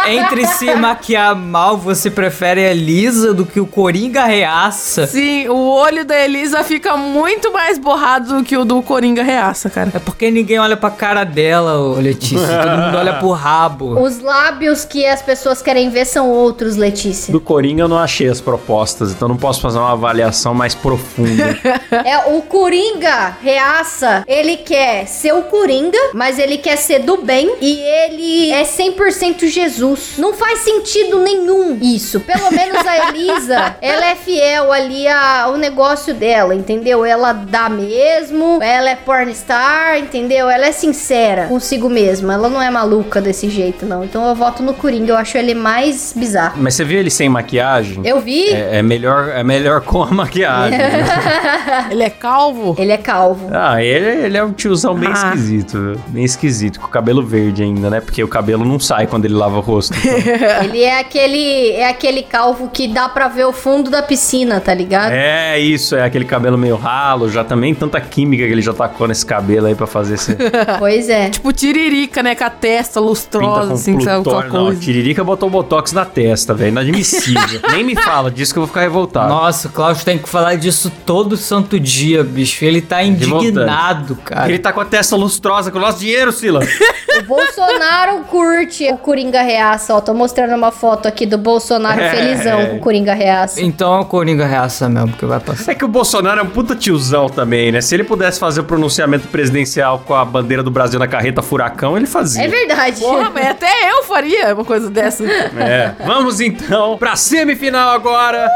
Entre 0.08 0.46
se 0.46 0.74
maquiar 0.74 1.34
mal, 1.36 1.76
você 1.76 2.10
prefere 2.10 2.64
a 2.66 2.70
Elisa 2.70 3.32
do 3.34 3.44
que 3.46 3.60
o 3.60 3.66
Coringa 3.66 4.24
reaça? 4.24 5.06
Sim, 5.06 5.48
o 5.48 5.68
olho 5.68 6.04
da 6.04 6.16
Elisa 6.18 6.62
fica 6.64 6.96
muito 6.96 7.52
mais 7.52 7.78
borrado 7.78 8.38
do 8.38 8.44
que 8.44 8.56
o 8.56 8.64
do 8.64 8.82
Coringa 8.82 9.22
Reaça, 9.22 9.68
cara. 9.70 9.90
É 9.94 9.98
porque 9.98 10.30
ninguém 10.30 10.58
olha 10.58 10.76
pra 10.76 10.90
cara 10.90 11.24
dela, 11.24 11.59
ô 11.62 11.94
Letícia. 11.94 12.62
Todo 12.62 12.78
mundo 12.78 12.96
olha 12.96 13.14
pro 13.14 13.30
rabo. 13.30 14.00
Os 14.00 14.20
lábios 14.20 14.84
que 14.84 15.06
as 15.06 15.22
pessoas 15.22 15.62
querem 15.62 15.90
ver 15.90 16.04
são 16.04 16.30
outros, 16.30 16.76
Letícia. 16.76 17.32
Do 17.32 17.40
Coringa 17.40 17.82
eu 17.82 17.88
não 17.88 17.98
achei 17.98 18.28
as 18.28 18.40
propostas, 18.40 19.12
então 19.12 19.28
não 19.28 19.36
posso 19.36 19.60
fazer 19.60 19.78
uma 19.78 19.92
avaliação 19.92 20.54
mais 20.54 20.74
profunda. 20.74 21.58
É, 22.04 22.32
o 22.32 22.42
Coringa 22.42 23.36
reaça, 23.42 24.24
ele 24.26 24.56
quer 24.56 25.06
ser 25.06 25.32
o 25.34 25.42
Coringa, 25.42 25.98
mas 26.14 26.38
ele 26.38 26.56
quer 26.56 26.76
ser 26.76 27.00
do 27.00 27.18
bem 27.18 27.56
e 27.60 27.78
ele 27.78 28.50
é 28.52 28.62
100% 28.62 29.46
Jesus. 29.48 30.14
Não 30.16 30.32
faz 30.32 30.60
sentido 30.60 31.18
nenhum 31.20 31.78
isso. 31.80 32.20
Pelo 32.20 32.50
menos 32.50 32.86
a 32.86 33.08
Elisa, 33.08 33.76
ela 33.82 34.06
é 34.06 34.14
fiel 34.14 34.72
ali 34.72 35.06
ao 35.08 35.56
negócio 35.56 36.14
dela, 36.14 36.54
entendeu? 36.54 37.04
Ela 37.04 37.32
dá 37.32 37.68
mesmo, 37.68 38.60
ela 38.62 38.90
é 38.90 38.96
pornstar, 38.96 39.98
entendeu? 39.98 40.48
Ela 40.48 40.66
é 40.66 40.72
sincera 40.72 41.48
consigo 41.50 41.90
mesma. 41.90 42.34
Ela 42.34 42.48
não 42.48 42.62
é 42.62 42.70
maluca 42.70 43.20
desse 43.20 43.50
jeito, 43.50 43.84
não. 43.84 44.04
Então 44.04 44.24
eu 44.28 44.36
voto 44.36 44.62
no 44.62 44.72
Coringa, 44.72 45.12
eu 45.12 45.16
acho 45.16 45.36
ele 45.36 45.52
mais 45.52 46.12
bizarro. 46.16 46.54
Mas 46.62 46.74
você 46.74 46.84
viu 46.84 47.00
ele 47.00 47.10
sem 47.10 47.28
maquiagem? 47.28 48.02
Eu 48.04 48.20
vi, 48.20 48.50
É, 48.50 48.78
é 48.78 48.82
melhor, 48.82 49.28
é 49.30 49.42
melhor 49.42 49.80
com 49.90 50.00
a 50.04 50.10
maquiagem. 50.12 50.78
né? 50.78 51.04
Ele 51.90 52.02
é 52.04 52.10
calvo? 52.10 52.74
ele 52.78 52.92
é 52.92 52.96
calvo. 52.96 53.48
Ah, 53.52 53.82
ele, 53.82 54.26
ele 54.26 54.36
é 54.36 54.44
um 54.44 54.52
tiozão 54.52 54.94
bem 54.94 55.08
Ah. 55.12 55.12
esquisito, 55.28 55.72
viu? 55.80 56.00
bem 56.08 56.24
esquisito, 56.24 56.78
com 56.78 56.86
o 56.86 56.90
cabelo 56.90 57.24
verde 57.24 57.62
ainda, 57.64 57.90
né? 57.90 58.00
Porque 58.00 58.22
o 58.22 58.28
cabelo 58.28 58.64
não 58.64 58.78
sai 58.78 59.06
quando 59.08 59.24
ele 59.24 59.34
lava 59.34 59.56
o 59.56 59.60
rosto. 59.60 59.94
Ele 60.62 60.82
é 60.82 61.00
aquele 61.00 61.70
é 61.72 61.88
aquele 61.88 62.22
calvo 62.22 62.68
que 62.72 62.86
dá 62.86 63.08
pra 63.08 63.26
ver 63.28 63.44
o 63.46 63.52
fundo 63.52 63.90
da 63.90 64.02
piscina, 64.02 64.60
tá 64.60 64.72
ligado? 64.74 65.10
é 65.12 65.58
isso, 65.58 65.96
é 65.96 66.04
aquele 66.04 66.24
cabelo 66.24 66.56
meio 66.58 66.76
ralo, 66.76 67.28
já 67.28 67.42
também 67.42 67.74
tanta 67.74 68.00
química 68.00 68.46
que 68.46 68.52
ele 68.52 68.62
já 68.62 68.72
tacou 68.72 69.08
nesse 69.08 69.24
cabelo 69.26 69.66
aí 69.66 69.74
pra 69.74 69.86
fazer 69.86 70.14
esse 70.14 70.36
Pois 70.78 71.08
é. 71.08 71.30
Tipo 71.40 71.54
tiririca, 71.54 72.22
né? 72.22 72.34
Com 72.34 72.44
a 72.44 72.50
testa 72.50 73.00
lustrosa, 73.00 73.72
assim, 73.72 73.96
que 73.96 74.04
sabe 74.04 74.22
Plutónio. 74.22 74.52
Não, 74.52 74.64
coisa. 74.66 74.80
Tiririca 74.80 75.24
botou 75.24 75.48
botox 75.48 75.90
na 75.92 76.04
testa, 76.04 76.52
velho, 76.52 76.68
inadmissível. 76.68 77.60
Nem 77.72 77.82
me 77.82 77.96
fala 77.96 78.30
disso 78.30 78.52
que 78.52 78.58
eu 78.58 78.62
vou 78.62 78.68
ficar 78.68 78.82
revoltado. 78.82 79.30
Nossa, 79.30 79.68
o 79.68 79.70
Klaus 79.70 80.04
tem 80.04 80.18
que 80.18 80.28
falar 80.28 80.56
disso 80.56 80.92
todo 81.06 81.38
santo 81.38 81.80
dia, 81.80 82.22
bicho. 82.22 82.62
Ele 82.62 82.82
tá 82.82 83.02
indignado, 83.02 84.16
cara. 84.16 84.50
Ele 84.50 84.58
tá 84.58 84.70
com 84.70 84.80
a 84.80 84.84
testa 84.84 85.16
lustrosa, 85.16 85.70
com 85.70 85.78
o 85.78 85.80
nosso 85.80 86.00
dinheiro, 86.00 86.30
Sila. 86.30 86.60
O 87.10 87.22
Bolsonaro 87.24 88.20
curte 88.20 88.84
o 88.90 88.96
Coringa 88.96 89.42
Reaça, 89.42 89.94
ó. 89.94 90.00
Tô 90.00 90.14
mostrando 90.14 90.54
uma 90.54 90.70
foto 90.70 91.06
aqui 91.06 91.26
do 91.26 91.36
Bolsonaro 91.36 92.00
É. 92.00 92.10
felizão 92.10 92.66
com 92.66 92.76
o 92.76 92.78
Coringa 92.78 93.12
Reaça. 93.12 93.60
Então 93.60 93.96
é 93.96 94.00
o 94.00 94.04
Coringa 94.04 94.46
reaça 94.46 94.88
mesmo 94.88 95.12
que 95.14 95.26
vai 95.26 95.40
passar. 95.40 95.72
É 95.72 95.74
que 95.74 95.84
o 95.84 95.88
Bolsonaro 95.88 96.40
é 96.40 96.42
um 96.42 96.48
puta 96.48 96.74
tiozão 96.74 97.28
também, 97.28 97.72
né? 97.72 97.80
Se 97.80 97.94
ele 97.94 98.04
pudesse 98.04 98.38
fazer 98.38 98.60
o 98.60 98.64
pronunciamento 98.64 99.26
presidencial 99.28 99.98
com 100.06 100.14
a 100.14 100.24
bandeira 100.24 100.62
do 100.62 100.70
Brasil 100.70 100.98
na 100.98 101.08
carreta 101.30 101.42
furacão, 101.42 101.96
ele 101.96 102.06
fazia. 102.06 102.44
É 102.44 102.48
verdade. 102.48 103.00
Porra, 103.00 103.30
mas 103.30 103.46
até 103.46 103.90
eu 103.90 104.02
faria 104.04 104.54
uma 104.54 104.64
coisa 104.64 104.90
dessa. 104.90 105.24
É. 105.24 105.94
Vamos 106.04 106.40
então 106.40 106.98
pra 106.98 107.16
semifinal 107.16 107.90
agora. 107.90 108.50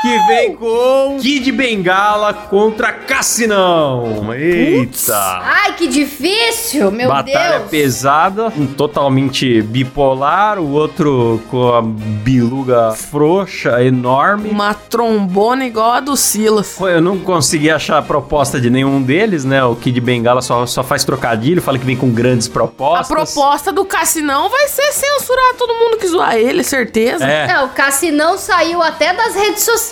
Que 0.00 0.16
vem 0.28 0.54
com 0.54 1.18
Kid 1.20 1.50
Bengala 1.50 2.32
contra 2.32 2.92
Cassinão. 2.92 4.32
Eita! 4.32 5.40
Ai, 5.42 5.72
que 5.74 5.88
difícil, 5.88 6.92
meu 6.92 7.08
Batalha 7.08 7.58
Deus. 7.58 7.70
pesada, 7.70 8.46
um 8.56 8.64
totalmente 8.64 9.60
bipolar, 9.60 10.60
o 10.60 10.70
outro 10.70 11.42
com 11.50 11.72
a 11.72 11.82
biluga 11.82 12.92
frouxa, 12.92 13.82
enorme. 13.82 14.50
Uma 14.50 14.72
trombona 14.72 15.66
igual 15.66 15.90
a 15.90 16.00
do 16.00 16.16
Silas. 16.16 16.78
Eu 16.80 17.00
não 17.00 17.18
consegui 17.18 17.68
achar 17.68 17.98
a 17.98 18.02
proposta 18.02 18.60
de 18.60 18.70
nenhum 18.70 19.02
deles, 19.02 19.44
né? 19.44 19.64
O 19.64 19.74
Kid 19.74 20.00
Bengala 20.00 20.40
só, 20.42 20.64
só 20.64 20.84
faz 20.84 21.02
trocadilho, 21.04 21.60
fala 21.60 21.76
que 21.76 21.84
vem 21.84 21.96
com 21.96 22.10
grandes 22.10 22.46
A 22.46 22.52
propostas. 22.52 23.08
proposta 23.08 23.72
do 23.72 23.84
Cassinão 23.84 24.48
vai 24.48 24.68
ser 24.68 24.92
censurar 24.92 25.54
todo 25.58 25.74
mundo 25.74 25.96
que 25.96 26.06
zoar 26.06 26.36
ele, 26.36 26.62
certeza. 26.62 27.24
É. 27.28 27.50
É, 27.50 27.60
o 27.64 27.68
Cassinão 27.70 28.38
saiu 28.38 28.80
até 28.80 29.12
das 29.12 29.34
redes 29.34 29.64
sociais. 29.64 29.87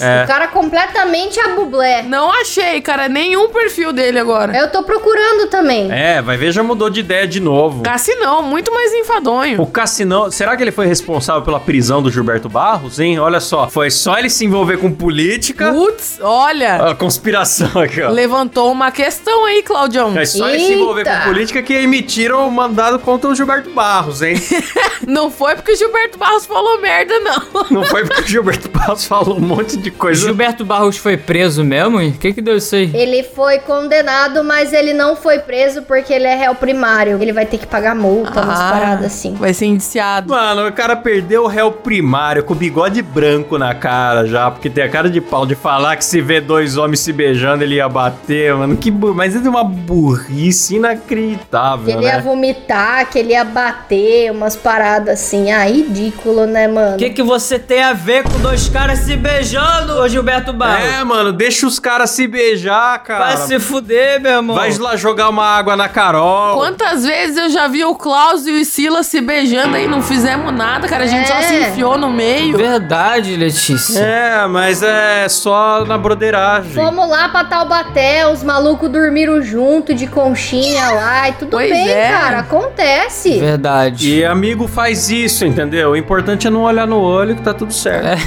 É. 0.00 0.24
O 0.24 0.26
cara 0.26 0.48
completamente 0.48 1.38
a 1.40 1.48
bublé. 1.48 2.02
Não 2.02 2.30
achei, 2.32 2.80
cara, 2.80 3.08
nenhum 3.08 3.48
perfil 3.48 3.92
dele 3.92 4.18
agora. 4.18 4.56
Eu 4.56 4.70
tô 4.70 4.82
procurando 4.82 5.48
também. 5.48 5.90
É, 5.90 6.20
vai 6.22 6.36
ver, 6.36 6.52
já 6.52 6.62
mudou 6.62 6.88
de 6.90 7.00
ideia 7.00 7.26
de 7.26 7.40
novo. 7.40 7.82
Cassinão, 7.82 8.42
muito 8.42 8.72
mais 8.72 8.92
enfadonho. 8.92 9.60
O 9.60 9.66
Cassinão, 9.66 10.30
será 10.30 10.56
que 10.56 10.62
ele 10.62 10.72
foi 10.72 10.86
responsável 10.86 11.42
pela 11.42 11.60
prisão 11.60 12.02
do 12.02 12.10
Gilberto 12.10 12.48
Barros, 12.48 12.98
hein? 13.00 13.18
Olha 13.18 13.40
só, 13.40 13.68
foi 13.68 13.90
só 13.90 14.18
ele 14.18 14.28
se 14.30 14.44
envolver 14.44 14.78
com 14.78 14.90
política. 14.92 15.72
Putz, 15.72 16.18
olha, 16.20 16.76
A 16.90 16.94
conspiração 16.94 17.80
aqui, 17.80 18.02
ó. 18.02 18.10
levantou 18.10 18.70
uma 18.70 18.90
questão 18.90 19.44
aí, 19.44 19.62
Claudião. 19.62 20.16
É 20.18 20.24
só 20.24 20.48
ele 20.48 20.64
se 20.64 20.72
envolver 20.74 21.06
Eita. 21.06 21.18
com 21.18 21.24
política 21.28 21.62
que 21.62 21.72
emitiram 21.74 22.46
o 22.46 22.50
mandado 22.50 22.98
contra 22.98 23.30
o 23.30 23.34
Gilberto 23.34 23.70
Barros, 23.70 24.22
hein? 24.22 24.34
Não 25.06 25.30
foi 25.30 25.54
porque 25.56 25.72
o 25.72 25.76
Gilberto 25.76 26.16
Barros 26.18 26.46
falou 26.46 26.80
merda, 26.80 27.18
não. 27.20 27.66
Não 27.70 27.84
foi 27.84 28.04
porque 28.04 28.22
o 28.22 28.26
Gilberto 28.26 28.68
Barros 28.68 29.04
falou 29.04 29.21
um 29.30 29.40
monte 29.40 29.76
de 29.76 29.90
coisa. 29.90 30.20
Gilberto 30.26 30.64
Barros 30.64 30.96
foi 30.96 31.16
preso 31.16 31.64
mesmo? 31.64 31.98
O 31.98 32.12
que 32.12 32.32
que 32.32 32.40
deu 32.42 32.56
isso 32.56 32.74
aí? 32.74 32.90
Ele 32.94 33.22
foi 33.22 33.58
condenado, 33.60 34.42
mas 34.44 34.72
ele 34.72 34.92
não 34.92 35.16
foi 35.16 35.38
preso 35.40 35.82
porque 35.82 36.12
ele 36.12 36.26
é 36.26 36.34
réu 36.34 36.54
primário. 36.54 37.18
Ele 37.20 37.32
vai 37.32 37.46
ter 37.46 37.58
que 37.58 37.66
pagar 37.66 37.94
multa, 37.94 38.40
umas 38.42 38.60
Ah, 38.60 38.70
paradas 38.72 39.06
assim. 39.06 39.34
Vai 39.34 39.52
ser 39.54 39.66
indiciado. 39.66 40.30
Mano, 40.32 40.66
o 40.68 40.72
cara 40.72 40.96
perdeu 40.96 41.44
o 41.44 41.46
réu 41.46 41.70
primário 41.72 42.42
com 42.44 42.52
o 42.52 42.56
bigode 42.56 43.02
branco 43.02 43.58
na 43.58 43.74
cara 43.74 44.26
já, 44.26 44.50
porque 44.50 44.68
tem 44.70 44.84
a 44.84 44.88
cara 44.88 45.08
de 45.10 45.20
pau 45.20 45.46
de 45.46 45.54
falar 45.54 45.96
que 45.96 46.04
se 46.04 46.20
vê 46.20 46.40
dois 46.40 46.76
homens 46.76 47.00
se 47.00 47.12
beijando 47.12 47.62
ele 47.64 47.76
ia 47.76 47.88
bater, 47.88 48.54
mano. 48.54 48.76
Que 48.76 48.90
bu... 48.90 49.14
Mas 49.14 49.34
é 49.34 49.38
uma 49.48 49.64
burrice 49.64 50.76
inacreditável, 50.76 51.96
Ele 51.98 52.06
ia 52.06 52.16
né? 52.16 52.20
vomitar, 52.20 53.08
que 53.10 53.18
ele 53.18 53.32
ia 53.32 53.44
bater, 53.44 54.30
umas 54.30 54.56
paradas 54.56 55.20
assim. 55.20 55.50
Ah, 55.50 55.64
ridículo, 55.64 56.46
né, 56.46 56.66
mano? 56.68 56.94
O 56.94 56.98
que 56.98 57.10
que 57.10 57.22
você 57.22 57.58
tem 57.58 57.82
a 57.82 57.92
ver 57.92 58.22
com 58.24 58.38
dois 58.40 58.68
caras 58.68 59.00
se 59.00 59.11
beijando, 59.16 59.94
ô 59.98 60.08
Gilberto 60.08 60.52
Barros? 60.52 60.84
É, 60.84 61.04
mano, 61.04 61.32
deixa 61.32 61.66
os 61.66 61.78
caras 61.78 62.10
se 62.10 62.26
beijar, 62.26 62.98
cara. 63.02 63.24
Vai 63.26 63.36
se 63.38 63.58
fuder, 63.58 64.20
meu 64.20 64.32
irmão. 64.32 64.56
Vai 64.56 64.72
lá 64.78 64.96
jogar 64.96 65.28
uma 65.28 65.44
água 65.44 65.76
na 65.76 65.88
Carol. 65.88 66.56
Quantas 66.56 67.04
vezes 67.04 67.36
eu 67.36 67.50
já 67.50 67.68
vi 67.68 67.84
o 67.84 67.94
Klaus 67.94 68.46
e 68.46 68.50
o 68.52 68.64
Silas 68.64 69.06
se 69.06 69.20
beijando 69.20 69.76
aí, 69.76 69.86
não 69.86 70.02
fizemos 70.02 70.52
nada, 70.54 70.88
cara. 70.88 71.04
A 71.04 71.06
gente 71.06 71.28
só 71.28 71.34
É. 71.34 71.42
se 71.42 71.54
enfiou 71.70 71.96
no 71.98 72.10
meio. 72.10 72.56
Verdade, 72.56 73.36
Letícia. 73.36 74.00
É, 74.00 74.46
mas 74.46 74.82
é 74.82 75.28
só 75.28 75.84
na 75.84 75.96
broderagem. 75.98 76.72
Fomos 76.72 77.08
lá 77.08 77.28
pra 77.28 77.44
Taubaté, 77.44 78.26
os 78.28 78.42
malucos 78.42 78.88
dormiram 78.88 79.40
junto 79.42 79.94
de 79.94 80.06
conchinha 80.06 80.90
lá 80.90 81.28
e 81.28 81.32
tudo 81.32 81.50
Pois 81.52 81.70
bem, 81.70 81.88
é. 81.88 82.10
cara. 82.10 82.38
Acontece. 82.40 83.38
Verdade. 83.38 84.16
E 84.18 84.24
amigo 84.24 84.66
faz 84.68 85.10
isso, 85.10 85.44
entendeu? 85.44 85.90
O 85.90 85.96
importante 85.96 86.46
é 86.46 86.50
não 86.50 86.62
olhar 86.62 86.86
no 86.86 87.00
olho 87.00 87.34
que 87.36 87.42
tá 87.42 87.52
tudo 87.54 87.72
certo. 87.72 88.02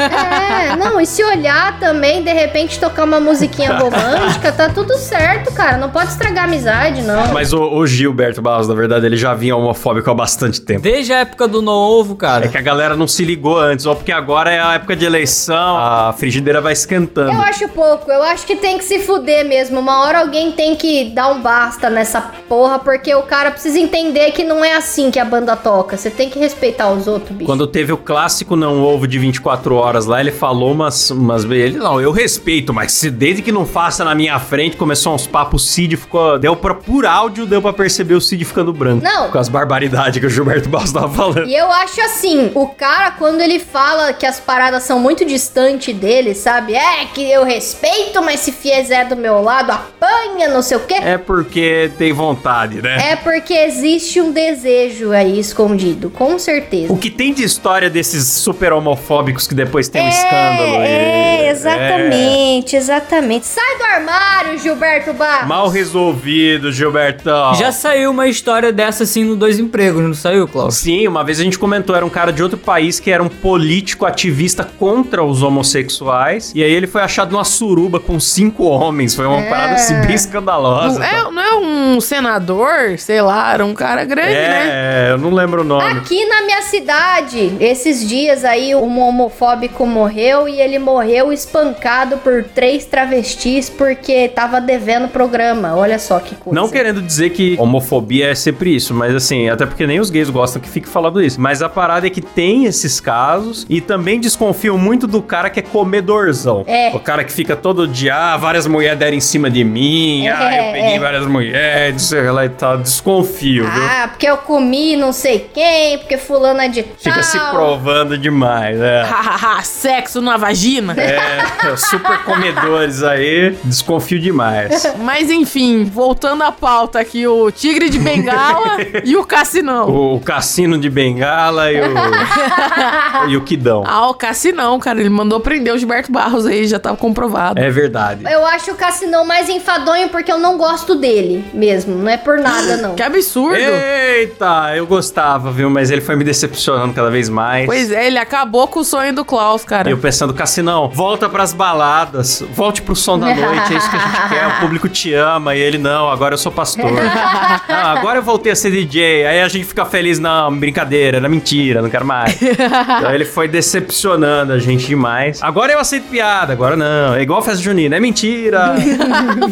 É, 0.00 0.29
não, 0.78 1.00
e 1.00 1.06
se 1.06 1.22
olhar 1.24 1.78
também, 1.78 2.22
de 2.22 2.32
repente 2.32 2.78
tocar 2.78 3.04
uma 3.04 3.20
musiquinha 3.20 3.72
romântica, 3.76 4.52
tá 4.52 4.68
tudo 4.68 4.96
certo, 4.96 5.52
cara. 5.52 5.76
Não 5.76 5.90
pode 5.90 6.10
estragar 6.10 6.44
a 6.44 6.46
amizade, 6.46 7.02
não. 7.02 7.32
Mas 7.32 7.52
o, 7.52 7.62
o 7.62 7.86
Gilberto 7.86 8.40
Barros, 8.40 8.68
na 8.68 8.74
verdade, 8.74 9.06
ele 9.06 9.16
já 9.16 9.34
vinha 9.34 9.56
homofóbico 9.56 10.10
há 10.10 10.14
bastante 10.14 10.60
tempo. 10.60 10.80
Desde 10.80 11.12
a 11.12 11.18
época 11.18 11.46
do 11.48 11.60
novo, 11.62 12.16
cara. 12.16 12.46
É 12.46 12.48
que 12.48 12.58
a 12.58 12.62
galera 12.62 12.96
não 12.96 13.06
se 13.06 13.24
ligou 13.24 13.58
antes, 13.58 13.86
ou 13.86 13.94
porque 13.94 14.12
agora 14.12 14.50
é 14.50 14.60
a 14.60 14.74
época 14.74 14.96
de 14.96 15.04
eleição, 15.04 15.76
a 15.76 16.12
frigideira 16.16 16.60
vai 16.60 16.72
esquentando. 16.72 17.32
Eu 17.32 17.42
acho 17.42 17.68
pouco, 17.68 18.10
eu 18.10 18.22
acho 18.22 18.46
que 18.46 18.56
tem 18.56 18.78
que 18.78 18.84
se 18.84 19.00
fuder 19.00 19.46
mesmo. 19.46 19.80
Uma 19.80 20.02
hora 20.02 20.20
alguém 20.20 20.52
tem 20.52 20.76
que 20.76 21.10
dar 21.10 21.28
um 21.28 21.40
basta 21.40 21.90
nessa 21.90 22.20
porra, 22.48 22.78
porque 22.78 23.14
o 23.14 23.22
cara 23.22 23.50
precisa 23.50 23.78
entender 23.78 24.32
que 24.32 24.44
não 24.44 24.64
é 24.64 24.74
assim 24.74 25.10
que 25.10 25.18
a 25.18 25.24
banda 25.24 25.56
toca. 25.56 25.96
Você 25.96 26.10
tem 26.10 26.28
que 26.28 26.38
respeitar 26.38 26.90
os 26.90 27.06
outros, 27.06 27.30
bicho. 27.30 27.46
Quando 27.46 27.66
teve 27.66 27.92
o 27.92 27.96
clássico 27.96 28.56
não 28.56 28.82
ovo 28.82 29.06
de 29.06 29.18
24 29.18 29.74
horas 29.74 30.06
lá, 30.06 30.19
lá, 30.20 30.22
ele 30.22 30.30
falou 30.30 30.72
umas, 30.72 31.10
umas. 31.10 31.44
Ele, 31.44 31.78
não, 31.78 32.00
eu 32.00 32.12
respeito, 32.12 32.72
mas 32.72 32.92
se, 32.92 33.10
desde 33.10 33.42
que 33.42 33.50
não 33.50 33.66
faça 33.66 34.04
na 34.04 34.14
minha 34.14 34.38
frente, 34.38 34.76
começou 34.76 35.14
uns 35.14 35.26
papos, 35.26 35.62
o 35.62 35.66
Cid 35.66 35.96
ficou. 35.96 36.38
Deu 36.38 36.54
pra, 36.54 36.74
por 36.74 37.06
áudio, 37.06 37.46
deu 37.46 37.60
pra 37.60 37.72
perceber 37.72 38.14
o 38.14 38.20
Cid 38.20 38.44
ficando 38.44 38.72
branco. 38.72 39.02
Não. 39.02 39.30
Com 39.30 39.38
as 39.38 39.48
barbaridades 39.48 40.20
que 40.20 40.26
o 40.26 40.30
Gilberto 40.30 40.68
Barros 40.68 40.92
tava 40.92 41.08
falando. 41.08 41.46
E 41.46 41.56
eu 41.56 41.70
acho 41.72 42.00
assim, 42.00 42.50
o 42.54 42.68
cara, 42.68 43.12
quando 43.12 43.40
ele 43.40 43.58
fala 43.58 44.12
que 44.12 44.26
as 44.26 44.38
paradas 44.38 44.82
são 44.82 45.00
muito 45.00 45.24
distantes 45.24 45.94
dele, 45.94 46.34
sabe? 46.34 46.74
É 46.74 47.06
que 47.06 47.22
eu 47.30 47.44
respeito, 47.44 48.22
mas 48.22 48.40
se 48.40 48.52
fizer 48.52 49.08
do 49.08 49.16
meu 49.16 49.40
lado, 49.40 49.72
apanha, 49.72 50.48
não 50.48 50.62
sei 50.62 50.76
o 50.76 50.80
quê. 50.80 50.94
É 50.94 51.18
porque 51.18 51.90
tem 51.98 52.12
vontade, 52.12 52.82
né? 52.82 53.12
É 53.12 53.16
porque 53.16 53.54
existe 53.54 54.20
um 54.20 54.32
desejo 54.32 55.12
aí 55.12 55.38
escondido, 55.38 56.10
com 56.10 56.38
certeza. 56.38 56.92
O 56.92 56.96
que 56.96 57.10
tem 57.10 57.32
de 57.32 57.42
história 57.42 57.88
desses 57.88 58.26
super 58.28 58.72
homofóbicos 58.72 59.46
que 59.46 59.54
depois 59.54 59.88
tem 59.88 60.06
é, 60.06 60.09
escândalo? 60.10 60.76
É, 60.82 61.46
e- 61.46 61.48
exatamente, 61.48 62.76
exatamente. 62.76 63.46
Sai 63.46 63.78
do 63.78 63.84
armário, 63.84 64.58
Gilberto 64.58 65.10
é. 65.10 65.12
Barros. 65.12 65.48
Mal 65.48 65.68
resolvido, 65.68 66.70
Gilbertão. 66.72 67.54
Já 67.54 67.72
saiu 67.72 68.10
uma 68.10 68.28
história 68.28 68.72
dessa 68.72 69.04
assim 69.04 69.24
no 69.24 69.36
Dois 69.36 69.58
Empregos, 69.58 70.02
não 70.02 70.14
saiu, 70.14 70.46
Klaus? 70.46 70.76
Sim, 70.76 71.06
uma 71.08 71.24
vez 71.24 71.40
a 71.40 71.44
gente 71.44 71.58
comentou, 71.58 71.94
era 71.96 72.04
um 72.04 72.10
cara 72.10 72.32
de 72.32 72.42
outro 72.42 72.58
país 72.58 73.00
que 73.00 73.10
era 73.10 73.22
um 73.22 73.28
político 73.28 74.06
ativista 74.06 74.64
contra 74.64 75.22
os 75.24 75.42
homossexuais. 75.42 76.52
E 76.54 76.62
aí 76.62 76.70
ele 76.72 76.86
foi 76.86 77.02
achado 77.02 77.32
numa 77.32 77.44
suruba 77.44 77.98
com 78.00 78.18
cinco 78.20 78.64
homens. 78.64 79.14
Foi 79.14 79.26
uma 79.26 79.40
É. 79.40 79.48
parada 79.48 79.74
assim 79.74 80.00
bem 80.02 80.14
escandalosa. 80.14 80.98
Não 80.98 81.06
é, 81.06 81.30
não 81.30 81.42
é 81.42 81.54
um 81.56 82.00
senador, 82.00 82.98
sei 82.98 83.20
lá, 83.22 83.52
era 83.52 83.64
um 83.64 83.74
cara 83.74 84.04
grande, 84.04 84.32
né? 84.32 84.68
É, 84.72 85.12
eu 85.12 85.18
não 85.18 85.30
lembro 85.30 85.62
o 85.62 85.64
nome. 85.64 85.84
Aqui 85.84 86.24
na 86.26 86.42
minha 86.42 86.62
cidade, 86.62 87.56
esses 87.60 88.06
dias 88.08 88.44
aí, 88.44 88.74
um 88.74 89.00
homofóbico 89.00 89.86
morreu 89.90 90.48
e 90.48 90.60
ele 90.60 90.78
morreu 90.78 91.32
espancado 91.32 92.16
por 92.18 92.44
três 92.44 92.84
travestis 92.86 93.68
porque 93.68 94.28
tava 94.28 94.60
devendo 94.60 95.08
programa. 95.08 95.74
Olha 95.76 95.98
só 95.98 96.18
que 96.20 96.34
coisa. 96.34 96.58
Não 96.58 96.68
querendo 96.68 97.02
dizer 97.02 97.30
que 97.30 97.56
homofobia 97.58 98.30
é 98.30 98.34
sempre 98.34 98.74
isso, 98.74 98.94
mas 98.94 99.14
assim, 99.14 99.48
até 99.50 99.66
porque 99.66 99.86
nem 99.86 100.00
os 100.00 100.08
gays 100.10 100.30
gostam 100.30 100.62
que 100.62 100.68
fique 100.68 100.88
falando 100.88 101.20
isso. 101.22 101.40
Mas 101.40 101.60
a 101.62 101.68
parada 101.68 102.06
é 102.06 102.10
que 102.10 102.20
tem 102.22 102.64
esses 102.64 103.00
casos 103.00 103.66
e 103.68 103.80
também 103.80 104.20
desconfiam 104.20 104.78
muito 104.78 105.06
do 105.06 105.20
cara 105.20 105.50
que 105.50 105.58
é 105.60 105.62
comedorzão. 105.62 106.64
É. 106.66 106.90
O 106.94 107.00
cara 107.00 107.24
que 107.24 107.32
fica 107.32 107.56
todo 107.56 107.86
dia, 107.86 108.14
ah, 108.14 108.36
várias 108.36 108.66
mulheres 108.66 108.98
deram 108.98 109.16
em 109.16 109.20
cima 109.20 109.50
de 109.50 109.64
mim, 109.64 110.26
É, 110.26 110.30
ah, 110.32 110.66
eu 110.66 110.72
peguei 110.72 110.94
é. 110.94 110.98
várias 110.98 111.26
mulheres, 111.26 111.92
não 111.94 111.98
sei 111.98 112.30
lá 112.30 112.44
e 112.44 112.48
tal. 112.48 112.78
Desconfio, 112.78 113.64
viu? 113.70 113.82
Ah, 113.82 114.08
porque 114.08 114.26
eu 114.26 114.36
comi 114.38 114.96
não 114.96 115.12
sei 115.12 115.48
quem, 115.52 115.98
porque 115.98 116.16
fulano 116.16 116.60
é 116.60 116.68
de 116.68 116.82
Fica 116.82 117.14
tal. 117.14 117.22
se 117.22 117.38
provando 117.50 118.16
demais, 118.16 118.78
é. 118.80 119.02
Sexo 119.80 120.20
na 120.20 120.36
vagina. 120.36 120.94
É, 120.94 121.72
os 121.72 121.80
super 121.80 122.22
comedores 122.24 123.02
aí, 123.02 123.56
desconfio 123.64 124.20
demais. 124.20 124.94
Mas 124.98 125.30
enfim, 125.30 125.84
voltando 125.84 126.42
à 126.42 126.52
pauta 126.52 127.00
aqui, 127.00 127.26
o 127.26 127.50
Tigre 127.50 127.88
de 127.88 127.98
Bengala 127.98 128.76
e 129.02 129.16
o 129.16 129.24
Cassinão. 129.24 129.88
O, 129.88 130.16
o 130.16 130.20
cassino 130.20 130.76
de 130.78 130.90
bengala 130.90 131.72
e 131.72 131.80
o, 131.80 133.30
e 133.30 133.36
o 133.38 133.40
Kidão. 133.40 133.82
Ah, 133.86 134.10
o 134.10 134.14
Cassinão, 134.14 134.78
cara, 134.78 135.00
ele 135.00 135.08
mandou 135.08 135.40
prender 135.40 135.72
o 135.72 135.78
Gilberto 135.78 136.12
Barros 136.12 136.44
aí, 136.44 136.66
já 136.66 136.78
tava 136.78 136.98
comprovado. 136.98 137.58
É 137.58 137.70
verdade. 137.70 138.24
Eu 138.30 138.44
acho 138.44 138.72
o 138.72 138.74
Cassinão 138.74 139.24
mais 139.24 139.48
enfadonho 139.48 140.10
porque 140.10 140.30
eu 140.30 140.38
não 140.38 140.58
gosto 140.58 140.94
dele 140.94 141.42
mesmo. 141.54 141.96
Não 141.96 142.10
é 142.10 142.18
por 142.18 142.38
nada, 142.38 142.76
não. 142.76 142.94
Que 143.00 143.02
absurdo. 143.02 143.56
Eita, 143.56 144.76
eu 144.76 144.86
gostava, 144.86 145.50
viu? 145.50 145.70
Mas 145.70 145.90
ele 145.90 146.02
foi 146.02 146.16
me 146.16 146.24
decepcionando 146.24 146.92
cada 146.92 147.08
vez 147.08 147.30
mais. 147.30 147.64
Pois 147.64 147.90
é, 147.90 148.06
ele 148.06 148.18
acabou 148.18 148.68
com 148.68 148.80
o 148.80 148.84
sonho 148.84 149.14
do 149.14 149.24
Klaus, 149.24 149.64
cara. 149.70 149.88
Eu 149.88 149.98
pensando, 149.98 150.34
Cassinão, 150.34 150.88
volta 150.88 151.28
pras 151.28 151.52
baladas, 151.52 152.44
volte 152.52 152.82
pro 152.82 152.96
som 152.96 153.16
da 153.16 153.26
noite, 153.32 153.72
é 153.72 153.76
isso 153.76 153.88
que 153.88 153.96
a 153.96 154.00
gente 154.00 154.28
quer, 154.28 154.46
o 154.48 154.60
público 154.60 154.88
te 154.88 155.14
ama. 155.14 155.54
E 155.54 155.60
ele, 155.60 155.78
não, 155.78 156.10
agora 156.10 156.34
eu 156.34 156.38
sou 156.38 156.50
pastor. 156.50 156.90
não, 156.90 157.00
agora 157.68 158.18
eu 158.18 158.22
voltei 158.22 158.50
a 158.50 158.56
ser 158.56 158.72
DJ. 158.72 159.26
Aí 159.26 159.40
a 159.40 159.48
gente 159.48 159.64
fica 159.64 159.84
feliz, 159.84 160.18
não, 160.18 160.52
brincadeira, 160.56 161.18
era 161.18 161.28
mentira, 161.28 161.80
não 161.80 161.88
quero 161.88 162.04
mais. 162.04 162.36
então 162.42 163.14
ele 163.14 163.24
foi 163.24 163.46
decepcionando 163.46 164.52
a 164.52 164.58
gente 164.58 164.88
demais. 164.88 165.40
Agora 165.40 165.72
eu 165.72 165.78
aceito 165.78 166.08
piada, 166.08 166.52
agora 166.52 166.76
não. 166.76 167.14
É 167.14 167.22
igual 167.22 167.40
festa 167.40 167.62
junina, 167.62 167.96
é 167.96 168.00
mentira. 168.00 168.74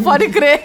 Pode 0.02 0.28
crer. 0.28 0.64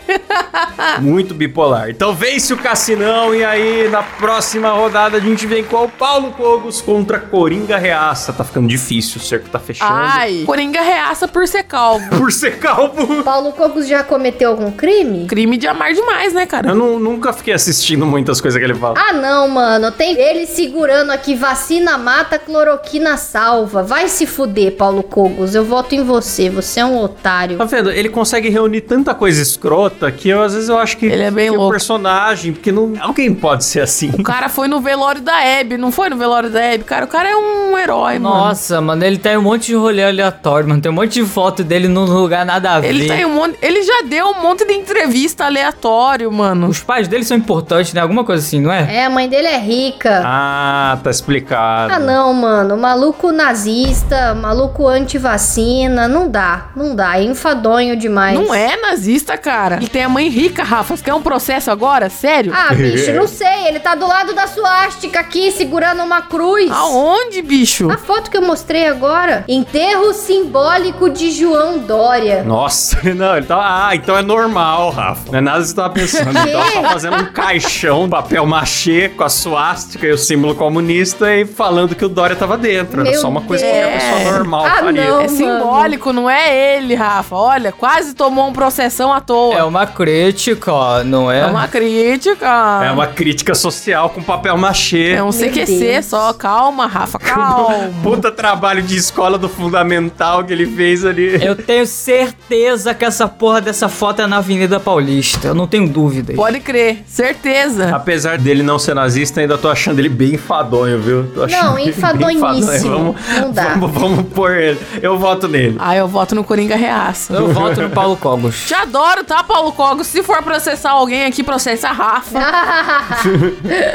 Muito 1.00 1.36
bipolar. 1.36 1.92
Então 1.92 2.16
vence 2.16 2.52
o 2.54 2.58
Cassinão 2.58 3.36
e 3.36 3.44
aí 3.44 3.88
na 3.90 4.02
próxima 4.02 4.70
rodada 4.70 5.18
a 5.18 5.20
gente 5.20 5.46
vem 5.46 5.64
com 5.64 5.84
o 5.84 5.90
Paulo 5.90 6.32
Cogos 6.32 6.82
contra 6.82 7.20
Coringa 7.20 7.78
Reaça. 7.78 8.34
Tá 8.34 8.44
ficando 8.44 8.68
difícil, 8.68 9.22
o 9.22 9.24
tá 9.50 9.60
fechando. 9.60 9.92
Ai, 9.94 10.44
Coringa 10.46 10.82
reaça 10.82 11.28
por 11.28 11.48
ser 11.48 11.64
calvo. 11.64 12.04
Por 12.24 12.32
ser 12.32 12.58
calvo. 12.60 13.24
Paulo 13.24 13.52
Cogos 13.54 13.88
já 13.88 14.04
cometeu 14.04 14.52
algum 14.52 14.72
crime? 14.72 15.26
Crime 15.28 15.58
de 15.58 15.68
amar 15.68 15.94
demais, 15.94 16.34
né, 16.34 16.46
cara? 16.46 16.70
Eu 16.70 16.76
nu- 16.76 17.00
nunca 17.00 17.34
fiquei 17.34 17.54
assistindo 17.54 18.06
muitas 18.06 18.40
coisas 18.40 18.58
que 18.60 18.66
ele 18.66 18.74
fala. 18.76 18.96
Ah, 18.98 19.14
não, 19.14 19.48
mano. 19.48 19.92
Tem 19.92 20.16
ele 20.18 20.46
segurando 20.46 21.12
aqui: 21.12 21.36
vacina 21.36 21.98
mata, 21.98 22.38
cloroquina 22.40 23.18
salva. 23.18 23.84
Vai 23.84 24.08
se 24.08 24.26
fuder, 24.26 24.74
Paulo 24.78 25.04
Cogos. 25.04 25.54
Eu 25.56 25.66
voto 25.66 25.94
em 25.96 26.04
você. 26.04 26.50
Você 26.50 26.80
é 26.80 26.86
um 26.86 26.98
otário. 27.02 27.58
Tá 27.58 27.66
vendo? 27.66 27.92
Ele 27.92 28.10
consegue 28.10 28.50
reunir 28.50 28.82
tanta 28.82 29.14
coisa 29.14 29.42
escrota 29.42 30.12
que 30.12 30.30
eu, 30.30 30.42
às 30.42 30.54
vezes 30.54 30.70
eu 30.70 30.78
acho 30.78 30.98
que 30.98 31.06
Ele 31.06 31.24
é 31.24 31.32
bem 31.32 31.50
louco. 31.50 31.72
personagem, 31.72 32.54
porque 32.54 32.72
não 32.72 32.94
alguém 33.00 33.34
pode 33.34 33.66
ser 33.66 33.82
assim. 33.82 34.12
O 34.18 34.24
cara 34.24 34.48
foi 34.50 34.68
no 34.68 34.80
velório 34.82 35.22
da 35.22 35.44
Hebe, 35.44 35.78
não 35.78 35.92
foi 35.92 36.10
no 36.10 36.16
velório 36.18 36.50
da 36.50 36.62
Hebe, 36.62 36.84
cara. 36.84 37.06
O 37.06 37.08
cara 37.08 37.30
é 37.30 37.36
um 37.36 37.78
herói, 37.78 38.20
mano. 38.20 38.36
Nossa, 38.36 38.80
mano, 38.82 39.04
ele 39.04 39.18
tem 39.34 39.40
um 39.40 39.42
monte 39.42 39.66
de 39.68 39.76
rolê 39.76 40.04
aleatório, 40.04 40.70
mano. 40.70 40.80
Tem 40.80 40.92
um 40.92 40.96
monte 40.96 41.14
de 41.14 41.26
foto 41.26 41.64
dele 41.64 41.88
num 41.88 42.06
lugar 42.06 42.46
nada 42.46 42.74
a 42.74 42.80
ver. 42.80 42.90
Ele 42.90 43.08
tem 43.08 43.26
um 43.26 43.34
monte. 43.34 43.58
Ele 43.64 43.82
já 43.82 44.04
deu 44.04 44.28
um 44.28 44.42
monte 44.42 44.64
de 44.64 44.74
entrevista 44.74 45.46
aleatório, 45.46 46.32
mano. 46.32 46.68
Os 46.68 46.84
pais 46.84 47.08
dele 47.08 47.24
são 47.24 47.36
importantes, 47.36 47.94
né? 47.94 48.02
Alguma 48.02 48.24
coisa 48.24 48.46
assim, 48.46 48.62
não 48.62 48.72
é? 48.72 48.98
É, 48.98 49.06
a 49.06 49.10
mãe 49.10 49.28
dele 49.28 49.48
é 49.48 49.58
rica. 49.58 50.22
Ah, 50.24 51.00
tá 51.04 51.10
explicado. 51.10 51.94
Ah, 51.94 52.00
não, 52.00 52.32
mano. 52.32 52.78
Maluco 52.78 53.32
nazista, 53.32 54.36
maluco 54.36 54.88
anti-vacina. 54.88 56.08
Não 56.08 56.30
dá, 56.30 56.68
não 56.76 56.96
dá. 56.96 57.18
É 57.18 57.24
enfadonho 57.24 57.96
demais. 57.96 58.38
Não 58.40 58.54
é 58.54 58.78
nazista, 58.80 59.36
cara. 59.36 59.78
Ele 59.78 59.88
tem 59.88 60.04
a 60.04 60.10
mãe 60.10 60.30
rica, 60.30 60.64
Rafa. 60.64 60.96
Você 60.96 61.04
quer 61.04 61.16
um 61.16 61.24
processo 61.24 61.72
agora? 61.72 62.08
Sério? 62.08 62.54
Ah, 62.56 62.70
bicho, 62.76 63.12
não 63.14 63.28
sei. 63.28 63.68
Ele 63.68 63.80
tá 63.80 63.96
do 63.96 64.06
lado 64.06 64.36
da 64.36 64.46
suástica 64.46 65.20
aqui, 65.22 65.52
segurando 65.52 66.04
uma 66.04 66.22
cruz. 66.22 66.70
Aonde, 66.70 67.42
bicho? 67.42 67.90
A 67.90 67.98
foto 67.98 68.30
que 68.30 68.38
eu 68.38 68.44
mostrei 68.44 68.86
agora. 68.86 69.23
Enterro 69.48 70.14
simbólico 70.14 71.10
de 71.10 71.32
João 71.32 71.80
Dória. 71.80 72.44
Nossa, 72.44 72.98
não, 73.14 73.38
ele 73.38 73.46
tá. 73.46 73.88
Ah, 73.88 73.96
então 73.96 74.18
é 74.18 74.22
normal, 74.22 74.90
Rafa. 74.92 75.32
Não 75.32 75.38
é 75.40 75.42
nada 75.42 75.60
que 75.62 75.68
você 75.68 75.76
tava 75.76 75.90
pensando. 75.94 76.38
Ele 76.44 76.52
tava 76.52 76.72
só 76.72 76.84
fazendo 76.84 77.16
um 77.18 77.26
caixão, 77.26 78.10
papel 78.10 78.46
machê 78.46 79.10
com 79.10 79.24
a 79.24 79.30
suástica 79.30 80.06
e 80.06 80.12
o 80.12 80.18
símbolo 80.18 80.56
comunista 80.56 81.34
e 81.34 81.46
falando 81.46 81.96
que 81.96 82.04
o 82.06 82.10
Dória 82.10 82.36
tava 82.36 82.58
dentro. 82.58 83.02
Era 83.02 83.10
Meu 83.12 83.20
só 83.20 83.30
uma 83.30 83.42
coisa 83.42 83.64
que 83.66 83.72
qualquer 83.72 83.90
Deus. 84.00 84.04
pessoa 84.04 84.32
normal 84.38 84.66
Ah, 84.66 84.70
faria. 84.84 84.92
não. 85.10 85.22
É 85.22 85.28
simbólico, 85.28 86.14
não 86.14 86.30
é 86.30 86.78
ele, 86.78 86.96
Rafa. 86.96 87.36
Olha, 87.36 87.72
quase 87.72 88.14
tomou 88.14 88.48
um 88.48 88.54
processão 88.54 89.12
à 89.14 89.22
toa. 89.22 89.56
É 89.56 89.64
uma 89.64 89.86
crítica, 89.86 91.04
não 91.06 91.32
é? 91.32 91.42
É 91.42 91.46
uma 91.46 91.68
crítica. 91.68 92.82
É 92.84 92.92
uma 92.92 93.08
crítica 93.08 93.54
social 93.56 94.10
com 94.10 94.22
papel 94.22 94.58
machê. 94.58 95.14
É 95.14 95.24
um 95.24 95.32
CQC 95.32 95.80
Deus. 95.80 96.06
só. 96.06 96.34
Calma, 96.34 96.88
Rafa, 96.88 97.20
calma. 97.20 97.92
Puta 98.02 98.32
trabalho 98.32 98.82
de 98.82 98.96
escola 99.14 99.38
do 99.38 99.48
fundamental 99.48 100.44
que 100.44 100.52
ele 100.52 100.66
fez 100.66 101.06
ali. 101.06 101.40
Eu 101.46 101.56
tenho 101.56 101.86
certeza 101.86 102.96
que 102.96 103.06
essa 103.06 103.28
porra 103.28 103.62
dessa 103.62 103.88
foto 103.88 104.24
é 104.24 104.28
na 104.28 104.38
Avenida 104.38 104.80
Paulista. 104.80 105.50
Eu 105.50 105.54
não 105.54 105.68
tenho 105.68 105.88
dúvidas. 105.88 106.36
Pode 106.36 106.60
crer, 106.60 107.04
certeza. 107.06 107.96
Apesar 107.96 108.40
dele 108.40 108.64
não 108.64 108.80
ser 108.80 108.96
nazista, 108.96 109.40
ainda 109.40 109.56
tô 109.56 109.70
achando 109.70 110.00
ele 110.00 110.10
bem 110.10 110.34
enfadonho, 110.34 111.00
viu? 111.00 111.28
Tô 111.32 111.46
Não, 111.46 111.78
enfadonhíssimo. 111.78 113.14
Vamos, 113.14 113.16
Não 113.40 113.52
dá. 113.52 113.76
Vamos, 113.76 113.92
vamos 113.92 114.26
pôr 114.34 114.58
ele. 114.58 114.80
Eu 115.00 115.16
voto 115.20 115.48
nele. 115.48 115.76
Ah, 115.78 115.96
eu 115.96 116.08
voto 116.08 116.34
no 116.34 116.44
Coringa 116.44 116.76
Reaça. 116.76 117.34
Eu 117.36 117.54
voto 117.54 117.82
no 117.84 117.92
Paulo 117.92 118.18
Cogos. 118.18 118.66
Te 118.66 118.74
adoro, 118.74 119.24
tá, 119.24 119.44
Paulo 119.44 119.72
Cogos? 119.74 120.08
Se 120.08 120.24
for 120.24 120.42
processar 120.42 120.90
alguém 120.90 121.26
aqui, 121.26 121.44
processa 121.44 121.90
a 121.90 121.92
Rafa. 121.92 122.40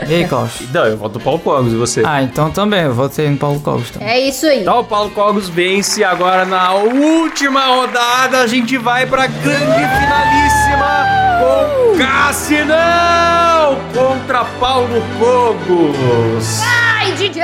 E 0.09 0.15
aí, 0.15 0.29
Klaus? 0.29 0.53
Não, 0.73 0.87
eu 0.87 0.97
voto 0.97 1.19
no 1.19 1.25
Paulo 1.25 1.41
Cogos, 1.41 1.73
e 1.73 1.77
você? 1.77 2.03
Ah, 2.07 2.23
então 2.23 2.53
também. 2.53 2.83
Eu 2.83 2.95
votei 2.95 3.29
no 3.29 3.37
Paulo 3.37 3.59
Cogos 3.59 3.91
também. 3.91 4.09
É 4.09 4.21
isso 4.21 4.47
aí. 4.47 4.61
Então 4.61 4.79
o 4.79 4.85
Paulo 4.85 5.08
Cogos 5.11 5.49
vence 5.49 6.05
agora 6.05 6.45
na 6.45 6.75
última 6.75 7.67
rodada. 7.67 8.39
A 8.39 8.47
gente 8.47 8.77
vai 8.77 9.07
pra 9.07 9.27
grande 9.27 9.59
finalíssima 9.65 11.07
com 11.41 11.99
Cassinão 11.99 13.79
contra 13.93 14.45
Paulo 14.59 15.03
Cogos. 15.19 16.61
Ai, 16.63 17.13
DJ! 17.13 17.43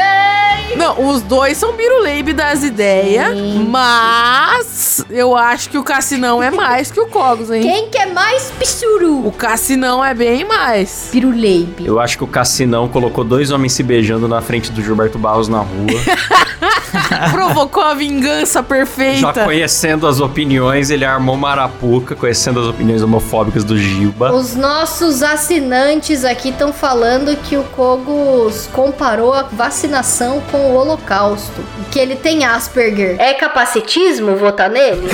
Não, 0.77 1.09
os 1.09 1.23
dois 1.23 1.57
são 1.57 1.73
biruleibe 1.73 2.33
das 2.33 2.65
ideias, 2.65 3.37
mas 3.69 5.05
eu 5.09 5.37
acho 5.37 5.71
que 5.71 5.79
o 5.79 5.85
Cassinão 5.85 6.43
é 6.43 6.51
mais 6.51 6.91
que 6.91 6.99
o 7.01 7.07
Cogos, 7.07 7.51
hein? 7.51 7.63
Quem 7.63 7.89
quer 7.89 8.13
mais 8.13 8.51
pissuru? 8.59 9.27
O 9.27 9.31
Cassinão 9.31 10.05
é 10.05 10.13
bem 10.13 10.45
mais. 10.45 11.09
Piruleibe. 11.13 11.87
Eu 11.87 12.01
acho 12.01 12.19
que 12.19 12.25
o 12.25 12.27
Cassinão 12.27 12.89
colocou 12.89 13.23
dois 13.23 13.51
homens 13.51 13.73
se 13.73 13.83
beijando 13.83 14.27
na 14.27 14.41
frente 14.41 14.73
do 14.73 14.83
Gilberto 14.83 15.19
Barros 15.19 15.49
na 15.49 15.59
rua. 15.59 15.87
Provocou 17.47 17.83
a 17.83 17.95
vingança 17.95 18.61
Já 18.61 18.63
perfeita. 18.63 19.45
conhecendo 19.45 20.07
as 20.07 20.21
opiniões, 20.21 20.91
ele 20.91 21.05
armou 21.05 21.35
uma 21.35 21.51
arapuca, 21.51 22.15
conhecendo 22.15 22.61
as 22.61 22.67
opiniões 22.67 23.03
homofóbicas 23.03 23.65
do 23.65 23.77
Gilba. 23.77 24.33
Os 24.33 24.55
nossos 24.55 25.23
assinantes 25.23 26.25
aqui 26.25 26.49
estão 26.51 26.73
falando 26.73 27.37
que 27.37 27.57
o 27.57 27.65
Kogos 27.65 28.69
comparou 28.73 29.33
a 29.33 29.43
vacinação 29.43 30.43
com 30.51 30.59
o 30.59 30.75
Holocausto. 30.75 31.63
Que 31.91 31.99
ele 31.99 32.17
tem 32.17 32.45
Asperger. 32.45 33.17
É 33.21 33.35
capacitismo 33.35 34.37
votar 34.37 34.69
nele? 34.71 35.09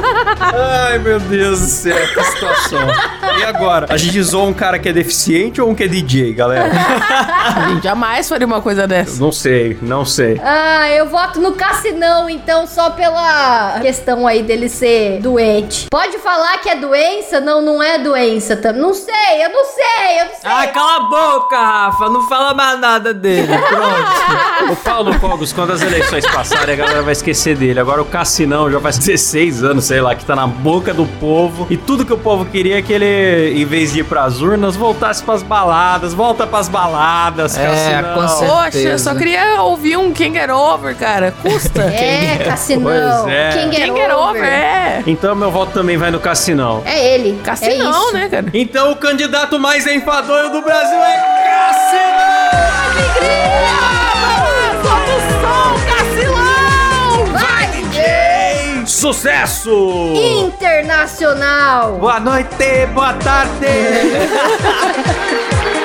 Ai, 0.40 0.98
meu 0.98 1.18
Deus 1.20 1.60
do 1.60 1.66
céu, 1.66 1.96
que 2.14 2.24
situação. 2.24 2.80
E 3.38 3.44
agora? 3.44 3.86
A 3.88 3.96
gente 3.96 4.20
zoou 4.22 4.48
um 4.48 4.52
cara 4.52 4.78
que 4.78 4.88
é 4.88 4.92
deficiente 4.92 5.60
ou 5.60 5.70
um 5.70 5.74
que 5.74 5.84
é 5.84 5.88
DJ, 5.88 6.32
galera? 6.34 6.70
A 7.48 7.68
gente 7.70 7.82
jamais 7.84 8.28
faria 8.28 8.46
uma 8.46 8.60
coisa 8.60 8.86
dessa. 8.86 9.20
Não 9.20 9.32
sei, 9.32 9.78
não 9.80 10.04
sei. 10.04 10.40
ah, 10.44 10.90
eu 10.90 11.08
voto 11.08 11.40
no 11.40 11.52
Cassinão, 11.68 12.30
então, 12.30 12.66
só 12.66 12.88
pela 12.90 13.78
questão 13.80 14.26
aí 14.26 14.42
dele 14.42 14.70
ser 14.70 15.20
doente. 15.20 15.86
Pode 15.90 16.16
falar 16.18 16.56
que 16.58 16.68
é 16.70 16.74
doença? 16.76 17.40
Não, 17.40 17.60
não 17.60 17.82
é 17.82 17.98
doença. 17.98 18.56
tam- 18.56 18.72
Não 18.72 18.94
sei, 18.94 19.44
eu 19.44 19.50
não 19.50 19.64
sei, 19.64 20.20
eu 20.20 20.24
não 20.24 20.32
sei. 20.32 20.50
Ah, 20.50 20.66
cala 20.68 20.96
a 20.96 21.00
boca, 21.00 21.56
Rafa. 21.58 22.08
Não 22.08 22.26
fala 22.26 22.54
mais 22.54 22.80
nada 22.80 23.12
dele. 23.12 23.48
Pronto. 23.68 24.72
O 24.72 24.76
Paulo 24.76 25.20
Cogos, 25.20 25.52
quando 25.52 25.72
as 25.74 25.82
eleições 25.82 26.24
passarem, 26.26 26.74
a 26.74 26.78
galera 26.78 27.02
vai 27.02 27.12
esquecer 27.12 27.54
dele. 27.54 27.78
Agora 27.78 28.00
o 28.00 28.06
Cassinão 28.06 28.70
já 28.70 28.80
faz 28.80 28.96
16 28.98 29.62
anos, 29.62 29.84
sei 29.84 30.00
lá, 30.00 30.14
que 30.14 30.24
tá 30.24 30.34
na 30.34 30.46
boca 30.46 30.94
do 30.94 31.04
povo. 31.20 31.66
E 31.68 31.76
tudo 31.76 32.04
que 32.04 32.12
o 32.14 32.18
povo 32.18 32.46
queria 32.46 32.78
é 32.78 32.82
que 32.82 32.92
ele, 32.94 33.60
em 33.60 33.64
vez 33.66 33.92
de 33.92 34.00
ir 34.00 34.04
pras 34.04 34.40
urnas, 34.40 34.74
voltasse 34.74 35.22
pras 35.22 35.42
baladas. 35.42 36.14
Volta 36.14 36.46
pras 36.46 36.66
baladas, 36.68 37.56
É, 37.58 37.66
Cassinão. 37.66 38.14
com 38.14 38.28
certeza. 38.28 38.52
Poxa, 38.62 38.78
eu 38.78 38.98
só 38.98 39.14
queria 39.14 39.62
ouvir 39.62 39.98
um 39.98 40.12
King 40.12 40.38
Get 40.38 40.48
Over, 40.50 40.96
cara. 40.96 41.34
É, 41.92 42.44
Cassinão. 42.44 42.82
Pois 43.22 43.26
é. 43.34 43.50
King, 43.50 43.76
King 43.76 44.00
Get 44.00 44.10
Over, 44.10 44.44
é. 44.44 45.02
Então 45.06 45.34
meu 45.34 45.50
voto 45.50 45.72
também 45.72 45.96
vai 45.96 46.10
no 46.10 46.20
Cassinão. 46.20 46.82
É 46.84 47.14
ele. 47.14 47.38
é 47.40 47.44
Cassinão, 47.44 48.04
isso. 48.04 48.12
né, 48.12 48.28
cara? 48.28 48.46
Então 48.52 48.92
o 48.92 48.96
candidato 48.96 49.58
mais 49.58 49.86
enfadonho 49.86 50.50
do 50.50 50.62
Brasil 50.62 50.98
é 50.98 51.16
Cassinão! 51.48 52.48
Solta 54.82 55.12
o 55.12 55.20
som, 55.40 55.74
Cassilão! 55.86 57.26
Vai, 57.32 57.68
Sucesso! 58.86 60.14
Internacional. 60.14 61.98
Boa 61.98 62.20
noite, 62.20 62.86
boa 62.94 63.12
tarde! 63.14 63.66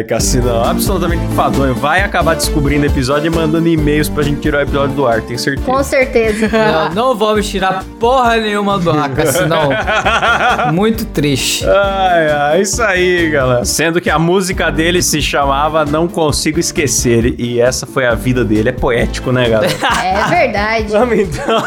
Ai, 0.00 0.04
Cassinão, 0.04 0.64
absolutamente 0.64 1.22
enfadonho. 1.24 1.74
Vai 1.74 2.00
acabar 2.00 2.34
descobrindo 2.34 2.84
o 2.84 2.86
episódio 2.86 3.30
e 3.30 3.36
mandando 3.36 3.68
e-mails 3.68 4.08
pra 4.08 4.22
gente 4.22 4.40
tirar 4.40 4.60
o 4.60 4.62
episódio 4.62 4.96
do 4.96 5.06
ar, 5.06 5.20
tenho 5.20 5.38
certeza. 5.38 5.66
Com 5.66 5.84
certeza. 5.84 6.48
Não, 6.70 6.94
não 6.94 7.16
vamos 7.16 7.48
tirar 7.48 7.84
porra 7.98 8.36
nenhuma 8.36 8.78
do 8.78 8.90
Aka, 8.90 9.26
senão. 9.26 9.70
Muito 10.72 11.04
triste. 11.04 11.66
Ai, 11.66 12.30
ai, 12.30 12.60
isso 12.62 12.82
aí, 12.82 13.30
galera. 13.30 13.64
Sendo 13.64 14.00
que 14.00 14.08
a 14.08 14.18
música 14.18 14.70
dele 14.70 15.02
se 15.02 15.20
chamava 15.20 15.84
Não 15.84 16.08
Consigo 16.08 16.58
Esquecer. 16.58 17.34
E 17.38 17.60
essa 17.60 17.86
foi 17.86 18.06
a 18.06 18.14
vida 18.14 18.44
dele. 18.44 18.70
É 18.70 18.72
poético, 18.72 19.32
né, 19.32 19.48
galera? 19.48 19.72
É 20.02 20.28
verdade. 20.28 20.88
Vamos 20.88 21.18
então. 21.18 21.62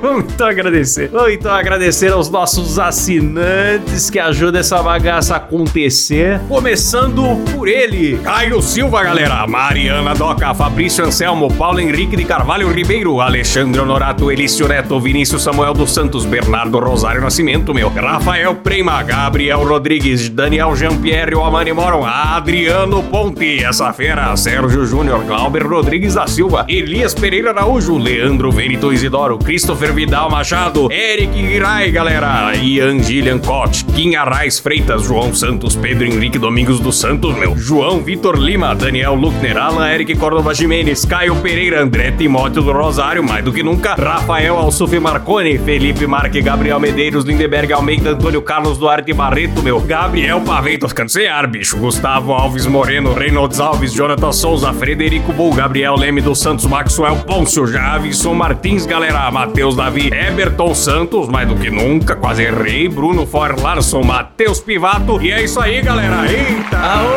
Vamos 0.00 0.24
então 0.32 0.46
agradecer. 0.46 1.08
Vamos 1.08 1.32
então 1.32 1.52
agradecer 1.52 2.12
aos 2.12 2.30
nossos 2.30 2.78
assinantes 2.78 4.10
que 4.10 4.18
ajudam 4.18 4.60
essa 4.60 4.82
bagaça 4.82 5.34
a 5.34 5.36
acontecer. 5.38 6.40
Começando 6.48 7.15
por 7.22 7.68
ele. 7.68 8.18
Caio 8.18 8.60
Silva, 8.60 9.02
galera. 9.02 9.46
Mariana 9.46 10.14
Doca, 10.14 10.54
Fabrício 10.54 11.04
Anselmo, 11.04 11.52
Paulo 11.52 11.80
Henrique 11.80 12.16
de 12.16 12.24
Carvalho 12.24 12.70
Ribeiro, 12.70 13.20
Alexandre 13.20 13.80
Honorato, 13.80 14.30
Elício 14.30 14.68
Neto, 14.68 15.00
Vinícius 15.00 15.42
Samuel 15.42 15.72
dos 15.72 15.92
Santos, 15.92 16.24
Bernardo 16.24 16.78
Rosário 16.78 17.20
Nascimento, 17.20 17.72
meu. 17.72 17.88
Rafael 17.88 18.54
Prema, 18.56 19.02
Gabriel 19.02 19.64
Rodrigues, 19.66 20.28
Daniel 20.28 20.76
Jean-Pierre, 20.76 21.34
Omani 21.34 21.72
Moron, 21.72 22.04
Adriano 22.04 23.02
Ponte, 23.02 23.64
essa 23.64 23.92
fera, 23.92 24.36
Sérgio 24.36 24.84
Júnior, 24.84 25.24
Glauber 25.24 25.66
Rodrigues 25.66 26.14
da 26.14 26.26
Silva, 26.26 26.66
Elias 26.68 27.14
Pereira 27.14 27.50
Araújo, 27.50 27.96
Leandro 27.96 28.52
Verito 28.52 28.92
Isidoro, 28.92 29.38
Christopher 29.38 29.92
Vidal 29.92 30.30
Machado, 30.30 30.90
Eric 30.90 31.32
Girai, 31.32 31.90
galera, 31.90 32.54
Ian 32.56 33.02
Gillian 33.02 33.38
Cott, 33.38 33.84
Kim 33.94 34.14
Arraes 34.14 34.58
Freitas, 34.58 35.04
João 35.04 35.34
Santos, 35.34 35.74
Pedro 35.76 36.04
Henrique 36.06 36.38
Domingos 36.38 36.80
dos 36.80 36.98
Santos, 36.98 37.05
meu, 37.14 37.56
João 37.56 38.00
Vitor 38.00 38.36
Lima, 38.36 38.74
Daniel 38.74 39.14
Luckner, 39.14 39.56
Alan 39.56 39.88
Eric 39.88 40.16
Córdova 40.16 40.52
Jimenez, 40.52 41.04
Caio 41.04 41.36
Pereira, 41.36 41.80
André 41.80 42.10
Timóteo 42.10 42.62
do 42.62 42.72
Rosário, 42.72 43.22
mais 43.22 43.44
do 43.44 43.52
que 43.52 43.62
nunca, 43.62 43.94
Rafael 43.94 44.56
Alsuf 44.56 44.98
Marconi, 44.98 45.56
Felipe 45.56 46.04
Marque, 46.04 46.42
Gabriel 46.42 46.80
Medeiros, 46.80 47.24
Lindeberg 47.24 47.72
Almeida, 47.72 48.10
Antônio 48.10 48.42
Carlos 48.42 48.76
Duarte 48.76 49.12
Barreto, 49.12 49.62
meu, 49.62 49.80
Gabriel 49.80 50.40
Pavei, 50.40 50.78
tô 50.78 50.88
ficando 50.88 51.08
sem 51.08 51.28
ar, 51.28 51.46
bicho, 51.46 51.76
Gustavo 51.76 52.32
Alves 52.32 52.66
Moreno, 52.66 53.14
Reynolds 53.14 53.60
Alves, 53.60 53.92
Jonathan 53.92 54.32
Souza, 54.32 54.72
Frederico 54.72 55.32
Bull, 55.32 55.54
Gabriel 55.54 55.94
Leme 55.94 56.20
dos 56.20 56.40
Santos, 56.40 56.66
Maxwell 56.66 57.16
Pôncio, 57.18 57.68
Javison 57.68 58.34
Martins, 58.34 58.84
galera, 58.84 59.30
Matheus 59.30 59.76
Davi, 59.76 60.08
Eberton 60.08 60.74
Santos, 60.74 61.28
mais 61.28 61.46
do 61.48 61.54
que 61.54 61.70
nunca, 61.70 62.16
quase 62.16 62.42
errei, 62.42 62.88
Bruno 62.88 63.24
For 63.24 63.54
Larson, 63.60 64.02
Matheus 64.02 64.58
Pivato, 64.58 65.22
e 65.22 65.30
é 65.30 65.44
isso 65.44 65.60
aí, 65.60 65.80
galera, 65.80 66.26
eita! 66.30 66.95
Aô! 66.96 67.14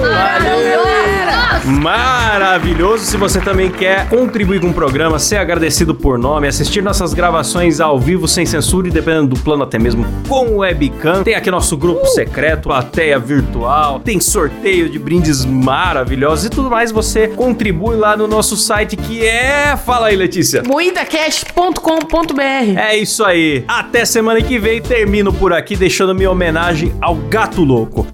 Valeu, 0.00 0.58
galera! 0.70 1.60
Mas... 1.82 2.19
Maravilhoso! 2.40 3.04
Se 3.04 3.18
você 3.18 3.38
também 3.38 3.70
quer 3.70 4.08
contribuir 4.08 4.62
com 4.62 4.68
o 4.68 4.72
programa, 4.72 5.18
ser 5.18 5.36
agradecido 5.36 5.94
por 5.94 6.18
nome, 6.18 6.48
assistir 6.48 6.82
nossas 6.82 7.12
gravações 7.12 7.80
ao 7.80 8.00
vivo 8.00 8.26
sem 8.26 8.46
censura 8.46 8.88
e 8.88 8.90
dependendo 8.90 9.34
do 9.34 9.40
plano 9.40 9.62
até 9.62 9.78
mesmo 9.78 10.06
com 10.26 10.56
webcam, 10.56 11.22
tem 11.22 11.34
aqui 11.34 11.50
nosso 11.50 11.76
grupo 11.76 12.06
secreto, 12.06 12.62
plateia 12.62 13.18
virtual, 13.18 14.00
tem 14.00 14.18
sorteio 14.20 14.88
de 14.88 14.98
brindes 14.98 15.44
maravilhosos 15.44 16.46
e 16.46 16.48
tudo 16.48 16.70
mais. 16.70 16.90
Você 16.90 17.28
contribui 17.28 17.96
lá 17.96 18.16
no 18.16 18.26
nosso 18.26 18.56
site 18.56 18.96
que 18.96 19.22
é. 19.22 19.76
Fala 19.76 20.06
aí, 20.06 20.16
Letícia! 20.16 20.62
Moidacast.com.br 20.66 22.78
É 22.78 22.96
isso 22.96 23.22
aí. 23.22 23.66
Até 23.68 24.06
semana 24.06 24.40
que 24.40 24.58
vem. 24.58 24.80
Termino 24.80 25.30
por 25.30 25.52
aqui 25.52 25.76
deixando 25.76 26.14
minha 26.14 26.30
homenagem 26.30 26.94
ao 27.02 27.16
Gato 27.16 27.62
Louco. 27.62 28.06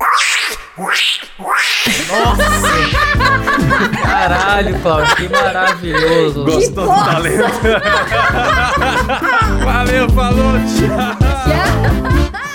Caralho, 4.02 4.78
Cláudio, 4.80 5.16
que 5.16 5.28
maravilhoso. 5.28 6.44
Gostou 6.44 6.86
do 6.86 7.04
talento? 7.04 7.44
Valeu, 9.64 10.08
falou, 10.10 10.52
tchau. 10.60 11.16
tchau. 11.18 12.45